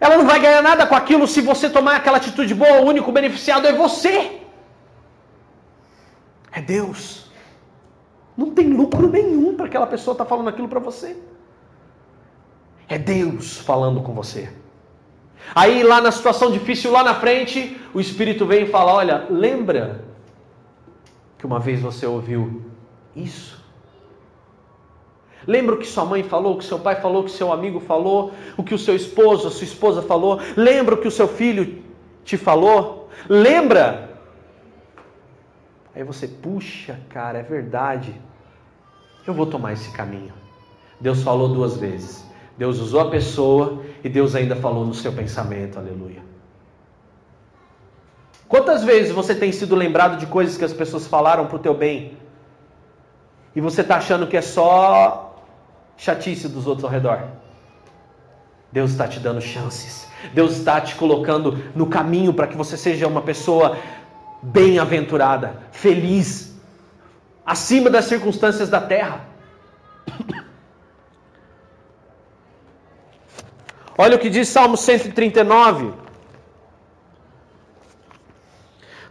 Ela 0.02 0.18
não 0.18 0.26
vai 0.26 0.40
ganhar 0.42 0.62
nada 0.62 0.86
com 0.86 0.96
aquilo 0.96 1.26
se 1.28 1.40
você 1.40 1.70
tomar 1.70 1.96
aquela 1.96 2.18
atitude 2.18 2.54
boa, 2.54 2.82
o 2.82 2.86
único 2.86 3.10
beneficiado 3.10 3.66
é 3.66 3.72
você. 3.72 4.42
É 6.52 6.60
Deus. 6.60 7.25
Não 8.38 8.52
tem 8.52 8.68
lucro 8.70 9.10
nenhum 9.10 9.56
para 9.56 9.66
aquela 9.66 9.88
pessoa 9.88 10.14
estar 10.14 10.26
tá 10.26 10.30
falando 10.30 10.50
aquilo 10.50 10.68
para 10.68 10.80
você. 10.80 11.16
É 12.88 12.98
Deus 12.98 13.58
falando 13.58 14.02
com 14.02 14.14
você. 14.14 14.52
Aí 15.54 15.84
lá 15.84 16.02
na 16.02 16.12
situação 16.12 16.52
difícil, 16.52 16.92
lá 16.92 17.04
na 17.04 17.16
frente, 17.16 17.80
o 17.94 18.00
Espírito 18.00 18.46
vem 18.46 18.64
e 18.64 18.70
fala: 18.70 18.94
Olha, 18.94 19.28
lembra 19.30 20.04
que 21.38 21.46
uma 21.46 21.60
vez 21.60 21.82
você 21.82 22.06
ouviu 22.06 22.64
isso? 23.16 23.64
Lembra 25.48 25.76
o 25.76 25.78
que 25.78 25.86
sua 25.86 26.06
mãe 26.06 26.24
falou, 26.24 26.56
o 26.56 26.58
que 26.58 26.66
seu 26.66 26.80
pai 26.80 26.96
falou, 26.96 27.22
o 27.22 27.26
que 27.26 27.32
seu 27.32 27.54
amigo 27.54 27.80
falou, 27.80 28.34
o 28.58 28.64
que 28.64 28.74
o 28.74 28.80
seu 28.80 28.96
esposo, 28.96 29.48
a 29.48 29.52
sua 29.52 29.66
esposa 29.66 30.02
falou? 30.02 30.40
Lembra 30.58 30.96
o 30.96 30.98
que 30.98 31.08
o 31.08 31.12
seu 31.12 31.28
filho 31.28 31.84
te 32.24 32.36
falou? 32.36 33.10
Lembra? 33.30 34.15
Aí 35.96 36.04
você, 36.04 36.28
puxa, 36.28 37.00
cara, 37.10 37.40
é 37.40 37.44
verdade. 37.44 38.14
Eu 39.26 39.34
vou 39.34 39.46
tomar 39.46 39.74
esse 39.74 39.90
caminho. 39.92 40.34
Deus 41.00 41.24
falou 41.24 41.48
duas 41.48 41.78
vezes. 41.78 42.26
Deus 42.58 42.80
usou 42.80 43.00
a 43.00 43.10
pessoa 43.10 43.82
e 44.04 44.10
Deus 44.10 44.36
ainda 44.36 44.56
falou 44.56 44.86
no 44.86 44.94
seu 44.94 45.14
pensamento. 45.14 45.80
Aleluia. 45.80 46.22
Quantas 48.48 48.84
vezes 48.84 49.12
você 49.12 49.34
tem 49.34 49.52
sido 49.52 49.76
lembrado 49.76 50.18
de 50.18 50.26
coisas 50.28 50.58
que 50.58 50.66
as 50.66 50.74
pessoas 50.74 51.08
falaram 51.08 51.48
para 51.48 51.56
o 51.56 51.60
teu 51.60 51.74
bem? 51.74 52.18
E 53.56 53.62
você 53.62 53.82
está 53.82 53.98
achando 53.98 54.28
que 54.28 54.38
é 54.38 54.42
só 54.42 55.44
chatice 55.98 56.48
dos 56.48 56.68
outros 56.68 56.84
ao 56.84 56.92
redor? 56.92 57.24
Deus 58.72 58.92
está 58.92 59.08
te 59.08 59.20
dando 59.20 59.42
chances. 59.42 60.08
Deus 60.34 60.58
está 60.58 60.82
te 60.82 60.96
colocando 60.96 61.64
no 61.74 61.88
caminho 61.88 62.34
para 62.34 62.48
que 62.48 62.58
você 62.58 62.76
seja 62.78 63.08
uma 63.08 63.22
pessoa 63.22 63.78
bem-aventurada, 64.46 65.58
feliz, 65.72 66.56
acima 67.46 67.90
das 67.90 68.06
circunstâncias 68.06 68.70
da 68.70 68.80
terra. 68.80 69.22
Olha 73.98 74.18
o 74.18 74.20
que 74.20 74.30
diz 74.30 74.48
Salmo 74.50 74.78
139. 74.78 76.05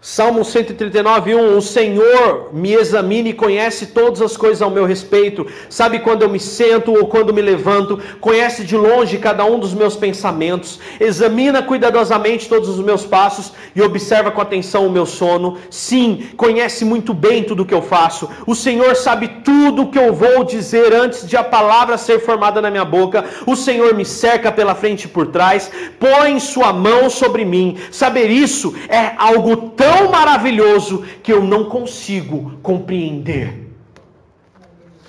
Salmo 0.06 0.44
139, 0.44 1.34
1: 1.34 1.56
O 1.56 1.62
Senhor 1.62 2.50
me 2.52 2.74
examina 2.74 3.30
e 3.30 3.32
conhece 3.32 3.86
todas 3.86 4.20
as 4.20 4.36
coisas 4.36 4.60
ao 4.60 4.68
meu 4.68 4.84
respeito, 4.84 5.46
sabe 5.70 6.00
quando 6.00 6.20
eu 6.20 6.28
me 6.28 6.38
sento 6.38 6.92
ou 6.92 7.06
quando 7.06 7.32
me 7.32 7.40
levanto, 7.40 7.98
conhece 8.20 8.64
de 8.64 8.76
longe 8.76 9.16
cada 9.16 9.46
um 9.46 9.58
dos 9.58 9.72
meus 9.72 9.96
pensamentos, 9.96 10.78
examina 11.00 11.62
cuidadosamente 11.62 12.50
todos 12.50 12.68
os 12.68 12.84
meus 12.84 13.06
passos 13.06 13.54
e 13.74 13.80
observa 13.80 14.30
com 14.30 14.42
atenção 14.42 14.86
o 14.86 14.90
meu 14.90 15.06
sono. 15.06 15.56
Sim, 15.70 16.28
conhece 16.36 16.84
muito 16.84 17.14
bem 17.14 17.42
tudo 17.42 17.62
o 17.62 17.66
que 17.66 17.72
eu 17.72 17.80
faço. 17.80 18.28
O 18.46 18.54
Senhor 18.54 18.94
sabe 18.96 19.26
tudo 19.42 19.84
o 19.84 19.90
que 19.90 19.98
eu 19.98 20.12
vou 20.12 20.44
dizer 20.44 20.92
antes 20.92 21.26
de 21.26 21.34
a 21.34 21.42
palavra 21.42 21.96
ser 21.96 22.20
formada 22.20 22.60
na 22.60 22.70
minha 22.70 22.84
boca. 22.84 23.24
O 23.46 23.56
Senhor 23.56 23.94
me 23.94 24.04
cerca 24.04 24.52
pela 24.52 24.74
frente 24.74 25.04
e 25.04 25.08
por 25.08 25.28
trás, 25.28 25.70
põe 25.98 26.38
sua 26.40 26.74
mão 26.74 27.08
sobre 27.08 27.42
mim. 27.42 27.78
Saber 27.90 28.30
isso 28.30 28.74
é 28.86 29.14
algo 29.16 29.70
tão 29.70 29.93
tão 29.94 30.10
maravilhoso 30.10 31.04
que 31.22 31.32
eu 31.32 31.42
não 31.42 31.64
consigo 31.64 32.58
compreender. 32.62 33.70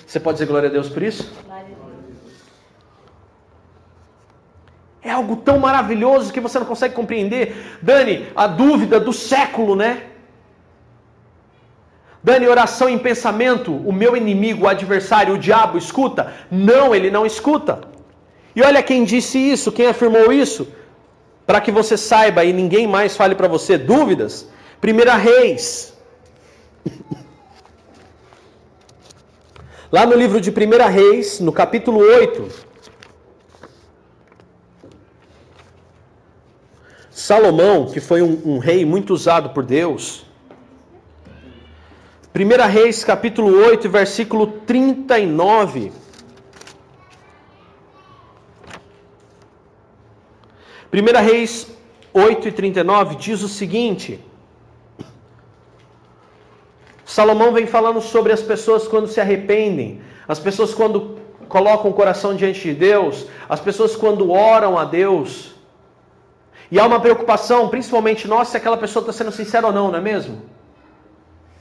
Você 0.06 0.20
pode 0.20 0.36
dizer 0.36 0.46
glória 0.46 0.68
a 0.68 0.72
Deus 0.72 0.88
por 0.88 1.02
isso? 1.02 1.32
É 5.02 5.10
algo 5.10 5.36
tão 5.36 5.58
maravilhoso 5.58 6.32
que 6.32 6.40
você 6.40 6.58
não 6.58 6.66
consegue 6.66 6.94
compreender. 6.94 7.78
Dani, 7.80 8.26
a 8.34 8.46
dúvida 8.46 8.98
do 8.98 9.12
século, 9.12 9.76
né? 9.76 10.02
Dani, 12.22 12.48
oração 12.48 12.88
em 12.88 12.98
pensamento, 12.98 13.72
o 13.72 13.92
meu 13.92 14.16
inimigo, 14.16 14.64
o 14.64 14.68
adversário, 14.68 15.34
o 15.34 15.38
diabo, 15.38 15.78
escuta? 15.78 16.32
Não, 16.50 16.92
ele 16.92 17.08
não 17.08 17.24
escuta. 17.24 17.82
E 18.54 18.62
olha 18.62 18.82
quem 18.82 19.04
disse 19.04 19.38
isso, 19.38 19.70
quem 19.70 19.86
afirmou 19.86 20.32
isso, 20.32 20.66
para 21.46 21.60
que 21.60 21.70
você 21.70 21.96
saiba 21.96 22.44
e 22.44 22.52
ninguém 22.52 22.86
mais 22.88 23.16
fale 23.16 23.36
para 23.36 23.46
você 23.46 23.78
dúvidas. 23.78 24.48
Primeira 24.80 25.14
Reis. 25.16 25.94
Lá 29.90 30.04
no 30.04 30.14
livro 30.14 30.40
de 30.40 30.50
Primeira 30.52 30.88
Reis, 30.88 31.40
no 31.40 31.52
capítulo 31.52 32.00
8, 32.00 32.48
Salomão, 37.10 37.86
que 37.86 38.00
foi 38.00 38.20
um, 38.20 38.40
um 38.44 38.58
rei 38.58 38.84
muito 38.84 39.14
usado 39.14 39.50
por 39.50 39.64
Deus, 39.64 40.26
Primeira 42.36 42.66
Reis, 42.66 43.02
capítulo 43.02 43.48
8, 43.48 43.88
versículo 43.88 44.46
39. 44.66 45.90
Primeira 50.90 51.20
Reis 51.20 51.66
8 52.12 52.48
e 52.48 52.52
39 52.52 53.16
diz 53.16 53.42
o 53.42 53.48
seguinte: 53.48 54.20
Salomão 57.06 57.52
vem 57.52 57.68
falando 57.68 58.00
sobre 58.00 58.32
as 58.32 58.42
pessoas 58.42 58.88
quando 58.88 59.06
se 59.06 59.20
arrependem, 59.20 60.00
as 60.26 60.40
pessoas 60.40 60.74
quando 60.74 61.20
colocam 61.48 61.88
o 61.88 61.94
coração 61.94 62.34
diante 62.34 62.60
de 62.62 62.74
Deus, 62.74 63.28
as 63.48 63.60
pessoas 63.60 63.94
quando 63.94 64.32
oram 64.32 64.76
a 64.76 64.84
Deus. 64.84 65.54
E 66.68 66.80
há 66.80 66.84
uma 66.84 66.98
preocupação, 66.98 67.68
principalmente 67.68 68.26
nossa, 68.26 68.50
se 68.50 68.56
aquela 68.56 68.76
pessoa 68.76 69.02
está 69.02 69.12
sendo 69.12 69.30
sincera 69.30 69.68
ou 69.68 69.72
não, 69.72 69.88
não 69.88 69.98
é 69.98 70.02
mesmo? 70.02 70.42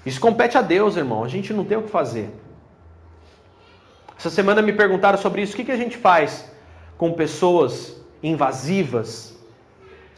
Isso 0.03 0.19
compete 0.19 0.57
a 0.57 0.63
Deus, 0.63 0.97
irmão. 0.97 1.23
A 1.23 1.27
gente 1.27 1.53
não 1.53 1.63
tem 1.63 1.77
o 1.77 1.83
que 1.83 1.91
fazer. 1.91 2.31
Essa 4.17 4.31
semana 4.31 4.63
me 4.63 4.73
perguntaram 4.73 5.19
sobre 5.19 5.43
isso. 5.43 5.53
O 5.53 5.55
que, 5.57 5.65
que 5.65 5.71
a 5.71 5.77
gente 5.77 5.95
faz 5.95 6.51
com 6.97 7.13
pessoas 7.13 7.95
invasivas, 8.23 9.37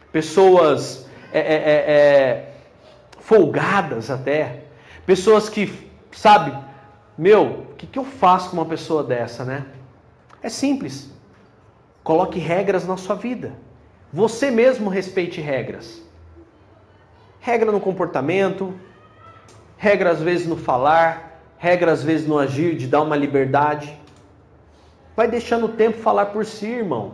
pessoas 0.09 1.05
é, 1.33 1.39
é, 1.39 1.53
é, 1.53 1.91
é 1.91 2.53
folgadas 3.19 4.09
até, 4.09 4.66
Pessoas 5.07 5.47
que, 5.47 5.73
sabe, 6.11 6.53
meu, 7.17 7.45
o 7.71 7.75
que, 7.75 7.87
que 7.87 7.97
eu 7.97 8.03
faço 8.03 8.49
com 8.49 8.57
uma 8.57 8.65
pessoa 8.65 9.01
dessa, 9.01 9.45
né? 9.45 9.65
É 10.43 10.49
simples. 10.49 11.09
Coloque 12.03 12.39
regras 12.39 12.85
na 12.85 12.97
sua 12.97 13.15
vida. 13.15 13.53
Você 14.11 14.51
mesmo 14.51 14.89
respeite 14.89 15.39
regras. 15.39 16.01
Regra 17.39 17.71
no 17.71 17.79
comportamento, 17.79 18.73
regra 19.77 20.11
às 20.11 20.21
vezes 20.21 20.45
no 20.45 20.57
falar, 20.57 21.41
regra 21.57 21.93
às 21.93 22.03
vezes 22.03 22.27
no 22.27 22.37
agir, 22.37 22.75
de 22.75 22.85
dar 22.85 23.01
uma 23.01 23.15
liberdade. 23.15 23.97
Vai 25.15 25.29
deixando 25.29 25.67
o 25.67 25.69
tempo 25.69 25.99
falar 25.99 26.25
por 26.27 26.45
si, 26.45 26.67
irmão. 26.67 27.13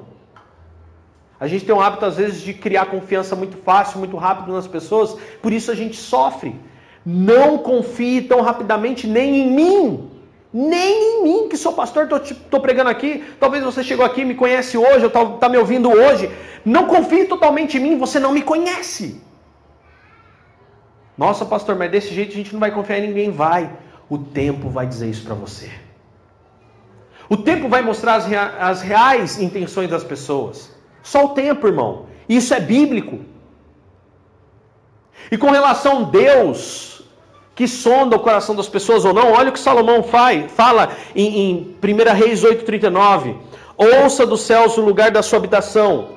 A 1.39 1.47
gente 1.47 1.63
tem 1.63 1.75
um 1.75 1.79
hábito 1.79 2.05
às 2.05 2.17
vezes 2.17 2.41
de 2.41 2.55
criar 2.55 2.87
confiança 2.87 3.35
muito 3.35 3.57
fácil, 3.57 3.99
muito 3.99 4.17
rápido 4.17 4.51
nas 4.51 4.65
pessoas, 4.65 5.15
por 5.43 5.53
isso 5.53 5.69
a 5.69 5.75
gente 5.75 5.95
sofre. 5.95 6.59
Não 7.05 7.57
confie 7.57 8.21
tão 8.21 8.41
rapidamente 8.41 9.07
nem 9.07 9.39
em 9.39 9.51
mim. 9.51 10.09
Nem 10.53 10.93
em 10.93 11.23
mim, 11.23 11.49
que 11.49 11.57
sou 11.57 11.73
pastor, 11.73 12.07
estou 12.23 12.59
pregando 12.59 12.89
aqui. 12.89 13.23
Talvez 13.39 13.63
você 13.63 13.83
chegou 13.83 14.05
aqui, 14.05 14.23
me 14.23 14.35
conhece 14.35 14.77
hoje, 14.77 15.03
ou 15.03 15.35
está 15.35 15.49
me 15.49 15.57
ouvindo 15.57 15.89
hoje. 15.89 16.31
Não 16.63 16.85
confie 16.85 17.25
totalmente 17.25 17.77
em 17.77 17.79
mim, 17.79 17.97
você 17.97 18.19
não 18.19 18.31
me 18.31 18.43
conhece. 18.43 19.19
Nossa, 21.17 21.43
pastor, 21.43 21.75
mas 21.75 21.91
desse 21.91 22.13
jeito 22.13 22.31
a 22.31 22.35
gente 22.35 22.53
não 22.53 22.59
vai 22.59 22.71
confiar 22.71 22.99
em 22.99 23.07
ninguém. 23.07 23.31
Vai. 23.31 23.69
O 24.07 24.17
tempo 24.17 24.69
vai 24.69 24.85
dizer 24.85 25.09
isso 25.09 25.23
para 25.23 25.33
você. 25.33 25.71
O 27.27 27.37
tempo 27.37 27.67
vai 27.67 27.81
mostrar 27.81 28.15
as, 28.15 28.25
rea 28.25 28.57
as 28.59 28.81
reais 28.81 29.39
intenções 29.39 29.89
das 29.89 30.03
pessoas. 30.03 30.71
Só 31.01 31.25
o 31.25 31.29
tempo, 31.29 31.67
irmão. 31.67 32.05
Isso 32.29 32.53
é 32.53 32.59
bíblico. 32.59 33.19
E 35.31 35.37
com 35.37 35.49
relação 35.49 36.01
a 36.01 36.09
Deus, 36.09 36.92
que 37.55 37.67
sonda 37.67 38.15
o 38.15 38.19
coração 38.19 38.55
das 38.55 38.67
pessoas 38.67 39.05
ou 39.05 39.13
não. 39.13 39.31
Olha 39.31 39.49
o 39.49 39.53
que 39.53 39.59
Salomão 39.59 40.03
faz, 40.03 40.51
fala 40.51 40.91
em, 41.15 41.39
em 41.39 41.75
1 41.83 42.13
Reis 42.15 42.43
8,39. 42.43 43.35
Ouça 43.77 44.25
dos 44.25 44.41
céus 44.41 44.77
o 44.77 44.81
lugar 44.81 45.11
da 45.11 45.21
sua 45.21 45.37
habitação. 45.37 46.09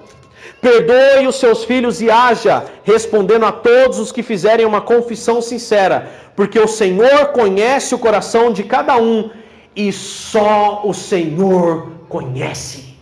Perdoe 0.61 1.26
os 1.26 1.37
seus 1.37 1.64
filhos 1.64 2.01
e 2.01 2.11
haja, 2.11 2.64
respondendo 2.82 3.45
a 3.45 3.53
todos 3.53 3.99
os 3.99 4.11
que 4.11 4.22
fizerem 4.22 4.64
uma 4.64 4.80
confissão 4.80 5.43
sincera, 5.43 6.11
porque 6.34 6.59
o 6.59 6.66
Senhor 6.66 7.26
conhece 7.28 7.95
o 7.95 7.99
coração 7.99 8.53
de 8.53 8.62
cada 8.64 8.97
um 8.97 9.30
e 9.74 9.93
só 9.93 10.82
o 10.84 10.95
Senhor 10.95 11.93
conhece. 12.09 12.97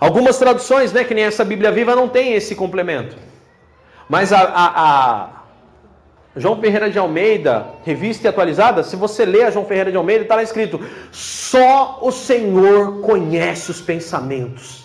Algumas 0.00 0.36
traduções, 0.36 0.92
né, 0.92 1.04
que 1.04 1.14
nem 1.14 1.24
essa 1.24 1.44
Bíblia 1.44 1.70
Viva, 1.70 1.94
não 1.94 2.08
tem 2.08 2.34
esse 2.34 2.54
complemento. 2.54 3.16
Mas 4.08 4.32
a, 4.32 4.40
a, 4.40 4.66
a 4.66 5.28
João 6.36 6.60
Ferreira 6.60 6.90
de 6.90 6.98
Almeida, 6.98 7.66
revista 7.84 8.26
e 8.26 8.28
atualizada, 8.28 8.82
se 8.82 8.96
você 8.96 9.24
ler 9.24 9.44
a 9.44 9.50
João 9.50 9.64
Ferreira 9.64 9.90
de 9.90 9.96
Almeida, 9.96 10.22
está 10.22 10.34
lá 10.34 10.42
escrito: 10.42 10.80
só 11.12 12.00
o 12.02 12.10
Senhor 12.10 13.00
conhece 13.00 13.70
os 13.70 13.80
pensamentos. 13.80 14.84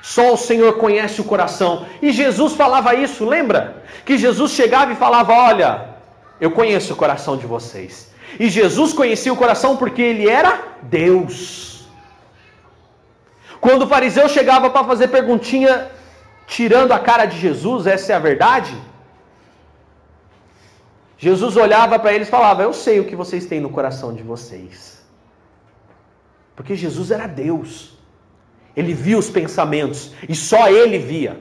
Só 0.00 0.34
o 0.34 0.36
Senhor 0.36 0.74
conhece 0.74 1.20
o 1.20 1.24
coração. 1.24 1.86
E 2.00 2.12
Jesus 2.12 2.52
falava 2.52 2.94
isso, 2.94 3.24
lembra? 3.24 3.82
Que 4.04 4.16
Jesus 4.16 4.52
chegava 4.52 4.92
e 4.92 4.96
falava: 4.96 5.32
Olha, 5.32 5.88
eu 6.40 6.50
conheço 6.50 6.92
o 6.92 6.96
coração 6.96 7.36
de 7.36 7.46
vocês. 7.46 8.12
E 8.38 8.48
Jesus 8.48 8.92
conhecia 8.92 9.32
o 9.32 9.36
coração 9.36 9.76
porque 9.76 10.02
ele 10.02 10.28
era 10.28 10.62
Deus. 10.82 11.86
Quando 13.60 13.82
o 13.82 13.88
fariseu 13.88 14.28
chegava 14.28 14.68
para 14.70 14.84
fazer 14.84 15.08
perguntinha, 15.08 15.90
tirando 16.46 16.92
a 16.92 16.98
cara 16.98 17.24
de 17.24 17.38
Jesus, 17.38 17.86
essa 17.86 18.12
é 18.12 18.16
a 18.16 18.18
verdade? 18.18 18.76
Jesus 21.24 21.56
olhava 21.56 21.98
para 21.98 22.12
eles 22.12 22.28
e 22.28 22.30
falava: 22.30 22.62
Eu 22.62 22.74
sei 22.74 23.00
o 23.00 23.06
que 23.06 23.16
vocês 23.16 23.46
têm 23.46 23.58
no 23.58 23.70
coração 23.70 24.12
de 24.12 24.22
vocês. 24.22 25.02
Porque 26.54 26.76
Jesus 26.76 27.10
era 27.10 27.26
Deus. 27.26 27.96
Ele 28.76 28.92
via 28.92 29.16
os 29.16 29.30
pensamentos 29.30 30.12
e 30.28 30.34
só 30.34 30.68
ele 30.68 30.98
via. 30.98 31.40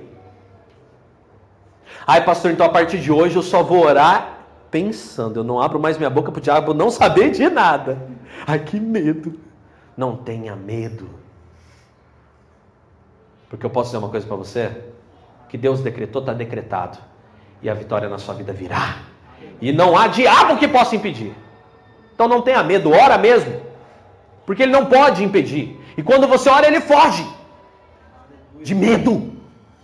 Ai, 2.07 2.23
pastor, 2.23 2.51
então 2.51 2.65
a 2.65 2.69
partir 2.69 3.01
de 3.01 3.11
hoje 3.11 3.35
eu 3.35 3.41
só 3.41 3.61
vou 3.61 3.85
orar 3.85 4.45
pensando. 4.71 5.41
Eu 5.41 5.43
não 5.43 5.61
abro 5.61 5.81
mais 5.81 5.97
minha 5.97 6.09
boca 6.09 6.31
para 6.31 6.39
o 6.39 6.41
diabo 6.41 6.73
não 6.73 6.89
saber 6.89 7.31
de 7.31 7.49
nada. 7.49 8.07
Ai, 8.47 8.59
que 8.59 8.79
medo. 8.79 9.37
Não 9.97 10.15
tenha 10.15 10.55
medo. 10.55 11.09
Porque 13.49 13.65
eu 13.65 13.69
posso 13.69 13.89
dizer 13.89 13.97
uma 13.97 14.09
coisa 14.09 14.25
para 14.25 14.37
você? 14.37 14.81
Que 15.49 15.57
Deus 15.57 15.81
decretou, 15.81 16.21
está 16.21 16.33
decretado. 16.33 16.97
E 17.61 17.69
a 17.69 17.73
vitória 17.73 18.07
na 18.07 18.17
sua 18.17 18.33
vida 18.33 18.53
virá. 18.53 19.12
E 19.61 19.71
não 19.71 19.97
há 19.97 20.07
diabo 20.07 20.57
que 20.57 20.67
possa 20.67 20.95
impedir. 20.95 21.33
Então 22.13 22.27
não 22.27 22.41
tenha 22.41 22.61
medo, 22.63 22.91
ora 22.91 23.17
mesmo. 23.17 23.61
Porque 24.45 24.63
ele 24.63 24.71
não 24.71 24.85
pode 24.85 25.23
impedir. 25.23 25.79
E 25.97 26.03
quando 26.03 26.27
você 26.27 26.49
ora, 26.49 26.67
ele 26.67 26.81
foge. 26.81 27.25
De 28.61 28.75
medo, 28.75 29.33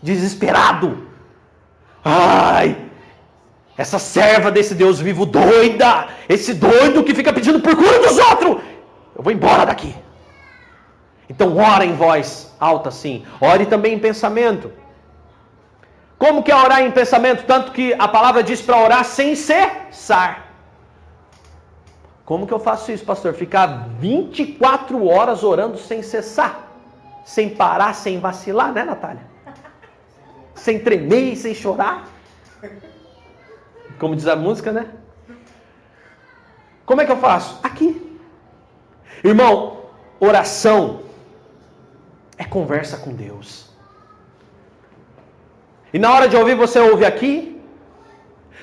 desesperado. 0.01 1.07
Ai, 2.03 2.75
essa 3.77 3.99
serva 3.99 4.51
desse 4.51 4.75
Deus 4.75 4.99
vivo 4.99 5.25
doida, 5.25 6.07
esse 6.27 6.53
doido 6.53 7.03
que 7.03 7.13
fica 7.13 7.31
pedindo 7.31 7.59
por 7.59 7.75
cura 7.75 7.99
dos 7.99 8.17
outros. 8.17 8.57
Eu 9.15 9.23
vou 9.23 9.31
embora 9.31 9.65
daqui. 9.65 9.95
Então 11.29 11.57
ora 11.57 11.85
em 11.85 11.93
voz 11.93 12.53
alta 12.59 12.89
assim. 12.89 13.23
Ore 13.39 13.65
também 13.65 13.93
em 13.93 13.99
pensamento. 13.99 14.71
Como 16.19 16.43
que 16.43 16.51
é 16.51 16.55
orar 16.55 16.81
em 16.81 16.91
pensamento? 16.91 17.45
Tanto 17.45 17.71
que 17.71 17.93
a 17.97 18.05
palavra 18.05 18.43
diz 18.43 18.61
para 18.61 18.77
orar 18.77 19.05
sem 19.05 19.35
cessar. 19.35 20.47
Como 22.25 22.45
que 22.45 22.53
eu 22.53 22.59
faço 22.59 22.91
isso, 22.91 23.05
pastor? 23.05 23.33
Ficar 23.33 23.87
24 23.97 25.07
horas 25.07 25.43
orando 25.43 25.77
sem 25.77 26.03
cessar, 26.03 26.67
sem 27.23 27.49
parar, 27.49 27.93
sem 27.95 28.19
vacilar, 28.19 28.73
né, 28.73 28.83
Natália? 28.83 29.21
Sem 30.53 30.77
tremer 30.77 31.37
sem 31.37 31.55
chorar. 31.55 32.05
Como 33.97 34.13
diz 34.13 34.27
a 34.27 34.35
música, 34.35 34.73
né? 34.73 34.89
Como 36.85 36.99
é 36.99 37.05
que 37.05 37.11
eu 37.13 37.17
faço? 37.17 37.59
Aqui. 37.63 38.19
Irmão, 39.23 39.85
oração 40.19 41.03
é 42.37 42.43
conversa 42.43 42.97
com 42.97 43.13
Deus. 43.13 43.68
E 45.93 45.99
na 45.99 46.13
hora 46.13 46.27
de 46.27 46.35
ouvir, 46.35 46.55
você 46.55 46.79
ouve 46.79 47.05
aqui. 47.05 47.59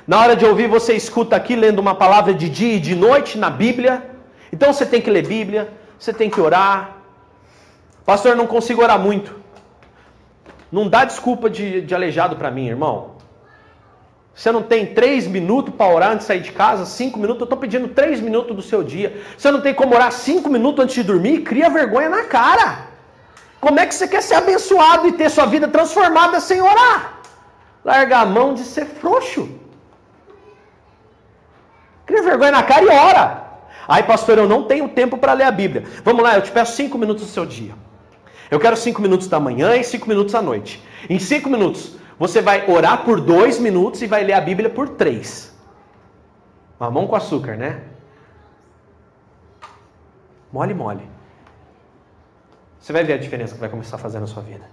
Na 0.07 0.21
hora 0.21 0.37
de 0.37 0.45
ouvir, 0.45 0.69
você 0.69 0.95
escuta 0.95 1.35
aqui 1.35 1.57
lendo 1.57 1.81
uma 1.81 1.95
palavra 1.95 2.33
de 2.33 2.49
dia 2.49 2.75
e 2.75 2.81
de 2.81 2.95
noite 2.95 3.37
na 3.37 3.51
Bíblia. 3.51 4.11
Então 4.53 4.73
você 4.73 4.87
tem 4.87 5.01
que 5.01 5.11
ler 5.11 5.27
Bíblia, 5.27 5.73
você 5.99 6.13
tem 6.13 6.31
que 6.31 6.41
orar. 6.41 6.99
Pastor, 8.05 8.37
não 8.37 8.47
consigo 8.47 8.83
orar 8.83 8.99
muito. 9.01 9.35
Não 10.71 10.89
dá 10.89 11.05
desculpa 11.05 11.51
de, 11.51 11.81
de 11.81 11.95
aleijado 11.95 12.37
para 12.37 12.51
mim, 12.51 12.69
irmão. 12.69 13.17
Você 14.33 14.53
não 14.53 14.63
tem 14.63 14.87
três 14.95 15.27
minutos 15.27 15.75
para 15.75 15.93
orar 15.93 16.11
antes 16.11 16.21
de 16.21 16.27
sair 16.27 16.41
de 16.41 16.53
casa, 16.53 16.85
cinco 16.85 17.19
minutos. 17.19 17.41
Eu 17.41 17.45
estou 17.47 17.59
pedindo 17.59 17.89
três 17.89 18.21
minutos 18.21 18.55
do 18.55 18.63
seu 18.63 18.83
dia. 18.83 19.21
Você 19.37 19.51
não 19.51 19.61
tem 19.61 19.75
como 19.75 19.95
orar 19.95 20.13
cinco 20.13 20.49
minutos 20.49 20.85
antes 20.85 20.95
de 20.95 21.03
dormir? 21.03 21.41
Cria 21.41 21.71
vergonha 21.71 22.11
na 22.11 22.25
cara. 22.25 22.87
Como 23.61 23.81
é 23.81 23.87
que 23.87 23.95
você 23.95 24.07
quer 24.07 24.23
ser 24.23 24.35
abençoado 24.35 25.09
e 25.09 25.13
ter 25.13 25.31
sua 25.31 25.47
vida 25.47 25.67
transformada 25.67 26.39
sem 26.39 26.61
orar? 26.61 27.16
Larga 27.87 28.19
a 28.19 28.27
mão 28.27 28.53
de 28.53 28.65
ser 28.65 28.85
frouxo. 28.85 29.49
Cria 32.05 32.21
vergonha 32.21 32.51
na 32.51 32.65
cara 32.65 32.85
e 32.85 32.89
ora. 32.89 33.45
Aí, 33.87 34.03
pastor, 34.03 34.39
eu 34.39 34.49
não 34.49 34.65
tenho 34.65 34.89
tempo 34.89 35.17
para 35.17 35.33
ler 35.35 35.45
a 35.45 35.53
Bíblia. 35.53 35.85
Vamos 36.03 36.21
lá, 36.21 36.35
eu 36.35 36.43
te 36.43 36.51
peço 36.51 36.75
cinco 36.75 36.99
minutos 36.99 37.23
do 37.27 37.31
seu 37.31 37.47
dia. 37.47 37.77
Eu 38.51 38.59
quero 38.59 38.77
cinco 38.77 39.01
minutos 39.01 39.29
da 39.29 39.39
manhã 39.39 39.77
e 39.77 39.85
cinco 39.85 40.09
minutos 40.09 40.35
à 40.35 40.43
noite. 40.43 40.83
Em 41.09 41.21
cinco 41.21 41.49
minutos, 41.49 41.97
você 42.19 42.43
vai 42.43 42.69
orar 42.69 43.05
por 43.05 43.21
dois 43.21 43.61
minutos 43.61 44.03
e 44.03 44.09
vai 44.09 44.25
ler 44.25 44.33
a 44.33 44.41
Bíblia 44.41 44.69
por 44.69 44.89
três. 44.89 45.57
Mamão 46.81 47.07
com 47.07 47.15
açúcar, 47.15 47.57
né? 47.57 47.83
Mole, 50.53 50.75
mole. 50.75 51.09
Você 52.81 52.93
vai 52.93 53.05
ver 53.05 53.13
a 53.13 53.19
diferença 53.19 53.55
que 53.55 53.61
vai 53.61 53.69
começar 53.69 53.95
a 53.95 54.01
fazer 54.01 54.19
na 54.19 54.27
sua 54.27 54.43
vida. 54.43 54.69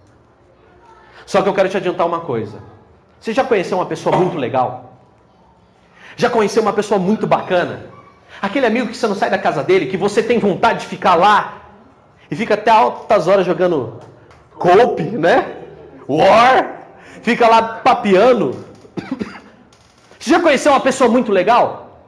Só 1.28 1.43
que 1.43 1.49
eu 1.49 1.53
quero 1.53 1.70
te 1.70 1.78
adiantar 1.78 2.07
uma 2.07 2.22
coisa. 2.22 2.74
Você 3.24 3.32
já 3.32 3.41
conheceu 3.41 3.78
uma 3.78 3.86
pessoa 3.86 4.17
muito 4.17 4.36
legal? 4.36 4.97
Já 6.17 6.30
conheceu 6.30 6.61
uma 6.61 6.74
pessoa 6.74 6.99
muito 6.99 7.26
bacana? 7.26 7.86
Aquele 8.41 8.65
amigo 8.65 8.89
que 8.89 8.97
você 8.97 9.07
não 9.07 9.15
sai 9.15 9.30
da 9.30 9.38
casa 9.38 9.63
dele, 9.63 9.86
que 9.86 9.95
você 9.95 10.21
tem 10.21 10.39
vontade 10.39 10.82
de 10.82 10.88
ficar 10.88 11.15
lá 11.15 11.61
e 12.30 12.36
fica 12.36 12.55
até 12.55 12.69
altas 12.69 13.26
horas 13.30 13.45
jogando 13.45 14.01
cope, 14.55 15.03
né? 15.03 15.55
War, 16.05 16.82
fica 17.21 17.47
lá 17.47 17.61
papeando. 17.78 18.65
Você 20.19 20.30
já 20.32 20.41
conheceu 20.41 20.74
uma 20.74 20.82
pessoa 20.82 21.09
muito 21.09 21.32
legal? 21.32 22.01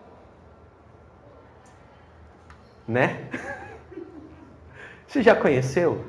Né? 2.85 3.21
Você 5.07 5.23
já 5.23 5.33
conheceu? 5.33 6.03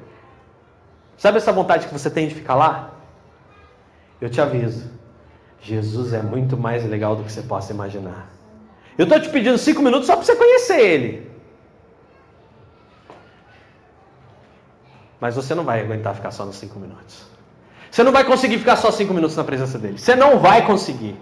Sabe 1.16 1.38
essa 1.38 1.52
vontade 1.52 1.86
que 1.86 1.92
você 1.92 2.11
tem 2.11 2.26
de 2.26 2.34
ficar 2.34 2.57
lá? 2.57 2.90
Eu 4.20 4.28
te 4.28 4.40
aviso. 4.40 4.95
Jesus 5.61 6.12
é 6.12 6.22
muito 6.22 6.57
mais 6.57 6.84
legal 6.84 7.16
do 7.16 7.24
que 7.24 7.32
você 7.32 7.42
possa 7.42 7.72
imaginar. 7.72 8.30
Eu 8.96 9.04
estou 9.04 9.20
te 9.20 9.28
pedindo 9.28 9.59
cinco 9.59 9.82
minutos 9.82 10.07
só 10.07 10.16
para 10.16 10.24
você 10.24 10.36
conhecer 10.36 10.80
Ele. 10.80 11.30
Mas 15.20 15.34
você 15.34 15.54
não 15.54 15.64
vai 15.64 15.80
aguentar 15.80 16.14
ficar 16.14 16.30
só 16.30 16.44
nos 16.44 16.57
cinco 16.57 16.78
minutos. 16.78 17.24
Você 17.90 18.02
não 18.02 18.12
vai 18.12 18.24
conseguir 18.24 18.59
ficar 18.59 18.76
só 18.76 18.90
cinco 18.90 19.14
minutos 19.14 19.36
na 19.36 19.44
presença 19.44 19.78
dele. 19.78 19.98
Você 19.98 20.14
não 20.14 20.38
vai 20.38 20.66
conseguir. 20.66 21.16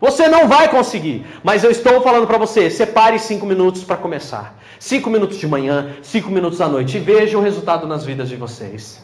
Você 0.00 0.28
não 0.28 0.48
vai 0.48 0.68
conseguir. 0.68 1.26
Mas 1.42 1.64
eu 1.64 1.70
estou 1.70 2.00
falando 2.00 2.26
para 2.26 2.38
você: 2.38 2.70
separe 2.70 3.18
cinco 3.18 3.46
minutos 3.46 3.84
para 3.84 3.96
começar. 3.96 4.58
Cinco 4.78 5.10
minutos 5.10 5.38
de 5.38 5.46
manhã, 5.46 5.96
cinco 6.02 6.30
minutos 6.30 6.60
à 6.60 6.68
noite. 6.68 6.96
E 6.96 7.00
veja 7.00 7.38
o 7.38 7.40
resultado 7.40 7.86
nas 7.86 8.04
vidas 8.04 8.28
de 8.28 8.36
vocês. 8.36 9.02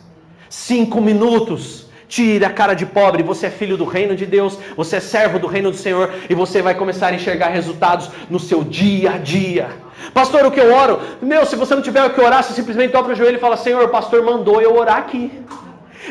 Cinco 0.48 1.00
minutos. 1.00 1.89
Tire 2.10 2.44
a 2.44 2.50
cara 2.50 2.74
de 2.74 2.84
pobre, 2.84 3.22
você 3.22 3.46
é 3.46 3.50
filho 3.50 3.76
do 3.76 3.84
reino 3.84 4.16
de 4.16 4.26
Deus, 4.26 4.58
você 4.76 4.96
é 4.96 5.00
servo 5.00 5.38
do 5.38 5.46
reino 5.46 5.70
do 5.70 5.76
Senhor 5.76 6.12
e 6.28 6.34
você 6.34 6.60
vai 6.60 6.74
começar 6.74 7.06
a 7.06 7.14
enxergar 7.14 7.50
resultados 7.50 8.10
no 8.28 8.40
seu 8.40 8.64
dia 8.64 9.12
a 9.12 9.16
dia. 9.16 9.68
Pastor, 10.12 10.44
o 10.44 10.50
que 10.50 10.58
eu 10.58 10.74
oro? 10.74 10.98
Meu, 11.22 11.46
se 11.46 11.54
você 11.54 11.72
não 11.72 11.82
tiver 11.82 12.04
o 12.04 12.10
que 12.10 12.20
orar, 12.20 12.42
você 12.42 12.52
simplesmente 12.52 12.90
dobra 12.90 13.12
o 13.12 13.14
joelho 13.14 13.36
e 13.36 13.40
fala: 13.40 13.56
Senhor, 13.56 13.84
o 13.84 13.88
pastor 13.88 14.24
mandou 14.24 14.60
eu 14.60 14.76
orar 14.76 14.98
aqui. 14.98 15.30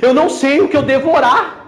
Eu 0.02 0.14
não 0.14 0.30
sei 0.30 0.62
o 0.62 0.70
que 0.70 0.78
eu 0.78 0.84
devo 0.84 1.12
orar. 1.12 1.66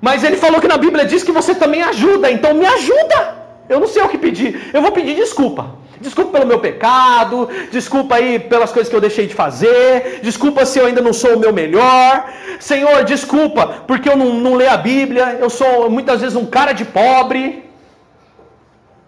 Mas 0.00 0.22
ele 0.22 0.36
falou 0.36 0.60
que 0.60 0.68
na 0.68 0.76
Bíblia 0.76 1.04
diz 1.04 1.24
que 1.24 1.32
você 1.32 1.56
também 1.56 1.82
ajuda, 1.82 2.30
então 2.30 2.54
me 2.54 2.66
ajuda. 2.66 3.37
Eu 3.68 3.80
não 3.80 3.86
sei 3.86 4.02
o 4.02 4.08
que 4.08 4.18
pedir. 4.18 4.70
Eu 4.72 4.80
vou 4.80 4.92
pedir 4.92 5.14
desculpa. 5.14 5.76
Desculpa 6.00 6.32
pelo 6.32 6.46
meu 6.46 6.60
pecado, 6.60 7.48
desculpa 7.72 8.14
aí 8.14 8.38
pelas 8.38 8.70
coisas 8.70 8.88
que 8.88 8.94
eu 8.94 9.00
deixei 9.00 9.26
de 9.26 9.34
fazer, 9.34 10.20
desculpa 10.22 10.64
se 10.64 10.78
eu 10.78 10.86
ainda 10.86 11.00
não 11.00 11.12
sou 11.12 11.34
o 11.34 11.38
meu 11.38 11.52
melhor. 11.52 12.32
Senhor, 12.60 13.04
desculpa 13.04 13.82
porque 13.86 14.08
eu 14.08 14.16
não, 14.16 14.32
não 14.34 14.54
leio 14.54 14.70
a 14.70 14.76
Bíblia, 14.76 15.38
eu 15.40 15.50
sou 15.50 15.90
muitas 15.90 16.20
vezes 16.20 16.36
um 16.36 16.46
cara 16.46 16.72
de 16.72 16.84
pobre. 16.84 17.64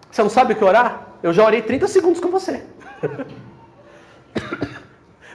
Você 0.09 0.21
não 0.21 0.29
sabe 0.29 0.51
o 0.51 0.55
que 0.55 0.63
orar? 0.63 1.07
Eu 1.23 1.31
já 1.31 1.45
orei 1.45 1.61
30 1.61 1.87
segundos 1.87 2.19
com 2.19 2.29
você. 2.29 2.61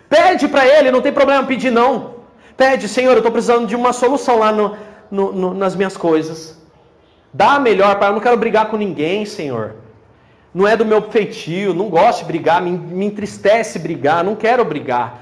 Pede 0.09 0.49
para 0.49 0.67
ele, 0.67 0.91
não 0.91 1.01
tem 1.01 1.13
problema 1.13 1.45
pedir 1.45 1.71
não. 1.71 2.17
Pede, 2.57 2.89
Senhor, 2.89 3.13
eu 3.13 3.19
estou 3.19 3.33
precisando 3.33 3.67
de 3.67 3.75
uma 3.75 3.93
solução 3.93 4.39
lá 4.39 4.53
no, 4.53 4.77
no, 5.11 5.33
no, 5.33 5.55
nas 5.55 5.75
minhas 5.75 5.97
coisas. 5.97 6.56
Dá 7.37 7.59
melhor, 7.59 7.99
Pai, 7.99 8.09
eu 8.09 8.15
não 8.15 8.21
quero 8.21 8.37
brigar 8.37 8.69
com 8.69 8.77
ninguém, 8.77 9.25
Senhor 9.25 9.77
não 10.57 10.67
é 10.67 10.75
do 10.75 10.87
meu 10.87 11.03
feitio, 11.11 11.75
não 11.75 11.91
gosto 11.91 12.21
de 12.21 12.25
brigar, 12.25 12.63
me, 12.63 12.71
me 12.71 13.05
entristece 13.05 13.79
brigar, 13.79 14.25
não 14.25 14.35
quero 14.35 14.65
brigar. 14.65 15.21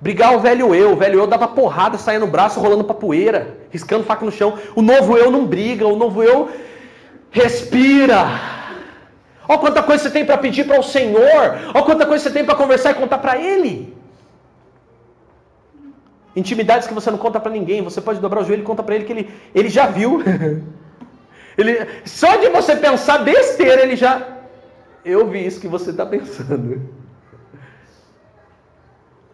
Brigar 0.00 0.32
é 0.32 0.36
o 0.36 0.40
velho 0.40 0.74
eu, 0.74 0.90
o 0.90 0.96
velho 0.96 1.20
eu 1.20 1.26
dava 1.28 1.46
porrada, 1.46 1.96
saia 1.96 2.18
no 2.18 2.26
braço, 2.26 2.58
rolando 2.58 2.82
pra 2.82 2.92
poeira, 2.92 3.58
riscando 3.70 4.02
faca 4.02 4.24
no 4.24 4.32
chão. 4.32 4.58
O 4.74 4.82
novo 4.82 5.16
eu 5.16 5.30
não 5.30 5.46
briga, 5.46 5.86
o 5.86 5.94
novo 5.94 6.20
eu 6.20 6.50
respira. 7.30 8.26
Olha 9.48 9.58
quanta 9.60 9.84
coisa 9.84 10.02
você 10.02 10.10
tem 10.10 10.26
para 10.26 10.36
pedir 10.36 10.66
para 10.66 10.80
o 10.80 10.82
Senhor, 10.82 11.60
olha 11.72 11.84
quanta 11.84 12.04
coisa 12.04 12.24
você 12.24 12.32
tem 12.32 12.44
para 12.44 12.56
conversar 12.56 12.90
e 12.90 12.94
contar 12.94 13.18
para 13.18 13.38
Ele. 13.38 13.96
Intimidades 16.34 16.88
que 16.88 16.94
você 16.94 17.08
não 17.08 17.18
conta 17.18 17.38
para 17.38 17.52
ninguém, 17.52 17.82
você 17.82 18.00
pode 18.00 18.18
dobrar 18.18 18.40
o 18.40 18.44
joelho 18.44 18.62
e 18.62 18.66
conta 18.66 18.82
para 18.82 18.96
Ele 18.96 19.04
que 19.04 19.12
Ele, 19.12 19.30
ele 19.54 19.68
já 19.68 19.86
viu. 19.86 20.20
ele, 21.56 21.86
só 22.04 22.36
de 22.36 22.48
você 22.48 22.76
pensar 22.76 23.18
besteira, 23.18 23.82
Ele 23.82 23.96
já 23.96 24.42
eu 25.04 25.28
vi 25.28 25.44
isso 25.44 25.60
que 25.60 25.68
você 25.68 25.90
está 25.90 26.06
pensando. 26.06 26.88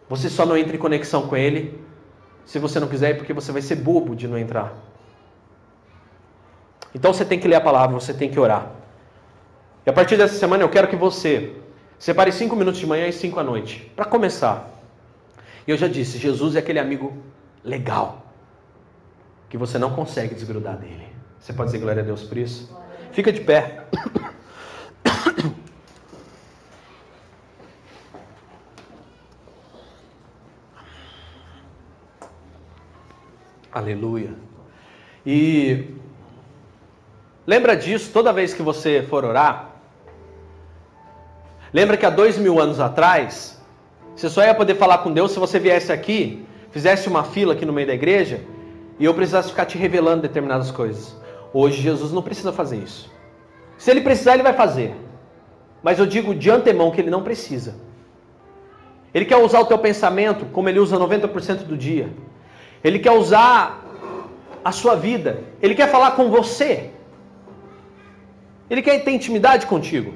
Você 0.09 0.29
só 0.29 0.45
não 0.45 0.57
entra 0.57 0.75
em 0.75 0.79
conexão 0.79 1.27
com 1.27 1.37
Ele 1.37 1.79
se 2.45 2.57
você 2.57 2.79
não 2.79 2.87
quiser, 2.87 3.15
porque 3.15 3.31
você 3.31 3.51
vai 3.51 3.61
ser 3.61 3.75
bobo 3.75 4.15
de 4.15 4.27
não 4.27 4.37
entrar. 4.37 4.73
Então 6.93 7.13
você 7.13 7.23
tem 7.23 7.39
que 7.39 7.47
ler 7.47 7.55
a 7.55 7.61
palavra, 7.61 7.99
você 7.99 8.11
tem 8.11 8.31
que 8.31 8.39
orar. 8.39 8.71
E 9.85 9.89
a 9.89 9.93
partir 9.93 10.17
dessa 10.17 10.33
semana 10.33 10.63
eu 10.63 10.69
quero 10.69 10.87
que 10.87 10.95
você 10.95 11.55
separe 11.99 12.31
cinco 12.31 12.55
minutos 12.55 12.79
de 12.79 12.87
manhã 12.87 13.07
e 13.07 13.13
cinco 13.13 13.39
à 13.39 13.43
noite, 13.43 13.91
para 13.95 14.05
começar. 14.05 14.67
E 15.67 15.71
eu 15.71 15.77
já 15.77 15.87
disse, 15.87 16.17
Jesus 16.17 16.55
é 16.55 16.59
aquele 16.59 16.79
amigo 16.79 17.15
legal, 17.63 18.25
que 19.47 19.57
você 19.57 19.77
não 19.77 19.91
consegue 19.91 20.33
desgrudar 20.33 20.77
dele. 20.77 21.08
Você 21.39 21.53
pode 21.53 21.71
dizer 21.71 21.79
glória 21.79 22.01
a 22.01 22.05
Deus 22.05 22.23
por 22.23 22.37
isso? 22.37 22.69
Fica 23.11 23.31
de 23.31 23.41
pé. 23.41 23.85
Aleluia. 33.71 34.33
E 35.25 35.93
lembra 37.47 37.75
disso 37.75 38.11
toda 38.11 38.33
vez 38.33 38.53
que 38.53 38.61
você 38.61 39.03
for 39.03 39.23
orar. 39.23 39.69
Lembra 41.71 41.95
que 41.97 42.05
há 42.05 42.09
dois 42.09 42.37
mil 42.37 42.59
anos 42.59 42.79
atrás, 42.79 43.57
Você 44.15 44.27
só 44.29 44.43
ia 44.43 44.53
poder 44.53 44.75
falar 44.75 44.97
com 44.97 45.13
Deus 45.13 45.31
se 45.31 45.39
você 45.39 45.57
viesse 45.59 45.93
aqui, 45.93 46.45
fizesse 46.71 47.07
uma 47.07 47.23
fila 47.23 47.53
aqui 47.53 47.65
no 47.65 47.71
meio 47.71 47.87
da 47.87 47.93
igreja 47.93 48.41
e 48.99 49.05
eu 49.05 49.13
precisasse 49.13 49.47
ficar 49.49 49.65
te 49.65 49.77
revelando 49.77 50.23
determinadas 50.23 50.71
coisas. 50.71 51.15
Hoje 51.53 51.81
Jesus 51.81 52.11
não 52.11 52.21
precisa 52.21 52.51
fazer 52.51 52.77
isso. 52.77 53.11
Se 53.77 53.89
ele 53.89 54.01
precisar, 54.01 54.33
ele 54.33 54.43
vai 54.43 54.53
fazer. 54.53 54.95
Mas 55.81 55.97
eu 55.97 56.05
digo 56.05 56.35
de 56.35 56.49
antemão 56.49 56.91
que 56.91 57.01
ele 57.01 57.09
não 57.09 57.23
precisa. 57.23 57.75
Ele 59.13 59.25
quer 59.25 59.37
usar 59.37 59.61
o 59.61 59.65
teu 59.65 59.77
pensamento 59.77 60.45
como 60.47 60.69
ele 60.69 60.79
usa 60.79 60.97
90% 60.97 61.63
do 61.63 61.77
dia. 61.77 62.09
Ele 62.83 62.99
quer 62.99 63.11
usar 63.11 63.83
a 64.63 64.71
sua 64.71 64.95
vida. 64.95 65.41
Ele 65.61 65.73
quer 65.73 65.89
falar 65.89 66.11
com 66.11 66.29
você. 66.29 66.91
Ele 68.69 68.81
quer 68.81 69.03
ter 69.03 69.11
intimidade 69.11 69.65
contigo. 69.65 70.13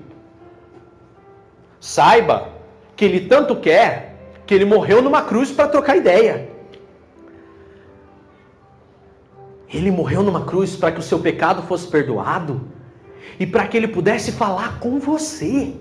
Saiba 1.79 2.49
que 2.95 3.03
ele 3.03 3.21
tanto 3.21 3.55
quer 3.55 4.15
que 4.45 4.53
ele 4.53 4.65
morreu 4.65 5.01
numa 5.01 5.23
cruz 5.23 5.51
para 5.51 5.67
trocar 5.67 5.97
ideia. 5.97 6.52
Ele 9.73 9.89
morreu 9.89 10.21
numa 10.21 10.45
cruz 10.45 10.75
para 10.75 10.91
que 10.91 10.99
o 10.99 11.03
seu 11.03 11.19
pecado 11.19 11.63
fosse 11.63 11.87
perdoado 11.87 12.61
e 13.39 13.45
para 13.47 13.67
que 13.67 13.75
ele 13.75 13.87
pudesse 13.87 14.31
falar 14.31 14.79
com 14.79 14.99
você. 14.99 15.73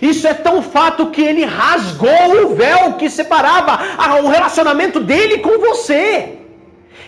Isso 0.00 0.26
é 0.26 0.34
tão 0.34 0.62
fato 0.62 1.10
que 1.10 1.20
ele 1.20 1.44
rasgou 1.44 2.44
o 2.44 2.54
véu 2.54 2.94
que 2.94 3.08
separava 3.08 3.78
o 4.22 4.28
relacionamento 4.28 5.00
dele 5.00 5.38
com 5.38 5.58
você. 5.58 6.38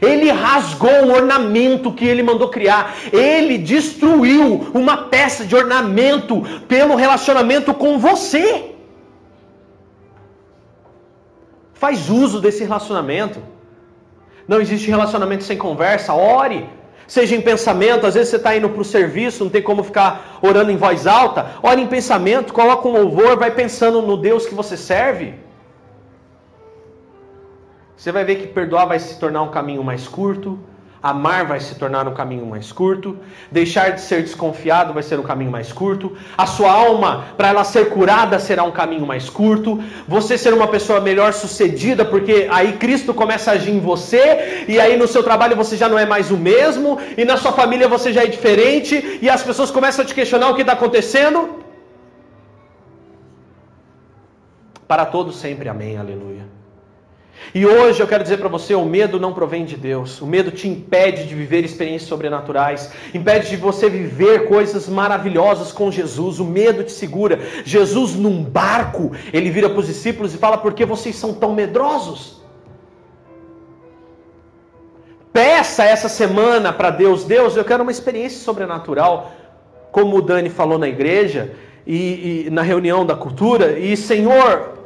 Ele 0.01 0.31
rasgou 0.31 1.05
o 1.05 1.13
ornamento 1.13 1.93
que 1.93 2.07
ele 2.07 2.23
mandou 2.23 2.49
criar. 2.49 2.95
Ele 3.13 3.59
destruiu 3.59 4.71
uma 4.73 4.97
peça 4.97 5.45
de 5.45 5.55
ornamento 5.55 6.43
pelo 6.67 6.95
relacionamento 6.95 7.75
com 7.75 7.99
você. 7.99 8.75
Faz 11.75 12.09
uso 12.09 12.41
desse 12.41 12.63
relacionamento. 12.65 13.43
Não 14.51 14.61
existe 14.61 14.91
relacionamento 14.91 15.45
sem 15.45 15.57
conversa. 15.57 16.13
Ore. 16.13 16.69
Seja 17.07 17.37
em 17.37 17.41
pensamento, 17.41 18.05
às 18.05 18.15
vezes 18.15 18.31
você 18.31 18.37
está 18.37 18.57
indo 18.57 18.69
para 18.69 18.83
o 18.83 18.85
serviço, 18.85 19.45
não 19.45 19.51
tem 19.51 19.63
como 19.63 19.85
ficar 19.85 20.39
orando 20.43 20.73
em 20.73 20.77
voz 20.77 21.07
alta. 21.07 21.53
Ore 21.63 21.81
em 21.81 21.87
pensamento, 21.87 22.53
coloca 22.53 22.89
um 22.89 22.93
louvor, 22.93 23.37
vai 23.37 23.53
pensando 23.53 24.03
no 24.03 24.17
Deus 24.17 24.47
que 24.47 24.55
você 24.55 24.77
serve. 24.77 25.35
Você 27.97 28.11
vai 28.11 28.25
ver 28.25 28.37
que 28.37 28.49
perdoar 28.49 28.87
vai 28.87 28.99
se 28.99 29.21
tornar 29.21 29.43
um 29.43 29.53
caminho 29.53 29.85
mais 29.85 30.09
curto, 30.09 30.59
amar 31.03 31.47
vai 31.47 31.61
se 31.61 31.75
tornar 31.77 32.07
um 32.07 32.13
caminho 32.13 32.45
mais 32.45 32.71
curto, 32.71 33.17
deixar 33.51 33.91
de 33.91 34.01
ser 34.01 34.23
desconfiado 34.23 34.93
vai 34.93 35.03
ser 35.03 35.19
um 35.19 35.23
caminho 35.23 35.51
mais 35.51 35.73
curto, 35.73 36.17
a 36.37 36.47
sua 36.47 36.71
alma, 36.71 37.25
para 37.37 37.49
ela 37.49 37.65
ser 37.65 37.89
curada, 37.89 38.39
será 38.39 38.65
um 38.65 38.71
caminho 38.71 39.07
mais 39.07 39.31
curto, 39.31 39.83
você 40.07 40.37
ser 40.37 40.53
uma 40.53 40.69
pessoa 40.69 41.01
melhor 41.01 41.33
sucedida, 41.33 42.05
porque 42.05 42.49
aí 42.51 42.75
Cristo 42.75 43.15
começa 43.15 43.51
a 43.51 43.55
agir 43.55 43.71
em 43.71 43.81
você, 43.81 44.65
e 44.69 44.79
aí 44.79 44.97
no 44.97 45.09
seu 45.09 45.23
trabalho 45.23 45.57
você 45.57 45.77
já 45.77 45.89
não 45.89 45.99
é 45.99 46.05
mais 46.05 46.31
o 46.31 46.37
mesmo, 46.37 46.99
e 47.17 47.25
na 47.25 47.37
sua 47.37 47.53
família 47.53 47.89
você 47.89 48.13
já 48.13 48.25
é 48.25 48.27
diferente, 48.27 49.19
e 49.23 49.31
as 49.31 49.43
pessoas 49.43 49.71
começam 49.71 50.05
a 50.05 50.07
te 50.07 50.15
questionar 50.15 50.51
o 50.51 50.55
que 50.55 50.61
está 50.61 50.75
acontecendo. 50.75 51.61
Para 54.87 55.07
todos 55.07 55.37
sempre, 55.37 55.69
amém, 55.69 55.97
aleluia. 55.97 56.60
E 57.55 57.67
hoje 57.67 58.01
eu 58.01 58.07
quero 58.07 58.23
dizer 58.23 58.39
para 58.39 58.49
você: 58.49 58.75
o 58.75 58.85
medo 58.85 59.19
não 59.19 59.33
provém 59.33 59.65
de 59.65 59.77
Deus. 59.77 60.21
O 60.21 60.27
medo 60.27 60.51
te 60.51 60.69
impede 60.69 61.27
de 61.27 61.35
viver 61.35 61.65
experiências 61.65 62.09
sobrenaturais, 62.09 62.93
impede 63.13 63.51
de 63.51 63.57
você 63.57 63.89
viver 63.89 64.47
coisas 64.47 64.89
maravilhosas 64.89 65.73
com 65.73 65.91
Jesus. 65.91 66.39
O 66.39 66.45
medo 66.45 66.85
te 66.85 66.93
segura. 66.93 67.41
Jesus, 67.65 68.15
num 68.15 68.43
barco, 68.43 69.13
ele 69.33 69.51
vira 69.51 69.69
para 69.69 69.81
os 69.81 69.87
discípulos 69.87 70.35
e 70.35 70.39
fala: 70.39 70.59
Por 70.59 70.75
que 70.75 70.85
vocês 70.85 71.17
são 71.17 71.35
tão 71.35 71.55
medrosos? 71.55 72.41
Peça 75.33 75.85
essa 75.85 76.09
semana 76.09 76.73
para 76.73 76.91
Deus: 76.91 77.25
Deus, 77.25 77.57
eu 77.57 77.65
quero 77.65 77.83
uma 77.83 77.93
experiência 77.93 78.39
sobrenatural, 78.39 79.33
como 79.91 80.17
o 80.17 80.23
Dani 80.23 80.51
falou 80.51 80.79
na 80.79 80.89
igreja 80.89 81.53
e, 81.87 82.47
e 82.47 82.51
na 82.51 82.63
reunião 82.63 83.05
da 83.05 83.17
cultura. 83.17 83.79
E 83.79 83.97
Senhor, 83.97 84.80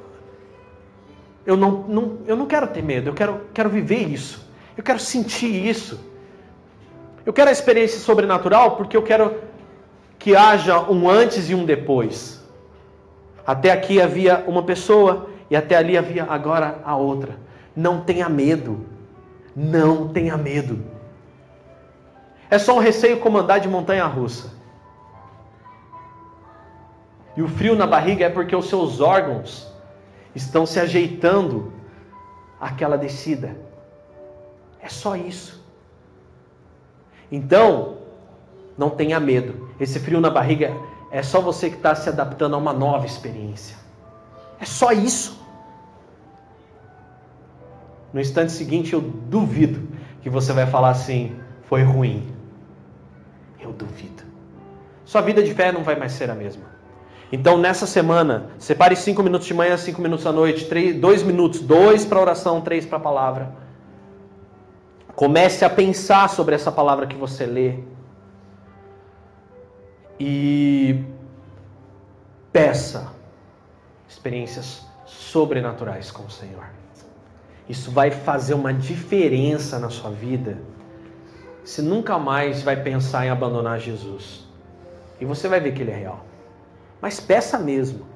eu 1.46 1.56
não, 1.56 1.70
não, 1.88 2.18
eu 2.26 2.36
não 2.36 2.46
quero 2.46 2.66
ter 2.68 2.82
medo, 2.82 3.10
eu 3.10 3.14
quero, 3.14 3.40
quero 3.52 3.68
viver 3.68 4.08
isso. 4.08 4.48
Eu 4.76 4.82
quero 4.82 4.98
sentir 4.98 5.66
isso. 5.66 6.00
Eu 7.24 7.32
quero 7.32 7.48
a 7.48 7.52
experiência 7.52 7.98
sobrenatural 7.98 8.76
porque 8.76 8.96
eu 8.96 9.02
quero 9.02 9.40
que 10.18 10.34
haja 10.34 10.80
um 10.90 11.08
antes 11.08 11.48
e 11.50 11.54
um 11.54 11.64
depois. 11.64 12.42
Até 13.46 13.70
aqui 13.70 14.00
havia 14.00 14.42
uma 14.46 14.62
pessoa 14.62 15.28
e 15.50 15.56
até 15.56 15.76
ali 15.76 15.96
havia 15.98 16.24
agora 16.24 16.80
a 16.84 16.96
outra. 16.96 17.38
Não 17.76 18.00
tenha 18.00 18.28
medo. 18.28 18.86
Não 19.54 20.08
tenha 20.08 20.36
medo. 20.36 20.82
É 22.50 22.58
só 22.58 22.74
um 22.74 22.80
receio 22.80 23.20
como 23.20 23.38
andar 23.38 23.58
de 23.58 23.68
montanha 23.68 24.06
russa. 24.06 24.52
E 27.36 27.42
o 27.42 27.48
frio 27.48 27.74
na 27.74 27.86
barriga 27.86 28.26
é 28.26 28.30
porque 28.30 28.54
os 28.54 28.68
seus 28.68 29.00
órgãos 29.00 29.73
estão 30.34 30.66
se 30.66 30.80
ajeitando 30.80 31.72
àquela 32.60 32.96
descida. 32.96 33.56
É 34.80 34.88
só 34.88 35.16
isso. 35.16 35.64
Então, 37.30 37.98
não 38.76 38.90
tenha 38.90 39.18
medo. 39.20 39.70
Esse 39.78 39.98
frio 39.98 40.20
na 40.20 40.30
barriga 40.30 40.74
é 41.10 41.22
só 41.22 41.40
você 41.40 41.70
que 41.70 41.76
está 41.76 41.94
se 41.94 42.08
adaptando 42.08 42.54
a 42.54 42.58
uma 42.58 42.72
nova 42.72 43.06
experiência. 43.06 43.76
É 44.60 44.64
só 44.64 44.92
isso. 44.92 45.42
No 48.12 48.20
instante 48.20 48.52
seguinte, 48.52 48.92
eu 48.92 49.00
duvido 49.00 49.88
que 50.22 50.30
você 50.30 50.52
vai 50.52 50.66
falar 50.66 50.90
assim: 50.90 51.36
foi 51.64 51.82
ruim. 51.82 52.32
Eu 53.60 53.72
duvido. 53.72 54.22
Sua 55.04 55.20
vida 55.20 55.42
de 55.42 55.52
fé 55.54 55.72
não 55.72 55.82
vai 55.82 55.96
mais 55.96 56.12
ser 56.12 56.30
a 56.30 56.34
mesma. 56.34 56.73
Então, 57.34 57.58
nessa 57.58 57.84
semana, 57.84 58.50
separe 58.60 58.94
cinco 58.94 59.20
minutos 59.20 59.48
de 59.48 59.54
manhã, 59.54 59.76
cinco 59.76 60.00
minutos 60.00 60.24
à 60.24 60.30
noite, 60.30 60.66
três, 60.66 60.94
dois 60.94 61.20
minutos, 61.20 61.58
dois 61.58 62.04
para 62.04 62.20
oração, 62.20 62.60
três 62.60 62.86
para 62.86 62.98
a 62.98 63.00
palavra. 63.00 63.52
Comece 65.16 65.64
a 65.64 65.68
pensar 65.68 66.30
sobre 66.30 66.54
essa 66.54 66.70
palavra 66.70 67.08
que 67.08 67.16
você 67.16 67.44
lê. 67.44 67.80
E 70.20 71.04
peça 72.52 73.10
experiências 74.08 74.86
sobrenaturais 75.04 76.12
com 76.12 76.22
o 76.22 76.30
Senhor. 76.30 76.66
Isso 77.68 77.90
vai 77.90 78.12
fazer 78.12 78.54
uma 78.54 78.72
diferença 78.72 79.80
na 79.80 79.90
sua 79.90 80.10
vida. 80.10 80.56
Você 81.64 81.82
nunca 81.82 82.16
mais 82.16 82.62
vai 82.62 82.80
pensar 82.80 83.26
em 83.26 83.30
abandonar 83.30 83.80
Jesus. 83.80 84.46
E 85.20 85.24
você 85.24 85.48
vai 85.48 85.58
ver 85.58 85.74
que 85.74 85.82
Ele 85.82 85.90
é 85.90 85.96
real. 85.96 86.33
Mas 87.04 87.20
peça 87.20 87.58
mesmo. 87.58 88.06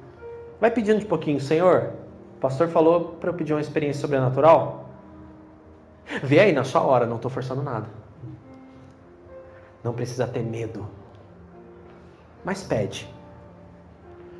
Vai 0.59 0.71
pedindo 0.71 0.99
de 0.99 1.05
pouquinho, 1.05 1.39
Senhor. 1.39 1.93
O 2.37 2.39
pastor 2.39 2.69
falou 2.69 3.17
para 3.19 3.29
eu 3.29 3.35
pedir 3.35 3.53
uma 3.53 3.61
experiência 3.61 4.01
sobrenatural. 4.01 4.89
Vê 6.23 6.39
aí 6.39 6.51
na 6.51 6.63
sua 6.63 6.81
hora, 6.81 7.05
não 7.05 7.17
estou 7.17 7.29
forçando 7.29 7.61
nada. 7.61 7.87
Não 9.83 9.93
precisa 9.93 10.25
ter 10.25 10.41
medo. 10.41 10.87
Mas 12.43 12.63
pede. 12.63 13.07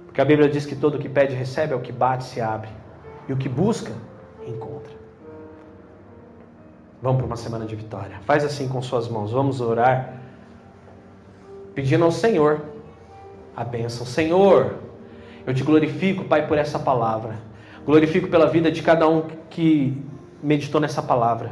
Porque 0.08 0.20
a 0.20 0.26
Bíblia 0.26 0.50
diz 0.50 0.66
que 0.66 0.76
todo 0.76 0.96
o 0.96 1.00
que 1.00 1.08
pede 1.08 1.36
recebe, 1.36 1.74
é 1.74 1.76
o 1.76 1.82
que 1.82 1.92
bate 1.92 2.24
se 2.24 2.42
abre. 2.42 2.72
E 3.28 3.34
o 3.34 3.38
que 3.38 3.48
busca, 3.48 3.94
encontra. 4.48 4.94
Vamos 7.04 7.18
para 7.18 7.28
uma 7.28 7.38
semana 7.38 7.68
de 7.68 7.76
vitória. 7.76 8.20
Faz 8.22 8.44
assim 8.44 8.68
com 8.68 8.82
suas 8.82 9.08
mãos. 9.08 9.32
Vamos 9.32 9.62
orar. 9.62 10.16
Pedindo 11.76 12.04
ao 12.04 12.12
Senhor 12.12 12.79
a 13.60 13.64
bênção. 13.66 14.06
Senhor, 14.06 14.76
eu 15.46 15.54
te 15.54 15.66
glorifico, 15.66 16.24
Pai, 16.24 16.48
por 16.48 16.58
essa 16.58 16.80
palavra. 16.80 17.36
Glorifico 17.86 18.30
pela 18.30 18.48
vida 18.48 18.72
de 18.72 18.82
cada 18.82 19.06
um 19.06 19.24
que 19.50 20.02
meditou 20.42 20.80
nessa 20.80 21.02
palavra. 21.02 21.52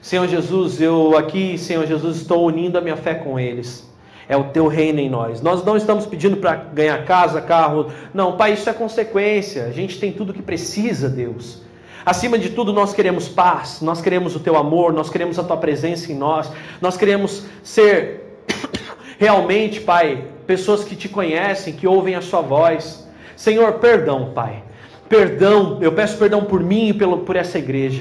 Senhor 0.00 0.28
Jesus, 0.28 0.80
eu 0.80 1.18
aqui, 1.18 1.58
Senhor 1.58 1.84
Jesus, 1.84 2.18
estou 2.18 2.46
unindo 2.46 2.78
a 2.78 2.80
minha 2.80 2.96
fé 2.96 3.14
com 3.14 3.40
eles. 3.40 3.92
É 4.28 4.36
o 4.36 4.44
teu 4.44 4.68
reino 4.68 5.00
em 5.00 5.10
nós. 5.10 5.40
Nós 5.42 5.64
não 5.64 5.76
estamos 5.76 6.06
pedindo 6.06 6.36
para 6.36 6.54
ganhar 6.54 7.04
casa, 7.04 7.40
carro. 7.40 7.90
Não, 8.14 8.36
Pai, 8.36 8.52
isso 8.52 8.70
é 8.70 8.72
consequência. 8.72 9.64
A 9.64 9.72
gente 9.72 9.98
tem 9.98 10.12
tudo 10.12 10.32
que 10.32 10.42
precisa, 10.42 11.08
Deus. 11.08 11.60
Acima 12.06 12.38
de 12.38 12.50
tudo, 12.50 12.72
nós 12.72 12.94
queremos 12.94 13.28
paz, 13.28 13.80
nós 13.82 14.00
queremos 14.00 14.36
o 14.36 14.40
teu 14.40 14.56
amor, 14.56 14.92
nós 14.92 15.10
queremos 15.10 15.40
a 15.40 15.42
tua 15.42 15.56
presença 15.56 16.12
em 16.12 16.14
nós, 16.14 16.48
nós 16.80 16.96
queremos 16.96 17.46
ser 17.64 18.38
realmente, 19.18 19.80
Pai, 19.80 20.24
pessoas 20.48 20.82
que 20.82 20.96
te 20.96 21.10
conhecem, 21.10 21.74
que 21.74 21.86
ouvem 21.86 22.14
a 22.14 22.22
sua 22.22 22.40
voz. 22.40 23.06
Senhor, 23.36 23.74
perdão, 23.74 24.32
Pai. 24.34 24.62
Perdão, 25.06 25.76
eu 25.82 25.92
peço 25.92 26.16
perdão 26.16 26.42
por 26.42 26.62
mim 26.62 26.88
e 26.88 26.94
pelo, 26.94 27.18
por 27.18 27.36
essa 27.36 27.58
igreja. 27.58 28.00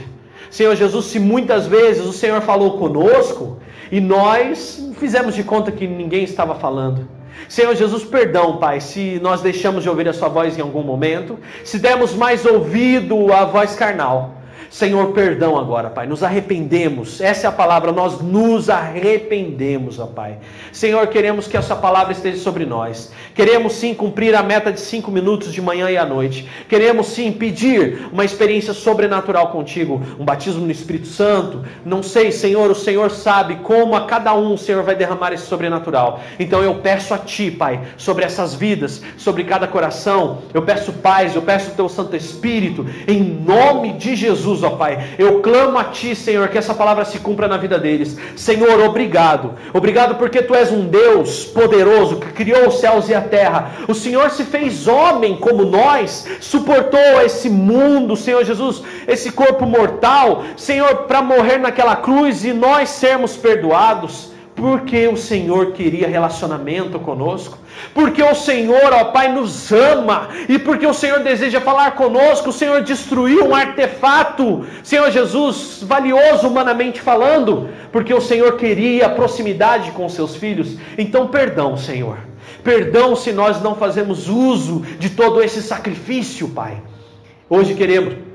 Senhor 0.49 0.73
Jesus, 0.73 1.07
se 1.07 1.19
muitas 1.19 1.67
vezes 1.67 2.05
o 2.05 2.13
Senhor 2.13 2.39
falou 2.41 2.77
conosco 2.77 3.59
e 3.91 3.99
nós 3.99 4.81
fizemos 4.97 5.35
de 5.35 5.43
conta 5.43 5.73
que 5.73 5.85
ninguém 5.85 6.23
estava 6.23 6.55
falando. 6.55 7.05
Senhor 7.49 7.75
Jesus, 7.75 8.05
perdão, 8.05 8.57
Pai, 8.57 8.79
se 8.79 9.19
nós 9.21 9.41
deixamos 9.41 9.83
de 9.83 9.89
ouvir 9.89 10.07
a 10.07 10.13
Sua 10.13 10.29
voz 10.29 10.57
em 10.57 10.61
algum 10.61 10.83
momento, 10.83 11.37
se 11.65 11.77
demos 11.77 12.13
mais 12.13 12.45
ouvido 12.45 13.33
à 13.33 13.43
voz 13.43 13.75
carnal. 13.75 14.36
Senhor, 14.69 15.13
perdão 15.13 15.57
agora, 15.57 15.89
Pai. 15.89 16.05
Nos 16.07 16.23
arrependemos. 16.23 17.21
Essa 17.21 17.47
é 17.47 17.49
a 17.49 17.51
palavra. 17.51 17.91
Nós 17.91 18.21
nos 18.21 18.69
arrependemos, 18.69 19.99
ó 19.99 20.07
Pai. 20.07 20.37
Senhor, 20.71 21.07
queremos 21.07 21.47
que 21.47 21.55
essa 21.55 21.75
palavra 21.75 22.11
esteja 22.11 22.37
sobre 22.37 22.65
nós. 22.65 23.11
Queremos 23.33 23.73
sim 23.73 23.93
cumprir 23.93 24.35
a 24.35 24.43
meta 24.43 24.71
de 24.71 24.79
cinco 24.79 25.09
minutos 25.09 25.53
de 25.53 25.61
manhã 25.61 25.89
e 25.89 25.97
à 25.97 26.05
noite. 26.05 26.47
Queremos 26.67 27.07
sim 27.07 27.31
pedir 27.31 28.07
uma 28.11 28.25
experiência 28.25 28.73
sobrenatural 28.73 29.49
contigo, 29.49 30.01
um 30.19 30.25
batismo 30.25 30.65
no 30.65 30.71
Espírito 30.71 31.07
Santo. 31.07 31.63
Não 31.85 32.03
sei, 32.03 32.31
Senhor, 32.31 32.69
o 32.69 32.75
Senhor 32.75 33.09
sabe 33.09 33.57
como 33.57 33.95
a 33.95 34.05
cada 34.05 34.33
um 34.33 34.53
o 34.53 34.57
Senhor 34.57 34.83
vai 34.83 34.95
derramar 34.95 35.31
esse 35.31 35.45
sobrenatural. 35.45 36.19
Então 36.39 36.61
eu 36.61 36.75
peço 36.75 37.13
a 37.13 37.17
Ti, 37.17 37.51
Pai, 37.51 37.81
sobre 37.97 38.25
essas 38.25 38.53
vidas, 38.53 39.01
sobre 39.17 39.43
cada 39.43 39.67
coração. 39.67 40.39
Eu 40.53 40.61
peço 40.61 40.91
paz, 40.93 41.35
eu 41.35 41.41
peço 41.41 41.71
o 41.71 41.75
Teu 41.75 41.87
Santo 41.87 42.15
Espírito, 42.15 42.85
em 43.07 43.23
nome 43.23 43.93
de 43.93 44.15
Jesus 44.15 44.56
Jesus, 44.57 44.63
ó 44.63 44.71
Pai. 44.71 45.15
Eu 45.17 45.39
clamo 45.41 45.77
a 45.77 45.85
Ti, 45.85 46.15
Senhor, 46.15 46.47
que 46.49 46.57
essa 46.57 46.73
palavra 46.73 47.05
se 47.05 47.19
cumpra 47.19 47.47
na 47.47 47.57
vida 47.57 47.77
deles. 47.77 48.17
Senhor, 48.35 48.79
obrigado. 48.81 49.53
Obrigado 49.73 50.15
porque 50.15 50.41
Tu 50.41 50.55
és 50.55 50.71
um 50.71 50.87
Deus 50.87 51.45
poderoso 51.45 52.17
que 52.17 52.31
criou 52.31 52.67
os 52.67 52.79
céus 52.79 53.07
e 53.07 53.13
a 53.13 53.21
terra. 53.21 53.71
O 53.87 53.93
Senhor 53.93 54.29
se 54.31 54.43
fez 54.43 54.87
homem 54.87 55.37
como 55.37 55.63
nós, 55.63 56.27
suportou 56.41 57.21
esse 57.23 57.49
mundo, 57.49 58.15
Senhor 58.15 58.43
Jesus, 58.43 58.81
esse 59.07 59.31
corpo 59.31 59.65
mortal, 59.65 60.43
Senhor, 60.55 61.03
para 61.03 61.21
morrer 61.21 61.57
naquela 61.57 61.95
cruz 61.95 62.43
e 62.43 62.53
nós 62.53 62.89
sermos 62.89 63.37
perdoados 63.37 64.36
porque 64.57 65.07
o 65.07 65.15
Senhor 65.15 65.73
queria 65.73 66.07
relacionamento 66.07 66.99
conosco, 66.99 67.59
porque 67.93 68.23
o 68.23 68.33
Senhor, 68.33 68.91
ó 68.91 69.05
Pai, 69.05 69.31
nos 69.31 69.71
ama, 69.71 70.29
e 70.49 70.57
porque 70.57 70.85
o 70.85 70.95
Senhor 70.95 71.19
deseja 71.19 71.61
falar 71.61 71.91
conosco, 71.91 72.49
o 72.49 72.53
Senhor 72.53 72.81
destruiu 72.81 73.45
um 73.45 73.55
artefato, 73.55 74.65
Senhor 74.83 75.11
Jesus, 75.11 75.83
valioso 75.83 76.47
humanamente 76.47 76.99
falando, 76.99 77.69
porque 77.91 78.11
o 78.11 78.19
Senhor 78.19 78.57
queria 78.57 79.07
proximidade 79.07 79.91
com 79.91 80.09
seus 80.09 80.35
filhos. 80.35 80.75
Então, 80.97 81.27
perdão, 81.27 81.77
Senhor, 81.77 82.17
perdão 82.63 83.15
se 83.15 83.31
nós 83.31 83.61
não 83.61 83.75
fazemos 83.75 84.27
uso 84.27 84.81
de 84.97 85.11
todo 85.11 85.41
esse 85.43 85.61
sacrifício, 85.61 86.49
Pai. 86.49 86.81
Hoje 87.47 87.75
queremos 87.75 88.26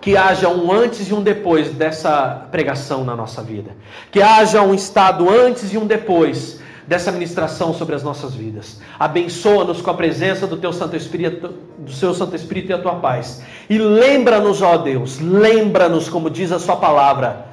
que 0.00 0.16
haja 0.16 0.48
um 0.48 0.72
antes 0.72 1.08
e 1.08 1.14
um 1.14 1.22
depois 1.22 1.70
dessa 1.70 2.46
pregação 2.50 3.04
na 3.04 3.14
nossa 3.14 3.42
vida. 3.42 3.76
Que 4.10 4.22
haja 4.22 4.62
um 4.62 4.74
estado 4.74 5.28
antes 5.28 5.72
e 5.72 5.78
um 5.78 5.86
depois 5.86 6.60
dessa 6.86 7.12
ministração 7.12 7.72
sobre 7.74 7.94
as 7.94 8.02
nossas 8.02 8.34
vidas. 8.34 8.80
Abençoa-nos 8.98 9.80
com 9.80 9.90
a 9.90 9.94
presença 9.94 10.46
do 10.46 10.56
teu 10.56 10.72
Santo 10.72 10.96
Espírito, 10.96 11.54
do 11.78 11.92
seu 11.92 12.14
Santo 12.14 12.34
Espírito 12.34 12.70
e 12.70 12.72
a 12.72 12.78
tua 12.78 12.96
paz. 12.96 13.42
E 13.68 13.78
lembra-nos, 13.78 14.62
ó 14.62 14.76
Deus, 14.78 15.20
lembra-nos, 15.20 16.08
como 16.08 16.30
diz 16.30 16.50
a 16.50 16.58
sua 16.58 16.76
palavra, 16.76 17.46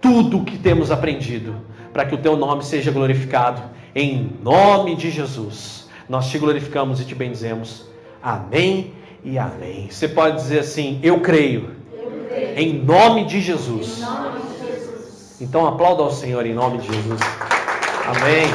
tudo 0.00 0.38
o 0.38 0.44
que 0.44 0.58
temos 0.58 0.90
aprendido, 0.90 1.54
para 1.92 2.04
que 2.06 2.14
o 2.14 2.18
teu 2.18 2.36
nome 2.36 2.64
seja 2.64 2.90
glorificado 2.90 3.62
em 3.94 4.32
nome 4.42 4.96
de 4.96 5.10
Jesus. 5.10 5.88
Nós 6.08 6.28
te 6.28 6.38
glorificamos 6.38 7.00
e 7.00 7.04
te 7.04 7.14
bendizemos. 7.14 7.86
Amém 8.22 8.99
e 9.24 9.38
amém. 9.38 9.88
Você 9.90 10.08
pode 10.08 10.36
dizer 10.36 10.60
assim: 10.60 10.98
Eu 11.02 11.20
creio. 11.20 11.70
Eu 11.92 12.26
creio. 12.28 12.58
Em, 12.58 12.82
nome 12.82 13.24
de 13.24 13.40
Jesus. 13.40 13.98
em 13.98 14.00
nome 14.00 14.40
de 14.40 14.66
Jesus. 14.66 15.36
Então 15.40 15.66
aplauda 15.66 16.02
ao 16.02 16.10
Senhor 16.10 16.44
em 16.46 16.54
nome 16.54 16.78
de 16.78 16.86
Jesus. 16.86 17.20
Amém. 18.06 18.46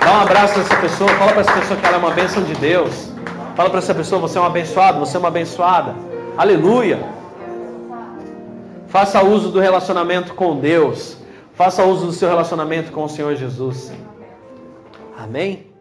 Dá 0.00 0.18
um 0.18 0.20
abraço 0.22 0.58
nessa 0.58 0.76
pessoa. 0.76 1.08
Fala 1.10 1.32
para 1.32 1.40
essa 1.42 1.52
pessoa 1.52 1.78
que 1.78 1.86
ela 1.86 1.96
é 1.96 1.98
uma 1.98 2.10
bênção 2.10 2.42
de 2.42 2.54
Deus. 2.54 3.10
Fala 3.56 3.70
para 3.70 3.78
essa 3.78 3.94
pessoa: 3.94 4.20
Você 4.20 4.38
é 4.38 4.40
um 4.40 4.44
abençoado. 4.44 4.98
Você 4.98 5.16
é 5.16 5.20
uma 5.20 5.28
abençoada. 5.28 5.94
Aleluia. 6.36 7.02
Faça 8.88 9.22
uso 9.22 9.50
do 9.50 9.60
relacionamento 9.60 10.34
com 10.34 10.58
Deus. 10.58 11.16
Faça 11.54 11.84
uso 11.84 12.06
do 12.06 12.12
seu 12.12 12.28
relacionamento 12.28 12.92
com 12.92 13.04
o 13.04 13.08
Senhor 13.08 13.34
Jesus. 13.36 13.92
Amém. 15.16 15.71